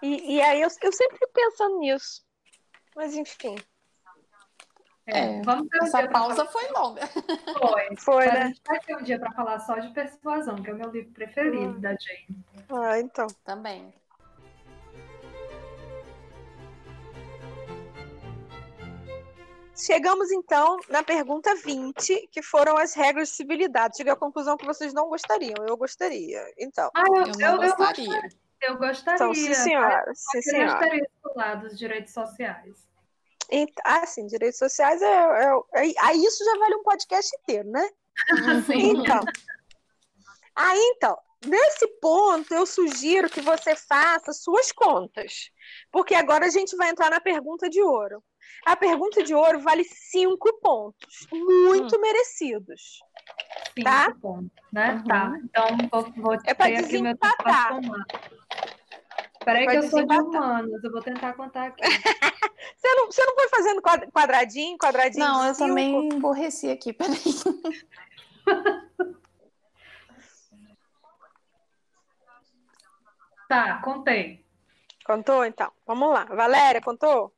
E, 0.03 0.37
e 0.37 0.41
aí 0.41 0.61
eu, 0.61 0.69
eu 0.83 0.93
sempre 0.93 1.19
pensando 1.33 1.79
nisso. 1.79 2.23
Mas 2.95 3.15
enfim. 3.15 3.57
É, 5.11 5.41
vamos 5.43 5.69
ter 5.69 5.81
um 5.81 5.87
essa 5.87 6.09
pausa 6.09 6.45
foi 6.45 6.69
longa. 6.71 7.07
Foi. 7.07 7.97
Foi, 7.97 8.27
né? 8.27 8.43
A 8.43 8.47
gente 8.49 8.63
vai 8.67 8.81
ter 8.81 8.97
um 8.97 9.03
dia 9.03 9.19
para 9.19 9.33
falar 9.33 9.59
só 9.61 9.79
de 9.79 9.91
persuasão, 9.93 10.57
que 10.57 10.69
é 10.69 10.75
o 10.75 10.77
meu 10.77 10.91
livro 10.91 11.11
preferido 11.13 11.77
hum. 11.77 11.81
da 11.81 11.91
Jane. 11.91 12.45
Ah, 12.71 12.99
então. 13.01 13.27
Também. 13.45 13.93
Chegamos 19.75 20.31
então 20.31 20.79
na 20.91 21.03
pergunta 21.03 21.55
20, 21.55 22.29
que 22.33 22.43
foram 22.43 22.77
as 22.77 22.95
regras 22.95 23.29
de 23.29 23.37
civilidade. 23.37 23.97
Cheguei 23.97 24.13
à 24.13 24.17
conclusão 24.17 24.57
que 24.57 24.67
vocês 24.67 24.93
não 24.93 25.09
gostariam. 25.09 25.65
Eu 25.67 25.77
gostaria. 25.77 26.43
Então. 26.59 26.91
Ah, 26.95 27.05
eu, 27.07 27.25
eu, 27.25 27.51
eu 27.51 27.57
gostaria. 27.57 28.29
Eu 28.61 28.77
gostaria. 28.77 29.15
Então, 29.15 29.33
sim, 29.33 29.55
senhora. 29.55 30.05
Sim, 30.15 30.43
senhora. 30.43 30.65
Eu 30.65 30.79
gostaria 30.79 31.11
do 31.23 31.33
lado 31.35 31.69
dos 31.69 31.79
direitos 31.79 32.13
sociais. 32.13 32.88
Ah, 33.85 34.07
sim, 34.07 34.27
direitos 34.27 34.59
sociais 34.59 35.01
é, 35.01 35.07
é, 35.07 35.47
é, 35.75 35.93
Aí 36.01 36.23
isso 36.23 36.45
já 36.45 36.59
vale 36.59 36.77
um 36.77 36.83
podcast 36.83 37.31
inteiro, 37.43 37.71
né? 37.71 37.89
Sim. 38.67 38.99
Então. 38.99 39.21
Aí 40.55 40.93
então, 40.97 41.17
nesse 41.47 41.87
ponto, 42.01 42.53
eu 42.53 42.67
sugiro 42.67 43.31
que 43.31 43.41
você 43.41 43.77
faça 43.77 44.33
suas 44.33 44.73
contas. 44.73 45.51
Porque 45.91 46.15
agora 46.15 46.47
a 46.47 46.51
gente 46.51 46.77
vai 46.77 46.91
entrar 46.91 47.11
na 47.11 47.21
pergunta 47.21 47.71
de 47.71 47.81
ouro. 47.81 48.23
A 48.67 48.77
pergunta 48.77 49.23
de 49.23 49.35
ouro 49.35 49.61
vale 49.61 49.85
cinco 49.85 50.53
pontos, 50.61 51.27
muito 51.33 51.97
hum. 51.97 52.01
merecidos. 52.01 53.01
Cinco 53.75 53.85
tá? 53.85 54.15
pontos, 54.21 54.51
né? 54.73 54.95
Uhum. 54.95 55.05
Tá. 55.05 55.33
Então 55.45 55.67
vou, 55.91 56.13
vou 56.17 56.35
é 56.45 56.55
para 56.55 56.75
desempatar. 56.75 57.79
Peraí 59.49 59.67
que 59.67 59.77
eu 59.77 59.89
sou 59.89 60.05
de 60.05 60.15
humanos, 60.15 60.85
eu 60.85 60.93
vou 60.93 61.01
tentar 61.01 61.33
contar 61.33 61.69
aqui. 61.69 61.81
você, 62.77 62.95
não, 62.97 63.07
você 63.07 63.25
não 63.25 63.35
foi 63.35 63.49
fazendo 63.49 63.81
quadradinho, 64.13 64.77
quadradinho? 64.77 65.27
Não, 65.27 65.47
eu 65.47 65.55
cinco? 65.55 65.69
também 65.69 66.09
emborreci 66.11 66.71
aqui, 66.71 66.93
peraí. 66.93 67.17
Tá, 73.49 73.81
contei. 73.83 74.45
Contou, 75.07 75.43
então? 75.43 75.73
Vamos 75.87 76.13
lá. 76.13 76.27
Valéria, 76.27 76.83
contou? 76.83 77.35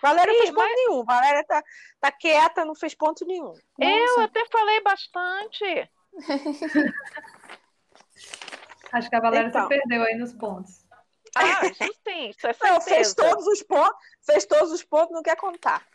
Valéria 0.00 0.32
não 0.32 0.40
fez 0.40 0.50
ponto 0.50 0.62
mas... 0.62 0.74
nenhum. 0.74 1.04
Valéria 1.04 1.44
tá, 1.44 1.62
tá 2.00 2.10
quieta, 2.10 2.64
não 2.64 2.74
fez 2.74 2.94
ponto 2.94 3.26
nenhum. 3.26 3.52
Eu 3.78 4.06
Nossa. 4.06 4.24
até 4.24 4.42
falei 4.46 4.80
bastante. 4.80 5.90
Acho 8.90 9.10
que 9.10 9.16
a 9.16 9.20
Valéria 9.20 9.48
então. 9.48 9.64
se 9.64 9.68
perdeu 9.68 10.02
aí 10.02 10.16
nos 10.16 10.32
pontos. 10.32 10.79
Ah, 11.36 11.66
isso 11.66 11.94
sim, 12.06 12.30
isso 12.30 12.46
é 12.46 12.52
certeza. 12.52 12.74
Não, 12.74 12.80
fez 12.80 13.14
todos 13.14 13.46
os 13.46 13.62
pontos, 13.62 13.98
fez 14.24 14.46
todos 14.46 14.72
os 14.72 14.82
pontos, 14.84 15.12
não 15.12 15.22
quer 15.22 15.36
contar. 15.36 15.86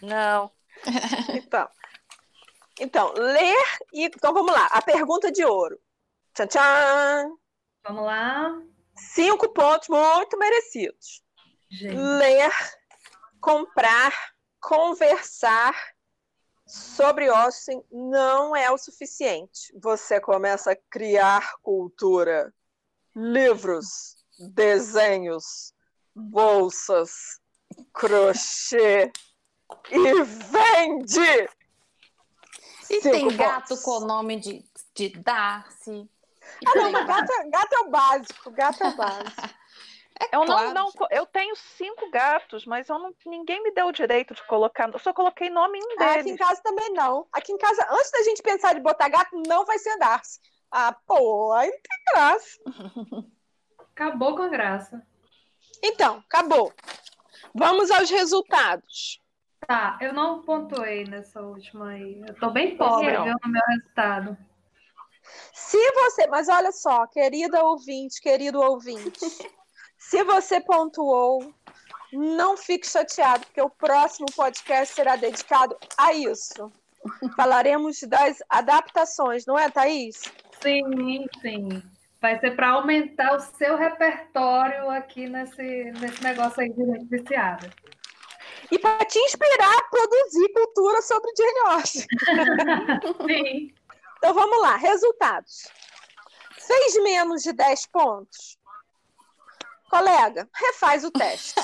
Não. 0.00 0.50
Então, 1.34 1.68
então, 2.80 3.12
ler 3.12 3.64
e. 3.92 4.06
Então 4.06 4.32
vamos 4.32 4.52
lá. 4.52 4.66
A 4.66 4.82
pergunta 4.82 5.30
de 5.30 5.44
ouro. 5.44 5.78
Tchan, 6.34 6.46
tchan. 6.46 7.36
Vamos 7.84 8.04
lá. 8.04 8.60
Cinco 8.96 9.52
pontos 9.52 9.88
muito 9.88 10.38
merecidos. 10.38 11.22
Gente. 11.70 11.96
Ler, 11.96 12.50
comprar, 13.40 14.12
conversar 14.60 15.74
sobre 16.66 17.28
Austin 17.28 17.82
não 17.90 18.56
é 18.56 18.70
o 18.70 18.78
suficiente. 18.78 19.72
Você 19.80 20.20
começa 20.20 20.72
a 20.72 20.76
criar 20.90 21.54
cultura, 21.62 22.52
livros, 23.14 24.21
desenhos, 24.50 25.72
bolsas, 26.14 27.40
crochê 27.92 29.10
e 29.90 30.22
vende. 30.24 31.48
E 32.90 33.00
Cinco 33.00 33.10
tem 33.10 33.36
gato 33.36 33.80
com 33.82 33.90
o 33.92 34.06
nome 34.06 34.38
de, 34.38 34.64
de 34.94 35.08
Darcy. 35.10 36.08
Ah, 36.66 36.74
não, 36.76 36.92
mas 36.92 37.06
gato, 37.06 37.32
é, 37.32 37.48
gato 37.48 37.72
é 37.72 37.78
o 37.80 37.88
básico, 37.88 38.50
gato 38.50 38.82
é 38.82 38.88
o 38.88 38.96
básico. 38.96 39.42
É 40.20 40.36
eu 40.36 40.44
claro. 40.44 40.72
não, 40.72 40.84
não, 40.84 40.92
eu 41.10 41.26
tenho 41.26 41.56
cinco 41.56 42.08
gatos, 42.10 42.64
mas 42.64 42.88
eu 42.88 42.96
não, 42.96 43.12
ninguém 43.26 43.60
me 43.60 43.72
deu 43.72 43.86
o 43.86 43.92
direito 43.92 44.34
de 44.34 44.46
colocar. 44.46 44.88
Eu 44.92 44.98
só 44.98 45.12
coloquei 45.12 45.50
nome 45.50 45.78
em 45.78 45.82
um 45.82 45.96
deles. 45.96 46.00
Ah, 46.00 46.20
aqui 46.20 46.30
em 46.30 46.36
casa 46.36 46.62
também 46.62 46.92
não. 46.92 47.26
Aqui 47.32 47.50
em 47.50 47.58
casa, 47.58 47.84
antes 47.90 48.10
da 48.12 48.22
gente 48.22 48.42
pensar 48.42 48.74
de 48.74 48.80
botar 48.80 49.08
gato, 49.08 49.42
não 49.48 49.64
vai 49.64 49.78
ser 49.78 49.98
Darcy. 49.98 50.38
Ah, 50.70 50.96
pô, 51.06 51.52
aí 51.54 51.70
não 51.70 51.78
tem 51.80 52.14
graça. 52.14 52.58
Acabou 53.94 54.36
com 54.36 54.42
a 54.42 54.48
graça. 54.48 55.02
Então, 55.82 56.22
acabou. 56.28 56.72
Vamos 57.54 57.90
aos 57.90 58.10
resultados. 58.10 59.20
Tá, 59.66 59.98
eu 60.00 60.12
não 60.12 60.42
pontuei 60.42 61.04
nessa 61.04 61.40
última 61.40 61.90
aí. 61.90 62.22
Eu 62.26 62.34
tô 62.34 62.50
bem 62.50 62.76
pobre, 62.76 63.10
viu, 63.10 63.36
no 63.44 63.50
meu 63.50 63.62
resultado. 63.68 64.36
Se 65.52 65.78
você, 65.92 66.26
mas 66.26 66.48
olha 66.48 66.72
só, 66.72 67.06
querida 67.06 67.62
ouvinte, 67.64 68.20
querido 68.20 68.60
ouvinte, 68.60 69.20
se 69.96 70.24
você 70.24 70.60
pontuou, 70.60 71.54
não 72.12 72.56
fique 72.56 72.86
chateado, 72.86 73.46
porque 73.46 73.62
o 73.62 73.70
próximo 73.70 74.26
podcast 74.34 74.94
será 74.94 75.16
dedicado 75.16 75.76
a 75.96 76.12
isso. 76.12 76.72
Falaremos 77.36 78.00
das 78.02 78.42
adaptações, 78.48 79.46
não 79.46 79.58
é, 79.58 79.70
Thaís? 79.70 80.22
Sim, 80.60 81.26
sim. 81.40 81.82
Vai 82.22 82.38
ser 82.38 82.54
para 82.54 82.70
aumentar 82.70 83.34
o 83.34 83.40
seu 83.40 83.76
repertório 83.76 84.88
aqui 84.88 85.28
nesse, 85.28 85.90
nesse 86.00 86.22
negócio 86.22 86.62
aí 86.62 86.72
de 86.72 86.84
gente 86.84 87.04
viciada. 87.06 87.68
E 88.70 88.78
para 88.78 89.04
te 89.04 89.18
inspirar 89.18 89.76
a 89.76 89.82
produzir 89.90 90.52
cultura 90.52 91.02
sobre 91.02 91.32
Jane 91.36 91.74
Austen. 91.74 92.06
Sim. 93.26 93.74
Então 94.18 94.32
vamos 94.32 94.62
lá, 94.62 94.76
resultados. 94.76 95.68
Fez 96.64 97.02
menos 97.02 97.42
de 97.42 97.52
10 97.52 97.86
pontos? 97.88 98.56
Colega, 99.90 100.48
refaz 100.54 101.04
o 101.04 101.10
teste. 101.10 101.54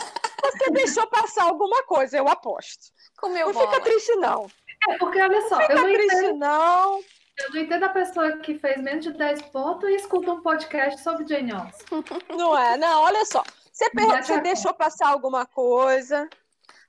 Você 0.43 0.71
deixou 0.73 1.07
passar 1.07 1.45
alguma 1.45 1.85
coisa, 1.85 2.19
eu 2.19 2.29
aposto. 2.29 2.93
Comeu 3.17 3.47
não 3.47 3.55
bola. 3.55 3.71
fica 3.71 3.83
triste, 3.85 4.15
não. 4.17 4.51
É, 4.89 4.99
porque 4.99 5.21
olha 5.21 5.41
só, 5.49 5.55
não 5.55 5.61
fica 5.63 5.73
eu 5.73 5.83
não 5.83 5.93
triste, 5.93 6.17
entendo, 6.17 6.39
não. 6.39 7.01
Eu 7.41 7.51
não 7.55 7.61
entendo 7.61 7.85
a 7.85 7.89
pessoa 7.89 8.39
que 8.39 8.59
fez 8.59 8.83
menos 8.83 9.05
de 9.05 9.13
10 9.13 9.43
pontos 9.43 9.89
e 9.89 9.95
escuta 9.95 10.33
um 10.33 10.43
podcast 10.43 11.01
sobre 11.03 11.27
Jane 11.27 11.53
Austen. 11.53 12.05
Não 12.37 12.59
é, 12.59 12.77
não, 12.77 13.03
olha 13.03 13.25
só. 13.25 13.43
Você, 13.73 13.89
per... 13.91 14.25
você 14.25 14.41
deixou 14.41 14.75
passar 14.75 15.09
alguma 15.09 15.47
coisa. 15.47 16.29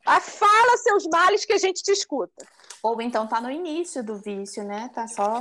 Ah, 0.05 0.19
fala 0.19 0.77
seus 0.77 1.05
males 1.07 1.45
que 1.45 1.53
a 1.53 1.57
gente 1.57 1.83
te 1.83 1.91
escuta. 1.91 2.45
Ou 2.81 2.99
então 3.01 3.27
tá 3.27 3.39
no 3.39 3.51
início 3.51 4.03
do 4.03 4.15
vício, 4.15 4.63
né? 4.63 4.89
Tá 4.93 5.07
só 5.07 5.39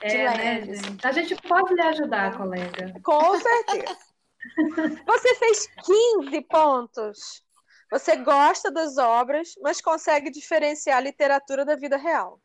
de 0.00 0.16
é, 0.16 0.36
né, 0.36 0.74
gente? 0.74 1.06
A 1.06 1.12
gente 1.12 1.36
pode 1.36 1.74
lhe 1.74 1.82
ajudar, 1.82 2.36
colega. 2.36 2.92
Com 3.02 3.38
certeza. 3.38 3.96
Você 5.06 5.34
fez 5.36 5.68
15 5.84 6.40
pontos. 6.42 7.44
Você 7.90 8.16
gosta 8.16 8.70
das 8.70 8.96
obras, 8.98 9.54
mas 9.60 9.80
consegue 9.80 10.30
diferenciar 10.30 10.96
a 10.96 11.00
literatura 11.00 11.64
da 11.64 11.76
vida 11.76 11.96
real. 11.96 12.40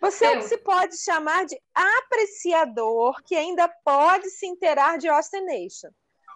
Você 0.00 0.24
é 0.26 0.30
o 0.30 0.38
que 0.38 0.48
se 0.48 0.58
pode 0.58 0.96
chamar 0.96 1.44
de 1.44 1.60
apreciador 1.74 3.20
que 3.24 3.34
ainda 3.34 3.68
pode 3.84 4.30
se 4.30 4.46
inteirar 4.46 4.98
de 4.98 5.08
Austin 5.08 5.40
Nation. 5.40 5.90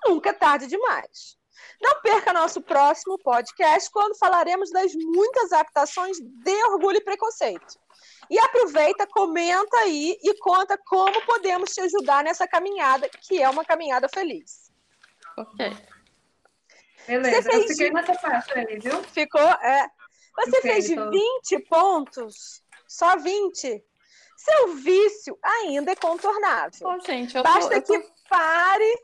Nunca 0.05 0.31
é 0.31 0.33
tarde 0.33 0.67
demais. 0.67 1.37
Não 1.81 2.01
perca 2.01 2.33
nosso 2.33 2.61
próximo 2.61 3.19
podcast, 3.19 3.91
quando 3.91 4.19
falaremos 4.19 4.71
das 4.71 4.93
muitas 4.95 5.53
adaptações 5.53 6.19
de 6.19 6.65
Orgulho 6.65 6.99
e 6.99 7.05
Preconceito. 7.05 7.79
E 8.31 8.39
aproveita, 8.39 9.07
comenta 9.07 9.77
aí 9.79 10.17
e 10.23 10.39
conta 10.39 10.79
como 10.87 11.25
podemos 11.25 11.73
te 11.73 11.81
ajudar 11.83 12.25
nessa 12.25 12.49
caminhada, 12.49 13.09
que 13.09 13.41
é 13.41 13.49
uma 13.49 13.65
caminhada 13.65 14.09
feliz. 14.09 14.73
Ok. 15.37 15.77
Beleza, 17.07 17.43
Você 17.43 17.51
fez... 17.51 17.63
eu 17.63 17.69
fiquei 17.69 17.91
nessa 17.91 18.15
parte 18.15 18.59
aí, 18.59 18.79
viu? 18.79 19.03
Ficou, 19.05 19.41
é. 19.41 19.89
Você 20.37 20.57
Fiquei, 20.57 20.83
fez 20.83 20.95
tô... 20.95 21.11
20 21.11 21.59
pontos, 21.69 22.62
só 22.95 23.17
20. 23.17 23.85
Seu 24.37 24.75
vício 24.75 25.39
ainda 25.43 25.93
é 25.93 25.97
contornável. 25.97 26.89
Oh, 26.89 27.01
gente, 27.01 27.37
eu 27.37 27.43
Basta 27.43 27.69
tô, 27.69 27.75
eu 27.77 27.83
tô... 27.83 27.93
que 27.93 28.29
pare 28.29 29.03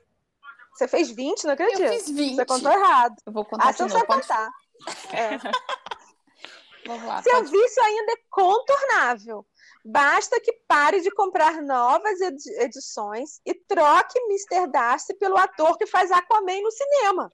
você 0.78 0.86
fez 0.86 1.10
20, 1.10 1.44
não 1.44 1.54
acredito. 1.54 1.82
Eu 1.82 1.92
fiz 1.92 2.08
20. 2.08 2.36
Você 2.36 2.46
contou 2.46 2.70
errado. 2.70 3.16
Eu 3.26 3.32
vou 3.32 3.44
contar 3.44 3.68
ah, 3.68 3.72
de 3.72 3.82
novo. 3.82 4.06
Pode... 4.06 4.22
contar. 4.22 4.50
É. 5.12 5.38
Vamos 6.86 7.04
lá, 7.04 7.20
Seu 7.20 7.32
pode... 7.32 7.50
vício 7.50 7.82
ainda 7.82 8.12
é 8.12 8.16
contornável. 8.30 9.44
Basta 9.84 10.40
que 10.40 10.52
pare 10.68 11.00
de 11.00 11.10
comprar 11.10 11.60
novas 11.62 12.20
edições 12.20 13.40
e 13.44 13.54
troque 13.54 14.18
Mr. 14.20 14.70
Darcy 14.70 15.14
pelo 15.14 15.36
ator 15.36 15.76
que 15.76 15.86
faz 15.86 16.12
Aquaman 16.12 16.62
no 16.62 16.70
cinema. 16.70 17.32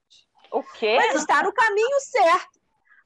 O 0.50 0.62
quê? 0.62 0.96
Mas 0.96 1.16
está 1.16 1.42
no 1.42 1.52
caminho 1.52 2.00
certo. 2.00 2.53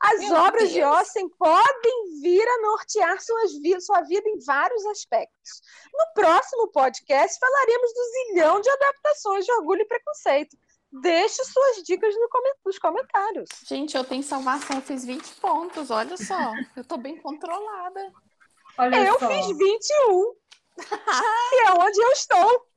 As 0.01 0.21
Meu 0.21 0.35
obras 0.35 0.63
Deus. 0.63 0.73
de 0.73 0.83
Austen 0.83 1.29
podem 1.31 2.21
vir 2.23 2.47
a 2.47 2.63
nortear 2.63 3.21
suas 3.21 3.53
vidas, 3.59 3.85
sua 3.85 4.01
vida 4.03 4.29
em 4.29 4.39
vários 4.45 4.87
aspectos. 4.87 5.61
No 5.93 6.13
próximo 6.15 6.69
podcast, 6.69 7.39
falaremos 7.39 7.93
do 7.93 8.03
zilhão 8.13 8.61
de 8.61 8.71
adaptações 8.71 9.45
de 9.45 9.53
Orgulho 9.53 9.83
e 9.83 9.87
Preconceito. 9.87 10.57
Deixe 10.91 11.45
suas 11.45 11.83
dicas 11.83 12.15
no 12.15 12.29
com 12.29 12.39
nos 12.65 12.79
comentários. 12.79 13.49
Gente, 13.67 13.97
eu 13.97 14.05
tenho 14.05 14.23
salvação, 14.23 14.77
eu 14.77 14.83
fiz 14.83 15.05
20 15.05 15.35
pontos, 15.35 15.91
olha 15.91 16.17
só. 16.17 16.53
Eu 16.77 16.85
tô 16.85 16.97
bem 16.97 17.17
controlada. 17.21 18.13
Olha 18.79 19.05
eu 19.05 19.19
só. 19.19 19.29
fiz 19.29 19.47
21. 19.49 20.35
e 21.53 21.67
é 21.67 21.73
onde 21.73 22.01
eu 22.01 22.13
estou. 22.13 22.69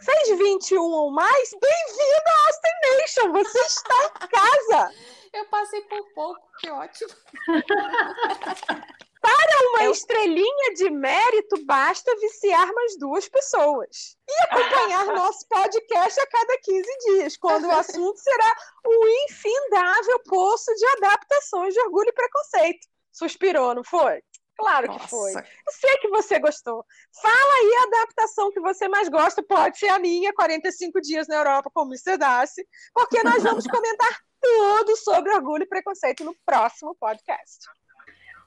Fez 0.00 0.38
21 0.38 0.80
ou 0.80 1.10
mais? 1.10 1.50
Bem-vindo 1.50 2.22
à 2.26 2.46
Austin 2.46 3.00
Nation! 3.00 3.32
Você 3.32 3.58
está 3.58 4.24
em 4.24 4.28
casa! 4.28 4.94
Eu 5.32 5.44
passei 5.46 5.80
por 5.82 6.02
pouco, 6.14 6.40
que 6.58 6.70
ótimo. 6.70 7.10
Para 9.20 9.68
uma 9.70 9.84
Eu... 9.84 9.92
estrelinha 9.92 10.74
de 10.74 10.90
mérito, 10.90 11.64
basta 11.64 12.14
viciar 12.16 12.72
mais 12.72 12.96
duas 12.98 13.28
pessoas. 13.28 14.16
E 14.28 14.42
acompanhar 14.44 15.06
nosso 15.14 15.46
podcast 15.48 16.20
a 16.20 16.26
cada 16.26 16.58
15 16.58 16.98
dias, 17.06 17.36
quando 17.36 17.66
o 17.66 17.72
assunto 17.72 18.18
será 18.18 18.56
o 18.86 19.08
infindável 19.24 20.20
poço 20.24 20.72
de 20.74 20.86
adaptações 20.98 21.74
de 21.74 21.80
orgulho 21.80 22.08
e 22.08 22.12
preconceito. 22.12 22.86
Suspirou, 23.12 23.74
não 23.74 23.84
foi? 23.84 24.22
Claro 24.56 24.88
Nossa. 24.88 25.00
que 25.00 25.10
foi. 25.10 25.32
Eu 25.34 25.72
sei 25.72 25.96
que 25.98 26.08
você 26.08 26.38
gostou. 26.38 26.84
Fala 27.22 27.54
aí 27.54 27.74
a 27.76 27.82
adaptação 27.84 28.50
que 28.50 28.60
você 28.60 28.88
mais 28.88 29.08
gosta. 29.08 29.42
Pode 29.42 29.78
ser 29.78 29.88
a 29.88 30.00
minha, 30.00 30.32
45 30.32 31.00
dias 31.00 31.28
na 31.28 31.36
Europa 31.36 31.70
com 31.72 31.82
Mr. 31.82 32.16
Darcy, 32.18 32.66
porque 32.92 33.22
nós 33.22 33.42
vamos 33.42 33.66
comentar 33.70 34.20
tudo 34.40 34.96
sobre 34.96 35.32
orgulho 35.32 35.64
e 35.64 35.68
preconceito 35.68 36.24
no 36.24 36.34
próximo 36.44 36.94
podcast. 36.98 37.66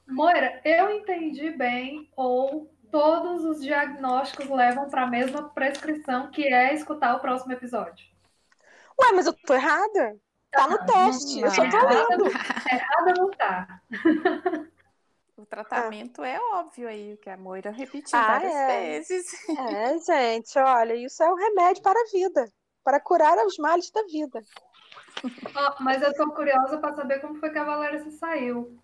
Moira, 0.06 0.60
eu 0.64 0.90
entendi 0.90 1.50
bem 1.50 2.10
ou 2.16 2.70
todos 2.90 3.44
os 3.44 3.62
diagnósticos 3.62 4.48
levam 4.50 4.88
para 4.88 5.02
a 5.02 5.06
mesma 5.06 5.48
prescrição, 5.50 6.30
que 6.30 6.46
é 6.46 6.74
escutar 6.74 7.16
o 7.16 7.20
próximo 7.20 7.52
episódio? 7.52 8.06
Ué, 9.00 9.12
mas 9.14 9.26
eu 9.26 9.32
tô 9.32 9.54
errada? 9.54 10.16
Tá 10.50 10.68
no 10.68 10.78
teste, 10.84 11.40
não, 11.40 11.46
eu 11.46 11.50
só 11.50 11.62
tô 11.70 11.88
lendo. 11.88 12.26
Errada 12.26 13.14
não 13.16 13.30
tá. 13.30 13.80
O 15.34 15.46
tratamento 15.46 16.22
ah. 16.22 16.28
é 16.28 16.38
óbvio 16.38 16.86
aí, 16.86 17.14
o 17.14 17.16
que 17.16 17.28
a 17.28 17.36
Moira 17.36 17.72
repetiu 17.72 18.16
ah, 18.16 18.26
várias 18.26 18.54
é. 18.54 18.66
vezes. 18.68 19.48
É, 19.48 19.98
gente, 19.98 20.56
olha, 20.56 20.94
isso 20.94 21.20
é 21.20 21.28
um 21.28 21.34
remédio 21.34 21.82
para 21.82 21.98
a 21.98 22.10
vida. 22.12 22.52
para 22.84 23.00
curar 23.00 23.36
os 23.44 23.58
males 23.58 23.90
da 23.90 24.04
vida. 24.04 24.40
Mas 25.80 26.02
eu 26.02 26.10
estou 26.10 26.30
curiosa 26.32 26.78
para 26.78 26.94
saber 26.94 27.20
como 27.20 27.36
foi 27.36 27.50
que 27.50 27.58
a 27.58 27.64
Valéria 27.64 28.02
se 28.02 28.12
saiu. 28.12 28.78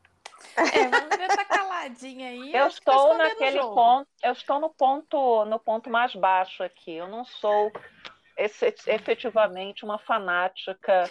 É, 0.57 0.89
vamos 0.89 1.17
ver 1.17 1.29
tá 1.29 1.45
caladinha 1.45 2.29
aí. 2.29 2.55
Eu 2.55 2.67
estou 2.69 3.11
tá 3.11 3.19
naquele 3.19 3.61
ponto, 3.61 4.09
eu 4.23 4.33
estou 4.33 4.61
no 4.61 4.71
ponto, 4.71 5.45
no 5.47 5.59
ponto 5.59 5.91
mais 5.91 6.15
baixo 6.15 6.63
aqui. 6.63 6.95
Eu 6.95 7.09
não 7.09 7.25
sou 7.25 7.73
efetivamente 8.37 9.85
uma 9.85 9.99
fanática. 9.99 11.11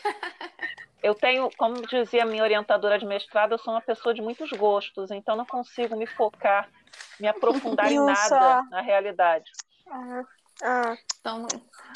Eu 1.03 1.13
tenho, 1.13 1.49
como 1.57 1.86
dizia 1.86 2.25
minha 2.25 2.43
orientadora 2.43 2.97
de 2.97 3.05
mestrado, 3.05 3.51
eu 3.51 3.57
sou 3.57 3.73
uma 3.73 3.82
pessoa 3.82 4.15
de 4.15 4.21
muitos 4.21 4.49
gostos, 4.51 5.11
então 5.11 5.36
não 5.36 5.45
consigo 5.45 5.95
me 5.95 6.07
focar, 6.07 6.69
me 7.19 7.28
aprofundar 7.28 7.91
em 7.91 8.03
nada 8.03 8.63
na 8.71 8.82
realidade. 8.82 9.51
Ah. 10.62 10.97
Então, 11.20 11.47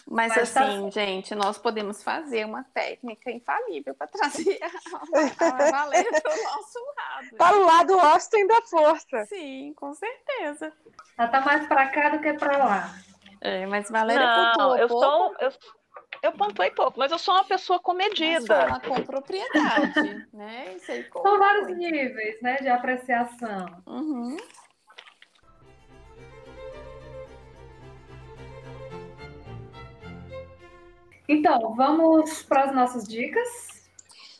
mas, 0.07 0.33
mas 0.35 0.53
tá 0.53 0.61
assim, 0.61 0.83
tá... 0.85 0.89
gente, 0.89 1.35
nós 1.35 1.57
podemos 1.57 2.03
fazer 2.03 2.45
uma 2.45 2.63
técnica 2.73 3.31
infalível 3.31 3.95
para 3.95 4.07
trazer 4.07 4.59
a, 4.61 4.67
a 5.45 5.71
Valéria 5.71 6.21
para 6.21 6.31
o 6.31 6.43
nosso 6.43 6.79
lado. 6.97 7.35
Para 7.37 7.57
o 7.57 7.65
lado 7.65 7.99
Austin 7.99 8.47
da 8.47 8.61
força. 8.63 9.25
Sim, 9.25 9.73
com 9.75 9.93
certeza. 9.93 10.73
Ela 11.17 11.27
tá 11.27 11.41
mais 11.41 11.67
para 11.67 11.87
cá 11.89 12.09
do 12.09 12.19
que 12.19 12.33
para 12.33 12.57
lá. 12.57 12.95
É, 13.41 13.65
mas 13.65 13.89
Valéria 13.89 14.25
Não, 14.25 14.51
pontuou 14.51 14.77
eu 14.77 14.87
pouco. 14.87 15.05
Sou, 15.05 15.35
eu, 15.39 15.51
eu 16.23 16.31
pontuei 16.33 16.71
pouco, 16.71 16.99
mas 16.99 17.11
eu 17.11 17.17
sou 17.17 17.33
uma 17.33 17.43
pessoa 17.43 17.79
comedida. 17.79 18.67
Mas 18.69 18.87
com 18.87 19.01
propriedade, 19.03 20.27
né? 20.33 20.77
Sei 20.79 21.07
São 21.11 21.39
vários 21.39 21.67
níveis, 21.75 22.41
né, 22.41 22.57
de 22.57 22.69
apreciação. 22.69 23.65
Uhum. 23.87 24.37
Então, 31.31 31.73
vamos 31.75 32.43
para 32.43 32.65
as 32.65 32.75
nossas 32.75 33.07
dicas? 33.07 33.47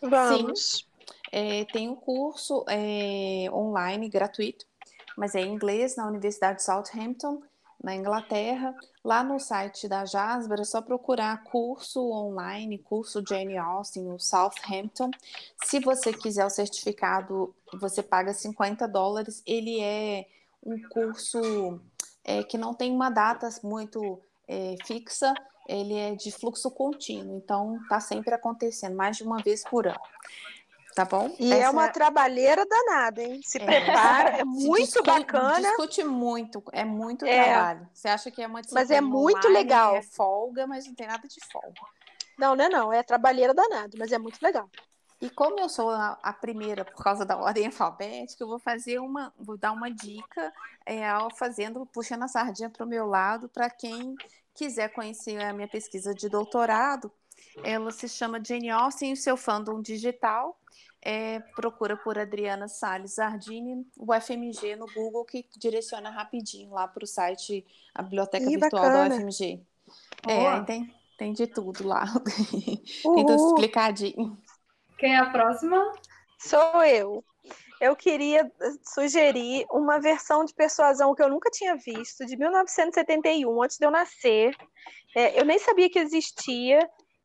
Vamos. 0.02 0.80
Sim. 0.80 0.86
É, 1.32 1.64
tem 1.72 1.88
um 1.88 1.96
curso 1.96 2.66
é, 2.68 3.50
online 3.50 4.10
gratuito, 4.10 4.66
mas 5.16 5.34
é 5.34 5.40
em 5.40 5.54
inglês 5.54 5.96
na 5.96 6.06
Universidade 6.06 6.58
de 6.58 6.66
Southampton, 6.66 7.42
na 7.82 7.96
Inglaterra. 7.96 8.76
Lá 9.06 9.24
no 9.24 9.40
site 9.40 9.88
da 9.88 10.04
Jasper 10.04 10.60
é 10.60 10.66
só 10.66 10.82
procurar 10.82 11.42
curso 11.46 12.12
online, 12.12 12.78
curso 12.78 13.24
Jane 13.26 13.58
Austen, 13.58 14.04
no 14.04 14.20
Southampton. 14.20 15.12
Se 15.64 15.80
você 15.80 16.12
quiser 16.12 16.46
o 16.46 16.50
certificado, 16.50 17.56
você 17.80 18.04
paga 18.04 18.34
50 18.34 18.86
dólares. 18.86 19.42
Ele 19.46 19.80
é 19.80 20.28
um 20.62 20.78
curso 20.90 21.80
é, 22.22 22.44
que 22.44 22.58
não 22.58 22.74
tem 22.74 22.92
uma 22.92 23.10
data 23.10 23.48
muito 23.64 24.20
é, 24.46 24.76
fixa, 24.86 25.34
ele 25.68 25.98
é 25.98 26.16
de 26.16 26.32
fluxo 26.32 26.70
contínuo, 26.72 27.38
então 27.38 27.78
está 27.84 28.00
sempre 28.00 28.34
acontecendo, 28.34 28.96
mais 28.96 29.18
de 29.18 29.24
uma 29.24 29.38
vez 29.38 29.64
por 29.64 29.88
ano. 29.88 30.00
Tá 30.96 31.06
bom? 31.06 31.34
E 31.40 31.52
é 31.54 31.58
Essa... 31.58 31.66
é 31.68 31.70
uma 31.70 31.88
trabalheira 31.88 32.66
danada, 32.66 33.24
hein? 33.24 33.40
Se 33.44 33.58
é. 33.62 33.66
prepara, 33.66 34.30
é 34.40 34.44
muito 34.44 34.84
discute, 34.84 35.06
bacana. 35.06 35.62
Discute 35.62 36.04
muito, 36.04 36.64
é 36.74 36.84
muito 36.84 37.26
é. 37.26 37.44
trabalho. 37.44 37.90
Você 37.94 38.08
acha 38.10 38.30
que 38.30 38.42
é 38.42 38.48
uma 38.48 38.62
Mas 38.72 38.92
é 38.92 39.00
muito 39.00 39.48
legal. 39.48 39.96
É 39.96 40.02
folga, 40.02 40.68
mas 40.68 40.86
não 40.86 40.94
tem 40.94 41.08
nada 41.08 41.26
de 41.28 41.40
folga. 41.52 41.82
Não, 42.38 42.56
não 42.56 42.66
é 42.66 42.70
não, 42.70 42.94
é 42.94 43.04
trabalheira 43.04 43.54
danada, 43.54 43.96
mas 43.98 44.12
é 44.12 44.18
muito 44.18 44.40
legal. 44.42 44.70
E 45.22 45.30
como 45.30 45.60
eu 45.60 45.70
sou 45.70 45.92
a, 45.92 46.18
a, 46.24 46.34
primeira 46.34 46.84
por 46.84 47.04
causa 47.04 47.24
da 47.24 47.38
ordem 47.40 47.68
alfabética, 47.68 48.44
eu 48.44 48.48
vou 48.48 48.60
fazer 48.60 49.00
uma, 49.00 49.32
vou 49.40 49.56
dar 49.56 49.72
uma 49.72 49.90
dica 49.90 50.52
é, 50.86 51.04
fazendo, 51.38 51.86
puxando 51.86 52.24
a 52.24 52.28
sardinha 52.28 52.70
para 52.70 52.84
o 52.84 52.90
meu 52.90 53.06
lado, 53.06 53.48
para 53.48 53.70
quem 53.70 54.16
quiser 54.54 54.90
conhecer 54.90 55.42
a 55.42 55.54
minha 55.54 55.68
pesquisa 55.68 56.14
de 56.14 56.30
doutorado, 56.30 57.12
ela 57.64 57.92
se 57.92 58.08
chama 58.08 58.42
Jane 58.44 58.70
Austen 58.70 59.10
e 59.10 59.14
o 59.14 59.18
seu 59.18 59.36
fandom 59.36 59.82
digital. 59.82 60.58
É, 61.04 61.40
procura 61.56 61.98
por 61.98 62.20
Adriana 62.20 62.68
Salles 62.68 63.18
Ardini, 63.18 63.88
o 63.98 64.14
FMG 64.14 64.76
no 64.76 64.86
Google, 64.94 65.26
que 65.26 65.44
direciona 65.58 66.12
rapidinho 66.12 66.72
lá 66.72 66.88
para 66.88 67.04
o 67.04 67.08
site, 67.08 67.66
a 67.96 68.04
Biblioteca 68.04 68.46
Ih, 68.46 68.58
Virtual 68.58 68.84
bacana. 68.84 69.10
do 69.10 69.16
FMG. 69.16 69.66
É, 70.28 70.62
tem, 70.62 70.94
tem 71.18 71.34
de 71.34 71.48
tudo 71.48 71.88
lá. 71.88 72.06
tem 73.02 73.26
tudo 73.26 73.48
explicadinho. 73.48 74.38
Quem 75.00 75.16
é 75.16 75.18
a 75.18 75.32
próxima? 75.32 75.92
Sou 76.38 76.84
eu 76.84 77.24
eu 77.82 77.96
queria 77.96 78.42
eh, 78.42 78.72
sugerir 78.84 79.66
uma 79.72 80.00
versão 80.00 80.46
de 80.46 80.54
persuasão 80.54 81.16
que 81.16 81.24
eu 81.24 81.30
nunca 81.30 81.50
tinha 81.50 81.76
visto, 81.76 82.26
de 82.26 82.38
1971, 82.38 83.64
antes 83.64 83.78
de 83.78 83.86
eu 83.86 83.92
nascer. 83.92 84.56
É, 85.16 85.40
eu 85.40 85.44
nem 85.44 85.58
sabia 85.60 85.90
que 85.90 86.00
existia, 86.00 86.80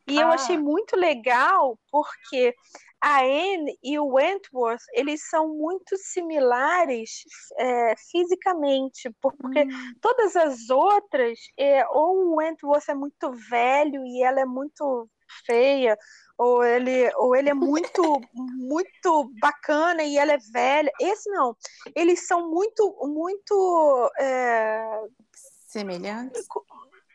e 0.08 0.18
ah. 0.18 0.22
eu 0.22 0.28
achei 0.28 0.56
muito 0.56 0.96
legal, 0.96 1.78
porque 1.90 2.54
a 3.00 3.20
Anne 3.20 3.78
e 3.84 3.98
o 3.98 4.14
Wentworth, 4.14 4.82
eles 4.94 5.28
são 5.28 5.48
muito 5.48 5.96
similares 5.96 7.22
é, 7.58 7.94
fisicamente, 8.10 9.10
porque 9.20 9.62
hum. 9.62 9.94
todas 10.00 10.34
as 10.34 10.70
outras, 10.70 11.38
é, 11.58 11.86
ou 11.88 12.32
o 12.32 12.36
Wentworth 12.36 12.88
é 12.88 12.94
muito 12.94 13.30
velho 13.50 14.04
e 14.06 14.22
ela 14.22 14.40
é 14.40 14.46
muito 14.46 15.08
feia, 15.44 15.96
ou 16.38 16.62
ele, 16.62 17.10
ou 17.16 17.34
ele 17.34 17.48
é 17.48 17.54
muito, 17.54 18.20
muito 18.34 19.30
bacana 19.40 20.02
e 20.02 20.18
ela 20.18 20.32
é 20.32 20.38
velha. 20.52 20.92
Esse 21.00 21.30
não. 21.30 21.56
Eles 21.94 22.26
são 22.26 22.50
muito, 22.50 22.96
muito. 23.02 24.10
É... 24.18 25.00
Semelhantes? 25.68 26.46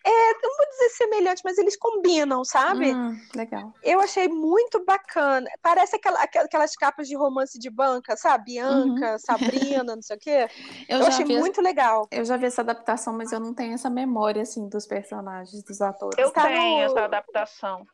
É, 0.03 0.33
não 0.41 0.57
vou 0.57 0.67
dizer 0.71 0.89
semelhantes, 0.89 1.43
mas 1.45 1.57
eles 1.59 1.77
combinam, 1.77 2.43
sabe? 2.43 2.91
Hum, 2.91 3.15
legal. 3.35 3.71
Eu 3.83 3.99
achei 3.99 4.27
muito 4.27 4.83
bacana. 4.83 5.47
Parece 5.61 5.95
aquela, 5.95 6.19
aquelas 6.23 6.75
capas 6.75 7.07
de 7.07 7.15
romance 7.15 7.59
de 7.59 7.69
banca, 7.69 8.17
sabe? 8.17 8.45
Bianca, 8.45 9.11
uhum. 9.11 9.19
Sabrina, 9.19 9.95
não 9.95 10.01
sei 10.01 10.15
o 10.15 10.19
quê. 10.19 10.47
Eu, 10.89 10.99
eu 10.99 11.05
achei 11.05 11.25
muito 11.25 11.61
legal. 11.61 12.07
Eu 12.11 12.25
já 12.25 12.35
vi 12.35 12.47
essa 12.47 12.61
adaptação, 12.61 13.13
mas 13.13 13.31
eu 13.31 13.39
não 13.39 13.53
tenho 13.53 13.73
essa 13.73 13.89
memória, 13.89 14.41
assim, 14.41 14.67
dos 14.67 14.85
personagens, 14.85 15.63
dos 15.63 15.79
atores. 15.81 16.17
Eu 16.17 16.31
tá 16.31 16.47
tenho 16.47 16.77
no... 16.77 16.83
essa 16.83 17.05
adaptação. 17.05 17.85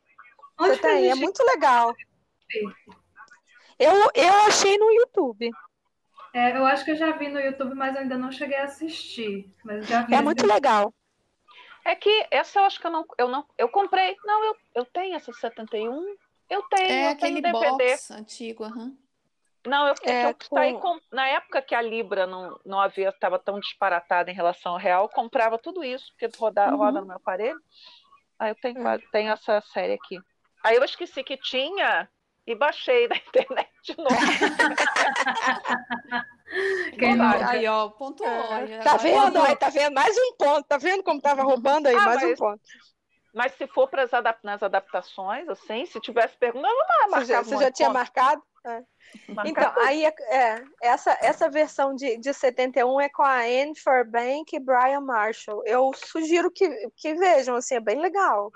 Onde 0.59 0.75
Você 0.75 0.81
tem, 0.81 1.09
é 1.09 1.15
muito 1.15 1.43
legal. 1.43 1.93
Eu, 3.79 3.93
eu 4.13 4.33
achei 4.47 4.77
no 4.77 4.91
YouTube. 4.91 5.51
É, 6.33 6.57
eu 6.57 6.65
acho 6.65 6.83
que 6.83 6.91
eu 6.91 6.95
já 6.95 7.11
vi 7.11 7.29
no 7.29 7.39
YouTube, 7.39 7.75
mas 7.75 7.95
ainda 7.95 8.17
não 8.17 8.31
cheguei 8.31 8.57
a 8.57 8.65
assistir. 8.65 9.53
Mas 9.63 9.87
já 9.87 10.03
vi 10.03 10.15
é 10.15 10.21
muito 10.21 10.45
legal. 10.45 10.93
É 11.85 11.95
que 11.95 12.27
essa 12.31 12.59
eu 12.59 12.65
acho 12.65 12.79
que 12.79 12.87
eu 12.87 12.91
não. 12.91 13.05
Eu, 13.17 13.27
não, 13.27 13.45
eu 13.57 13.69
comprei. 13.69 14.15
Não, 14.25 14.43
eu, 14.45 14.55
eu 14.75 14.85
tenho 14.85 15.15
essa 15.15 15.31
71. 15.31 16.15
Eu 16.49 16.63
tenho, 16.63 16.91
é 16.91 17.11
eu 17.11 17.17
tenho 17.17 17.41
DVD. 17.41 17.51
Box 17.51 18.11
antigo, 18.11 18.65
uhum. 18.65 18.97
Não, 19.65 19.87
eu, 19.87 19.95
é, 20.03 20.29
eu 20.29 20.35
com... 20.49 20.79
com... 20.79 20.99
na 21.11 21.27
época 21.27 21.61
que 21.61 21.75
a 21.75 21.81
Libra 21.81 22.25
não, 22.25 22.59
não 22.65 22.79
havia 22.79 23.09
estava 23.09 23.37
tão 23.37 23.59
disparatada 23.59 24.31
em 24.31 24.33
relação 24.33 24.73
ao 24.73 24.77
real, 24.77 25.03
eu 25.03 25.09
comprava 25.09 25.57
tudo 25.57 25.83
isso, 25.83 26.05
porque 26.11 26.29
roda, 26.37 26.69
uhum. 26.69 26.77
roda 26.77 27.01
no 27.01 27.07
meu 27.07 27.17
aparelho. 27.17 27.59
Aí 28.39 28.51
eu 28.51 28.55
tenho, 28.55 28.79
uhum. 28.79 28.99
tenho 29.11 29.31
essa 29.31 29.59
série 29.61 29.93
aqui. 29.93 30.19
Aí 30.67 30.75
eu 30.75 30.83
esqueci 30.83 31.23
que 31.23 31.37
tinha 31.37 32.09
e 32.45 32.53
baixei 32.53 33.07
na 33.07 33.15
internet 33.25 33.71
de 33.83 33.95
novo. 33.97 34.09
Quem 36.99 37.21
aí, 37.21 37.67
ó, 37.67 37.89
pontuou. 37.89 38.29
É. 38.29 38.79
Tá 38.79 38.97
vendo? 38.97 39.41
Aí, 39.41 39.55
tá 39.55 39.69
vendo? 39.69 39.93
Mais 39.93 40.17
um 40.17 40.33
ponto. 40.37 40.67
Tá 40.67 40.77
vendo 40.77 41.03
como 41.03 41.21
tava 41.21 41.43
roubando 41.43 41.87
aí? 41.87 41.95
Ah, 41.95 42.01
Mais 42.01 42.21
mas, 42.21 42.31
um 42.31 42.35
ponto. 42.35 42.61
Mas 43.33 43.53
se 43.53 43.67
for 43.67 43.87
para 43.87 44.03
adap 44.03 44.39
nas 44.43 44.61
adaptações, 44.63 45.47
assim, 45.47 45.85
se 45.85 46.01
tivesse 46.01 46.35
pergunta, 46.37 46.67
não 46.67 47.09
marcar. 47.09 47.25
Você 47.25 47.33
já, 47.33 47.43
você 47.43 47.57
já 47.57 47.71
tinha 47.71 47.89
marcado? 47.89 48.41
É. 48.65 48.83
Então, 49.45 49.71
aí 49.77 50.03
é, 50.03 50.13
é, 50.29 50.63
essa, 50.81 51.17
essa 51.21 51.49
versão 51.49 51.95
de, 51.95 52.17
de 52.17 52.33
71 52.33 52.99
é 52.99 53.09
com 53.09 53.23
a 53.23 53.41
Anne 53.41 53.77
Fairbank 53.77 54.53
e 54.53 54.59
Brian 54.59 55.01
Marshall. 55.01 55.63
Eu 55.65 55.91
sugiro 55.93 56.51
que, 56.51 56.67
que 56.95 57.13
vejam, 57.13 57.55
assim, 57.55 57.75
é 57.75 57.79
bem 57.79 57.99
legal. 57.99 58.51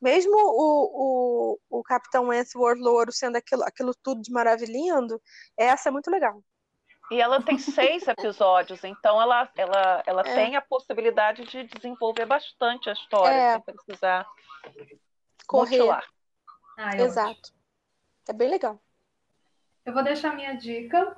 Mesmo 0.00 0.34
o, 0.34 1.58
o, 1.70 1.78
o 1.78 1.82
Capitão 1.82 2.28
Wentworth 2.28 2.78
Louro 2.78 3.12
sendo 3.12 3.36
aquilo, 3.36 3.62
aquilo 3.64 3.94
tudo 4.02 4.22
de 4.22 4.32
maravilhindo, 4.32 5.20
essa 5.56 5.88
é 5.88 5.92
muito 5.92 6.10
legal. 6.10 6.42
E 7.10 7.20
ela 7.20 7.42
tem 7.42 7.58
seis 7.58 8.08
episódios, 8.08 8.82
então 8.82 9.20
ela, 9.20 9.50
ela, 9.56 10.02
ela 10.06 10.22
é. 10.22 10.34
tem 10.34 10.56
a 10.56 10.62
possibilidade 10.62 11.44
de 11.44 11.64
desenvolver 11.64 12.24
bastante 12.24 12.88
a 12.88 12.92
história, 12.92 13.34
é. 13.34 13.52
sem 13.52 13.62
precisar 13.62 14.26
correr. 15.46 15.90
Ah, 16.78 16.96
Exato. 16.96 17.30
Acho. 17.30 17.54
É 18.28 18.32
bem 18.32 18.48
legal. 18.48 18.80
Eu 19.84 19.92
vou 19.92 20.02
deixar 20.02 20.30
a 20.30 20.34
minha 20.34 20.54
dica. 20.54 21.16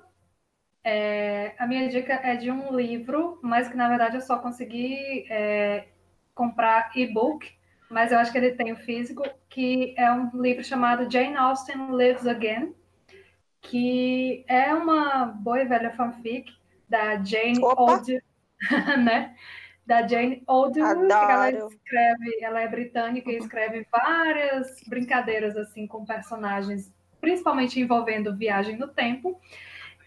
É, 0.82 1.54
a 1.58 1.66
minha 1.66 1.88
dica 1.88 2.12
é 2.12 2.36
de 2.36 2.50
um 2.50 2.74
livro, 2.74 3.38
mas 3.42 3.68
que 3.68 3.76
na 3.76 3.88
verdade 3.88 4.16
eu 4.16 4.20
só 4.20 4.38
consegui 4.38 5.26
é, 5.30 5.88
comprar 6.34 6.96
e-book, 6.96 7.55
mas 7.90 8.12
eu 8.12 8.18
acho 8.18 8.32
que 8.32 8.38
ele 8.38 8.52
tem 8.52 8.72
o 8.72 8.76
físico, 8.76 9.22
que 9.48 9.94
é 9.96 10.10
um 10.12 10.30
livro 10.34 10.64
chamado 10.64 11.10
Jane 11.10 11.36
Austen 11.36 11.96
Lives 11.96 12.26
Again, 12.26 12.74
que 13.60 14.44
é 14.48 14.72
uma 14.74 15.26
boa 15.26 15.62
e 15.62 15.64
velha 15.64 15.90
fanfic 15.92 16.52
da 16.88 17.22
Jane 17.22 17.58
Old, 17.60 18.22
né? 19.04 19.34
da 19.86 20.06
Jane 20.06 20.42
Austen, 20.48 20.82
ela 20.82 21.50
escreve, 21.50 22.38
ela 22.42 22.60
é 22.60 22.68
britânica 22.68 23.30
e 23.30 23.36
escreve 23.36 23.86
várias 23.90 24.80
brincadeiras 24.88 25.56
assim 25.56 25.86
com 25.86 26.04
personagens, 26.04 26.92
principalmente 27.20 27.80
envolvendo 27.80 28.36
viagem 28.36 28.76
no 28.76 28.88
tempo. 28.88 29.40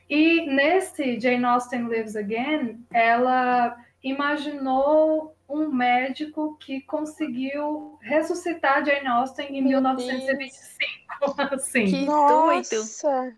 E 0.09 0.45
nesse 0.47 1.17
Jane 1.19 1.45
Austen 1.45 1.87
Lives 1.87 2.17
Again, 2.17 2.85
ela 2.91 3.77
imaginou 4.03 5.35
um 5.49 5.71
médico 5.71 6.55
que 6.57 6.81
conseguiu 6.81 7.97
ressuscitar 8.01 8.85
Jane 8.85 9.07
Austen 9.07 9.47
em 9.47 9.61
Meu 9.61 9.81
1925. 9.81 11.41
assim. 11.55 11.85
Que 11.85 12.05
doido! 12.05 13.35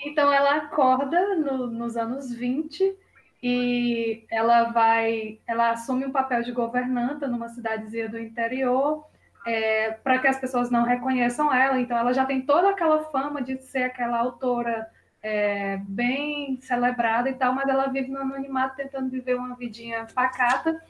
Então 0.00 0.32
ela 0.32 0.56
acorda 0.56 1.36
no, 1.36 1.66
nos 1.66 1.96
anos 1.96 2.32
20 2.32 2.96
e 3.42 4.24
ela 4.30 4.64
vai, 4.70 5.40
ela 5.46 5.70
assume 5.70 6.06
um 6.06 6.12
papel 6.12 6.42
de 6.42 6.52
governanta 6.52 7.26
numa 7.26 7.48
cidadezinha 7.48 8.08
do 8.08 8.18
interior 8.18 9.04
é, 9.46 9.92
para 9.92 10.18
que 10.18 10.28
as 10.28 10.38
pessoas 10.38 10.70
não 10.70 10.84
reconheçam 10.84 11.52
ela. 11.52 11.80
Então 11.80 11.96
ela 11.96 12.12
já 12.12 12.24
tem 12.24 12.42
toda 12.42 12.70
aquela 12.70 13.04
fama 13.04 13.42
de 13.42 13.60
ser 13.62 13.84
aquela 13.84 14.18
autora 14.18 14.88
é, 15.22 15.78
bem 15.78 16.60
celebrada 16.60 17.28
e 17.28 17.34
tal, 17.34 17.52
mas 17.52 17.68
ela 17.68 17.88
vive 17.88 18.10
no 18.10 18.20
anonimato 18.20 18.76
tentando 18.76 19.10
viver 19.10 19.34
uma 19.34 19.56
vidinha 19.56 20.06
pacata. 20.14 20.80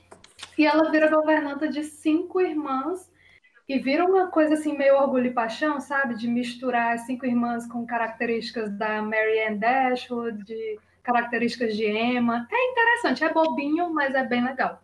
E 0.58 0.66
ela 0.66 0.90
vira 0.90 1.08
governanta 1.08 1.68
de 1.68 1.84
cinco 1.84 2.40
irmãs 2.40 3.08
e 3.68 3.78
vira 3.78 4.04
uma 4.04 4.28
coisa 4.28 4.54
assim 4.54 4.76
meio 4.76 4.96
orgulho 4.96 5.26
e 5.26 5.32
paixão, 5.32 5.80
sabe? 5.80 6.16
De 6.16 6.26
misturar 6.26 6.94
as 6.94 7.02
cinco 7.02 7.24
irmãs 7.24 7.66
com 7.68 7.86
características 7.86 8.76
da 8.76 9.00
Mary 9.00 9.40
Ann 9.46 9.58
Dashwood, 9.58 10.42
de 10.44 10.80
características 11.02 11.76
de 11.76 11.86
Emma. 11.86 12.48
É 12.50 12.70
interessante, 12.72 13.22
é 13.22 13.32
bobinho, 13.32 13.88
mas 13.94 14.14
é 14.14 14.24
bem 14.24 14.44
legal. 14.44 14.82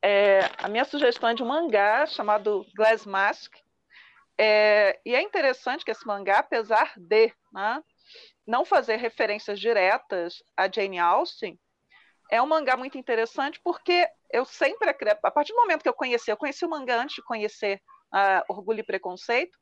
É, 0.00 0.50
a 0.58 0.68
minha 0.68 0.84
sugestão 0.84 1.28
é 1.28 1.34
de 1.34 1.42
um 1.42 1.46
mangá 1.46 2.06
chamado 2.06 2.64
Glass 2.74 3.04
Mask. 3.04 3.54
É, 4.38 4.98
e 5.04 5.14
é 5.14 5.20
interessante 5.20 5.84
que 5.84 5.90
esse 5.90 6.06
mangá, 6.06 6.38
apesar 6.38 6.92
de 6.96 7.32
né, 7.52 7.82
não 8.46 8.64
fazer 8.64 8.96
referências 8.96 9.60
diretas 9.60 10.42
a 10.56 10.70
Jane 10.70 10.98
Austen, 10.98 11.58
é 12.30 12.40
um 12.40 12.46
mangá 12.46 12.76
muito 12.76 12.98
interessante 12.98 13.60
porque 13.62 14.06
eu 14.34 14.44
sempre, 14.44 14.90
a 14.90 15.30
partir 15.30 15.52
do 15.52 15.60
momento 15.60 15.82
que 15.82 15.88
eu 15.88 15.94
conheci, 15.94 16.30
eu 16.30 16.36
conheci 16.36 16.64
o 16.64 16.68
mangá 16.68 17.00
antes 17.00 17.14
de 17.14 17.22
conhecer 17.22 17.80
uh, 18.12 18.52
Orgulho 18.52 18.80
e 18.80 18.82
Preconceito, 18.82 19.56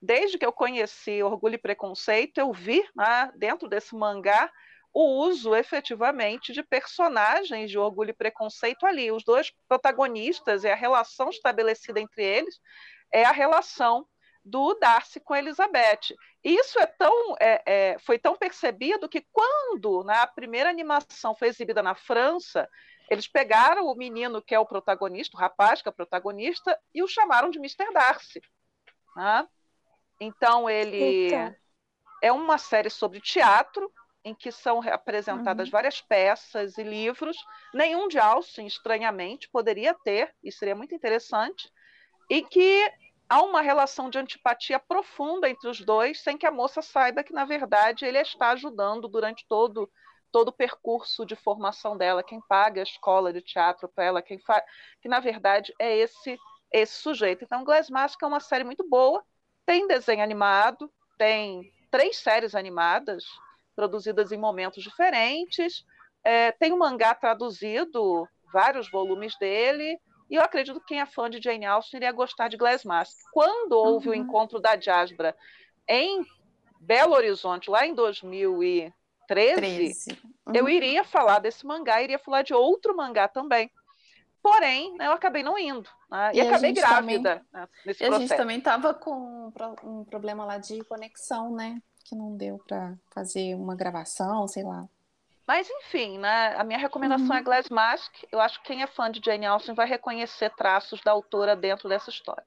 desde 0.00 0.36
que 0.36 0.44
eu 0.44 0.52
conheci 0.52 1.22
Orgulho 1.22 1.54
e 1.54 1.58
Preconceito, 1.58 2.36
eu 2.36 2.52
vi 2.52 2.84
né, 2.94 3.32
dentro 3.36 3.66
desse 3.66 3.94
mangá 3.96 4.52
o 4.92 5.22
uso 5.24 5.54
efetivamente 5.54 6.52
de 6.52 6.62
personagens 6.62 7.70
de 7.70 7.78
Orgulho 7.78 8.10
e 8.10 8.14
Preconceito 8.14 8.84
ali. 8.84 9.10
Os 9.10 9.24
dois 9.24 9.50
protagonistas 9.66 10.64
e 10.64 10.68
a 10.68 10.74
relação 10.74 11.30
estabelecida 11.30 11.98
entre 11.98 12.22
eles 12.22 12.60
é 13.10 13.24
a 13.24 13.32
relação 13.32 14.06
do 14.44 14.74
Darcy 14.74 15.20
com 15.20 15.34
Elizabeth. 15.34 16.14
Isso 16.44 16.78
é 16.78 16.86
tão, 16.86 17.36
é, 17.40 17.62
é, 17.66 17.98
foi 18.00 18.18
tão 18.18 18.36
percebido 18.36 19.08
que 19.08 19.24
quando 19.32 20.04
né, 20.04 20.16
a 20.16 20.26
primeira 20.26 20.68
animação 20.68 21.34
foi 21.34 21.48
exibida 21.48 21.82
na 21.82 21.94
França, 21.94 22.68
eles 23.10 23.26
pegaram 23.26 23.86
o 23.86 23.94
menino 23.96 24.40
que 24.40 24.54
é 24.54 24.58
o 24.58 24.64
protagonista, 24.64 25.36
o 25.36 25.40
rapaz 25.40 25.82
que 25.82 25.88
é 25.88 25.90
o 25.90 25.94
protagonista, 25.94 26.78
e 26.94 27.02
o 27.02 27.08
chamaram 27.08 27.50
de 27.50 27.58
Mr. 27.58 27.92
Darcy. 27.92 28.40
Né? 29.16 29.48
Então 30.20 30.70
ele 30.70 30.96
Eita. 30.96 31.58
é 32.22 32.30
uma 32.30 32.56
série 32.56 32.88
sobre 32.88 33.20
teatro 33.20 33.92
em 34.24 34.34
que 34.34 34.52
são 34.52 34.80
apresentadas 34.80 35.68
uhum. 35.68 35.72
várias 35.72 36.00
peças 36.00 36.78
e 36.78 36.82
livros. 36.82 37.36
Nenhum 37.74 38.06
de 38.06 38.18
Austen, 38.18 38.66
estranhamente, 38.66 39.48
poderia 39.48 39.94
ter, 39.94 40.32
e 40.44 40.52
seria 40.52 40.76
muito 40.76 40.94
interessante, 40.94 41.70
e 42.28 42.42
que 42.42 42.92
há 43.28 43.42
uma 43.42 43.62
relação 43.62 44.10
de 44.10 44.18
antipatia 44.18 44.78
profunda 44.78 45.48
entre 45.48 45.68
os 45.68 45.80
dois, 45.80 46.20
sem 46.20 46.36
que 46.36 46.46
a 46.46 46.50
moça 46.50 46.82
saiba 46.82 47.24
que, 47.24 47.32
na 47.32 47.44
verdade, 47.44 48.04
ele 48.04 48.18
está 48.18 48.50
ajudando 48.50 49.08
durante 49.08 49.46
todo, 49.48 49.90
todo 50.30 50.48
o 50.48 50.52
percurso 50.52 51.24
de 51.24 51.36
formação 51.36 51.96
dela, 51.96 52.22
quem 52.22 52.40
paga 52.48 52.80
a 52.80 52.84
escola 52.84 53.32
de 53.32 53.40
teatro 53.40 53.88
para 53.88 54.04
ela, 54.04 54.22
quem 54.22 54.38
faz, 54.38 54.64
que, 55.00 55.08
na 55.08 55.20
verdade, 55.20 55.74
é 55.78 55.96
esse, 55.96 56.38
esse 56.72 56.94
sujeito. 56.94 57.44
Então, 57.44 57.64
Glass 57.64 57.90
Mask 57.90 58.22
é 58.22 58.26
uma 58.26 58.40
série 58.40 58.64
muito 58.64 58.88
boa, 58.88 59.24
tem 59.66 59.86
desenho 59.86 60.22
animado, 60.22 60.90
tem 61.18 61.72
três 61.90 62.18
séries 62.18 62.54
animadas, 62.54 63.24
produzidas 63.74 64.32
em 64.32 64.38
momentos 64.38 64.82
diferentes, 64.82 65.84
é, 66.22 66.52
tem 66.52 66.72
um 66.72 66.78
mangá 66.78 67.14
traduzido, 67.14 68.28
vários 68.52 68.90
volumes 68.90 69.36
dele, 69.38 69.98
e 70.28 70.36
eu 70.36 70.42
acredito 70.42 70.78
que 70.80 70.86
quem 70.86 71.00
é 71.00 71.06
fã 71.06 71.28
de 71.28 71.42
Jane 71.42 71.66
Austen 71.66 71.98
iria 71.98 72.12
gostar 72.12 72.48
de 72.48 72.56
Glass 72.56 72.84
Mask. 72.84 73.16
Quando 73.32 73.72
houve 73.72 74.08
uhum. 74.08 74.14
o 74.14 74.16
encontro 74.16 74.60
da 74.60 74.78
Jasbra 74.78 75.36
em 75.88 76.24
Belo 76.80 77.14
Horizonte, 77.14 77.68
lá 77.68 77.84
em 77.84 77.94
2013, 79.34 80.18
uhum. 80.46 80.52
eu 80.54 80.68
iria 80.68 81.04
falar 81.04 81.38
desse 81.38 81.66
mangá, 81.66 82.02
iria 82.02 82.18
falar 82.18 82.42
de 82.42 82.52
outro 82.54 82.96
mangá 82.96 83.28
também. 83.28 83.70
Porém, 84.42 84.96
né, 84.96 85.06
eu 85.06 85.12
acabei 85.12 85.42
não 85.42 85.58
indo. 85.58 85.88
Né, 86.10 86.30
e, 86.34 86.38
e 86.38 86.40
acabei 86.40 86.72
grávida 86.72 87.36
também, 87.36 87.46
né, 87.52 87.68
nesse 87.84 88.02
e 88.02 88.06
processo. 88.06 88.14
a 88.14 88.18
gente 88.18 88.36
também 88.36 88.58
estava 88.58 88.94
com 88.94 89.52
um 89.84 90.04
problema 90.04 90.44
lá 90.44 90.58
de 90.58 90.82
conexão, 90.84 91.54
né? 91.54 91.80
Que 92.04 92.14
não 92.14 92.36
deu 92.36 92.58
para 92.66 92.94
fazer 93.10 93.54
uma 93.54 93.76
gravação, 93.76 94.48
sei 94.48 94.64
lá. 94.64 94.88
Mas, 95.46 95.68
enfim, 95.68 96.16
né, 96.18 96.54
a 96.56 96.64
minha 96.64 96.78
recomendação 96.78 97.26
é 97.26 97.30
uhum. 97.30 97.36
é 97.36 97.42
Glass 97.42 97.68
Mask. 97.68 98.14
Eu 98.30 98.40
acho 98.40 98.60
que 98.60 98.68
quem 98.68 98.82
é 98.82 98.86
fã 98.86 99.10
de 99.10 99.20
Jane 99.24 99.46
Austen 99.46 99.74
vai 99.74 99.86
reconhecer 99.86 100.48
traços 100.54 101.00
da 101.02 101.10
autora 101.10 101.56
dentro 101.56 101.88
dessa 101.88 102.08
história. 102.08 102.44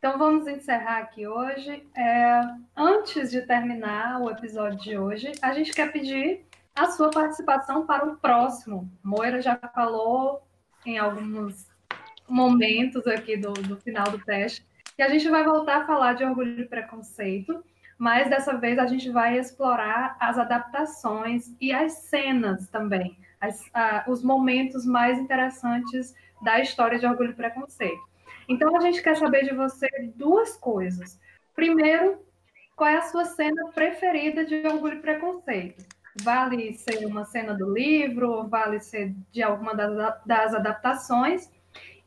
Então 0.00 0.16
vamos 0.16 0.46
encerrar 0.46 1.00
aqui 1.00 1.28
hoje. 1.28 1.86
É, 1.94 2.40
antes 2.74 3.30
de 3.30 3.42
terminar 3.42 4.18
o 4.22 4.30
episódio 4.30 4.78
de 4.78 4.96
hoje, 4.96 5.30
a 5.42 5.52
gente 5.52 5.72
quer 5.72 5.92
pedir 5.92 6.46
a 6.74 6.90
sua 6.90 7.10
participação 7.10 7.84
para 7.84 8.06
o 8.06 8.16
próximo. 8.16 8.90
Moira 9.04 9.42
já 9.42 9.56
falou 9.74 10.42
em 10.86 10.96
alguns 10.96 11.68
momentos 12.26 13.06
aqui 13.06 13.36
do, 13.36 13.52
do 13.52 13.76
final 13.76 14.10
do 14.10 14.18
teste 14.24 14.64
que 14.96 15.02
a 15.02 15.10
gente 15.10 15.28
vai 15.28 15.44
voltar 15.44 15.82
a 15.82 15.86
falar 15.86 16.14
de 16.14 16.24
orgulho 16.24 16.62
e 16.62 16.66
preconceito, 16.66 17.62
mas 17.98 18.30
dessa 18.30 18.56
vez 18.56 18.78
a 18.78 18.86
gente 18.86 19.10
vai 19.10 19.38
explorar 19.38 20.16
as 20.18 20.38
adaptações 20.38 21.54
e 21.60 21.74
as 21.74 21.92
cenas 21.92 22.66
também, 22.68 23.18
as, 23.38 23.62
a, 23.74 24.04
os 24.08 24.24
momentos 24.24 24.86
mais 24.86 25.18
interessantes 25.18 26.14
da 26.40 26.58
história 26.58 26.98
de 26.98 27.04
orgulho 27.04 27.32
e 27.32 27.34
preconceito. 27.34 28.09
Então 28.50 28.76
a 28.76 28.80
gente 28.80 29.00
quer 29.00 29.16
saber 29.16 29.44
de 29.44 29.54
você 29.54 29.88
duas 30.16 30.56
coisas. 30.56 31.20
Primeiro, 31.54 32.18
qual 32.74 32.90
é 32.90 32.96
a 32.96 33.02
sua 33.02 33.24
cena 33.24 33.70
preferida 33.72 34.44
de 34.44 34.66
orgulho 34.66 34.98
e 34.98 35.00
preconceito? 35.00 35.84
Vale 36.20 36.74
ser 36.74 37.06
uma 37.06 37.24
cena 37.24 37.54
do 37.54 37.72
livro, 37.72 38.48
vale 38.48 38.80
ser 38.80 39.14
de 39.30 39.40
alguma 39.40 39.72
das, 39.72 40.20
das 40.26 40.52
adaptações? 40.52 41.48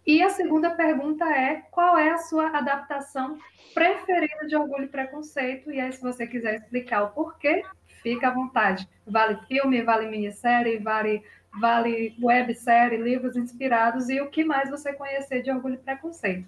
E 0.05 0.21
a 0.21 0.29
segunda 0.29 0.71
pergunta 0.71 1.23
é: 1.25 1.63
qual 1.71 1.97
é 1.97 2.09
a 2.09 2.17
sua 2.17 2.49
adaptação 2.49 3.37
preferida 3.73 4.45
de 4.45 4.57
Orgulho 4.57 4.83
e 4.83 4.89
Preconceito? 4.89 5.71
E 5.71 5.79
aí, 5.79 5.93
se 5.93 6.01
você 6.01 6.27
quiser 6.27 6.55
explicar 6.55 7.03
o 7.03 7.11
porquê, 7.11 7.63
fica 8.01 8.27
à 8.27 8.31
vontade. 8.31 8.87
Vale 9.07 9.37
filme, 9.47 9.81
vale 9.81 10.07
minissérie, 10.07 10.77
vale, 10.77 11.23
vale 11.60 12.16
websérie, 12.22 12.97
livros 12.97 13.36
inspirados 13.36 14.10
e 14.10 14.22
o 14.22 14.30
que 14.30 14.43
mais 14.43 14.70
você 14.70 14.93
conhecer 14.93 15.41
de 15.41 15.49
Orgulho 15.51 15.76
e 15.76 15.80
Preconceito. 15.80 16.47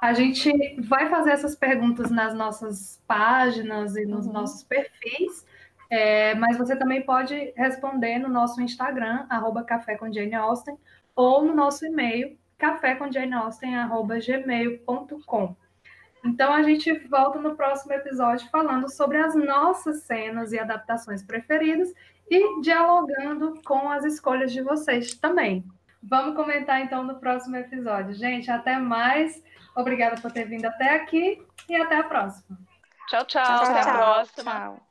A 0.00 0.12
gente 0.12 0.52
vai 0.82 1.08
fazer 1.08 1.30
essas 1.30 1.56
perguntas 1.56 2.10
nas 2.10 2.34
nossas 2.34 3.02
páginas 3.06 3.96
e 3.96 4.04
nos 4.04 4.26
uhum. 4.26 4.32
nossos 4.32 4.62
perfis, 4.62 5.46
é, 5.90 6.34
mas 6.34 6.58
você 6.58 6.76
também 6.76 7.02
pode 7.02 7.52
responder 7.56 8.18
no 8.18 8.28
nosso 8.28 8.60
Instagram, 8.60 9.26
arroba 9.28 9.64
Café 9.64 9.96
com 9.96 10.12
Jane 10.12 10.34
Austen, 10.34 10.76
ou 11.16 11.44
no 11.44 11.54
nosso 11.54 11.84
e-mail, 11.84 12.38
cafécomjaneausten.gmail.com. 12.58 15.56
Então 16.24 16.52
a 16.52 16.62
gente 16.62 16.92
volta 17.08 17.40
no 17.40 17.56
próximo 17.56 17.92
episódio 17.92 18.48
falando 18.50 18.92
sobre 18.92 19.18
as 19.18 19.34
nossas 19.34 20.02
cenas 20.02 20.52
e 20.52 20.58
adaptações 20.58 21.22
preferidas 21.22 21.92
e 22.30 22.60
dialogando 22.60 23.54
com 23.64 23.90
as 23.90 24.04
escolhas 24.04 24.52
de 24.52 24.62
vocês 24.62 25.14
também. 25.14 25.64
Vamos 26.02 26.36
comentar 26.36 26.80
então 26.80 27.02
no 27.02 27.16
próximo 27.16 27.56
episódio. 27.56 28.14
Gente, 28.14 28.50
até 28.50 28.78
mais. 28.78 29.42
Obrigada 29.74 30.20
por 30.20 30.30
ter 30.30 30.44
vindo 30.44 30.66
até 30.66 30.96
aqui 30.96 31.44
e 31.68 31.76
até 31.76 31.96
a 31.96 32.04
próxima. 32.04 32.58
Tchau, 33.08 33.24
tchau. 33.24 33.44
tchau 33.44 33.64
até 33.64 33.80
a 33.80 33.94
próxima. 33.94 34.52
Tchau. 34.52 34.87